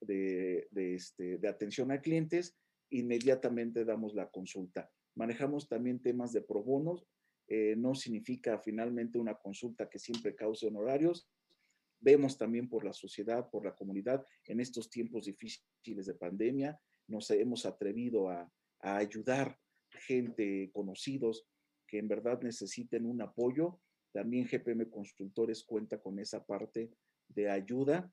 de, 0.00 0.68
de, 0.70 0.94
este, 0.94 1.36
de 1.38 1.48
atención 1.48 1.92
a 1.92 2.00
clientes. 2.00 2.56
Inmediatamente 2.90 3.84
damos 3.84 4.14
la 4.14 4.30
consulta. 4.30 4.90
Manejamos 5.14 5.68
también 5.68 6.00
temas 6.00 6.32
de 6.32 6.40
pro 6.42 6.62
bonos, 6.62 7.04
eh, 7.50 7.74
no 7.76 7.94
significa 7.94 8.58
finalmente 8.58 9.18
una 9.18 9.34
consulta 9.34 9.88
que 9.88 9.98
siempre 9.98 10.34
cause 10.34 10.66
honorarios. 10.66 11.30
Vemos 11.98 12.36
también 12.36 12.68
por 12.68 12.84
la 12.84 12.92
sociedad, 12.92 13.48
por 13.48 13.64
la 13.64 13.74
comunidad, 13.74 14.24
en 14.44 14.60
estos 14.60 14.90
tiempos 14.90 15.24
difíciles 15.24 16.06
de 16.06 16.14
pandemia, 16.14 16.78
nos 17.08 17.30
hemos 17.30 17.64
atrevido 17.64 18.28
a, 18.28 18.52
ayudar 18.80 19.58
gente, 19.90 20.70
conocidos, 20.72 21.48
que 21.86 21.98
en 21.98 22.06
verdad 22.06 22.40
necesiten 22.42 23.06
un 23.06 23.22
apoyo. 23.22 23.80
También 24.12 24.46
GPM 24.46 24.88
Consultores 24.88 25.64
cuenta 25.64 26.00
con 26.00 26.20
esa 26.20 26.44
parte 26.44 26.92
de 27.28 27.50
ayuda 27.50 28.12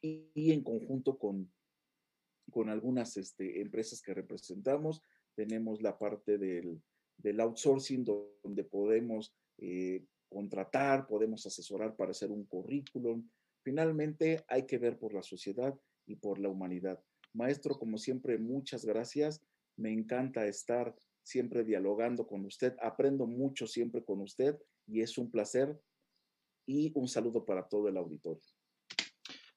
y, 0.00 0.52
en 0.52 0.62
conjunto 0.62 1.18
con, 1.18 1.50
con 2.52 2.68
algunas 2.68 3.16
este, 3.16 3.60
empresas 3.60 4.00
que 4.00 4.14
representamos, 4.14 5.02
tenemos 5.34 5.82
la 5.82 5.98
parte 5.98 6.38
del, 6.38 6.80
del 7.18 7.40
outsourcing 7.40 8.04
donde 8.04 8.64
podemos 8.64 9.34
eh, 9.58 10.04
contratar, 10.28 11.06
podemos 11.06 11.44
asesorar 11.46 11.96
para 11.96 12.12
hacer 12.12 12.30
un 12.30 12.44
currículum. 12.44 13.28
Finalmente, 13.62 14.44
hay 14.48 14.64
que 14.66 14.78
ver 14.78 14.98
por 14.98 15.12
la 15.12 15.22
sociedad 15.22 15.78
y 16.06 16.16
por 16.16 16.38
la 16.38 16.48
humanidad. 16.48 17.02
Maestro, 17.34 17.78
como 17.78 17.98
siempre, 17.98 18.38
muchas 18.38 18.84
gracias. 18.84 19.42
Me 19.76 19.92
encanta 19.92 20.46
estar 20.46 20.94
siempre 21.22 21.64
dialogando 21.64 22.26
con 22.26 22.44
usted. 22.46 22.74
Aprendo 22.80 23.26
mucho 23.26 23.66
siempre 23.66 24.04
con 24.04 24.20
usted 24.20 24.56
y 24.86 25.02
es 25.02 25.18
un 25.18 25.30
placer. 25.30 25.78
Y 26.66 26.92
un 26.94 27.08
saludo 27.08 27.44
para 27.44 27.66
todo 27.66 27.88
el 27.88 27.96
auditorio. 27.96 28.42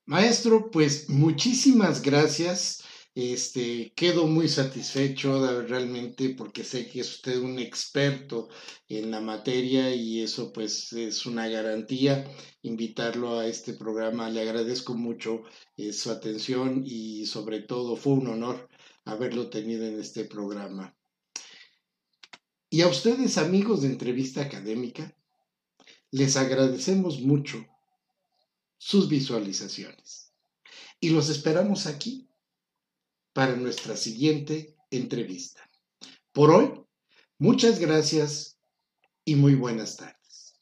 Maestro, 0.05 0.71
pues 0.71 1.09
muchísimas 1.09 2.01
gracias. 2.01 2.83
Este, 3.13 3.91
quedo 3.93 4.25
muy 4.25 4.47
satisfecho 4.47 5.63
realmente 5.63 6.29
porque 6.29 6.63
sé 6.63 6.87
que 6.87 7.01
es 7.01 7.15
usted 7.15 7.39
un 7.39 7.59
experto 7.59 8.47
en 8.87 9.11
la 9.11 9.19
materia 9.19 9.93
y 9.93 10.21
eso 10.21 10.53
pues 10.53 10.93
es 10.93 11.25
una 11.25 11.49
garantía 11.49 12.25
invitarlo 12.61 13.37
a 13.37 13.47
este 13.47 13.73
programa. 13.73 14.29
Le 14.29 14.41
agradezco 14.41 14.93
mucho 14.93 15.43
eh, 15.75 15.91
su 15.91 16.09
atención 16.09 16.83
y 16.85 17.25
sobre 17.25 17.59
todo 17.59 17.97
fue 17.97 18.13
un 18.13 18.27
honor 18.27 18.69
haberlo 19.03 19.49
tenido 19.49 19.85
en 19.85 19.99
este 19.99 20.23
programa. 20.23 20.95
Y 22.69 22.81
a 22.81 22.87
ustedes 22.87 23.37
amigos 23.37 23.81
de 23.81 23.89
entrevista 23.89 24.41
académica, 24.41 25.13
les 26.11 26.37
agradecemos 26.37 27.19
mucho 27.19 27.65
sus 28.77 29.09
visualizaciones. 29.09 30.29
y 31.03 31.09
los 31.09 31.29
esperamos 31.29 31.87
aquí 31.87 32.30
para 33.33 33.55
nuestra 33.55 33.95
siguiente 33.95 34.75
entrevista. 34.89 35.61
Por 36.31 36.51
hoy, 36.51 36.81
muchas 37.39 37.79
gracias 37.79 38.57
y 39.25 39.35
muy 39.35 39.55
buenas 39.55 39.97
tardes. 39.97 40.53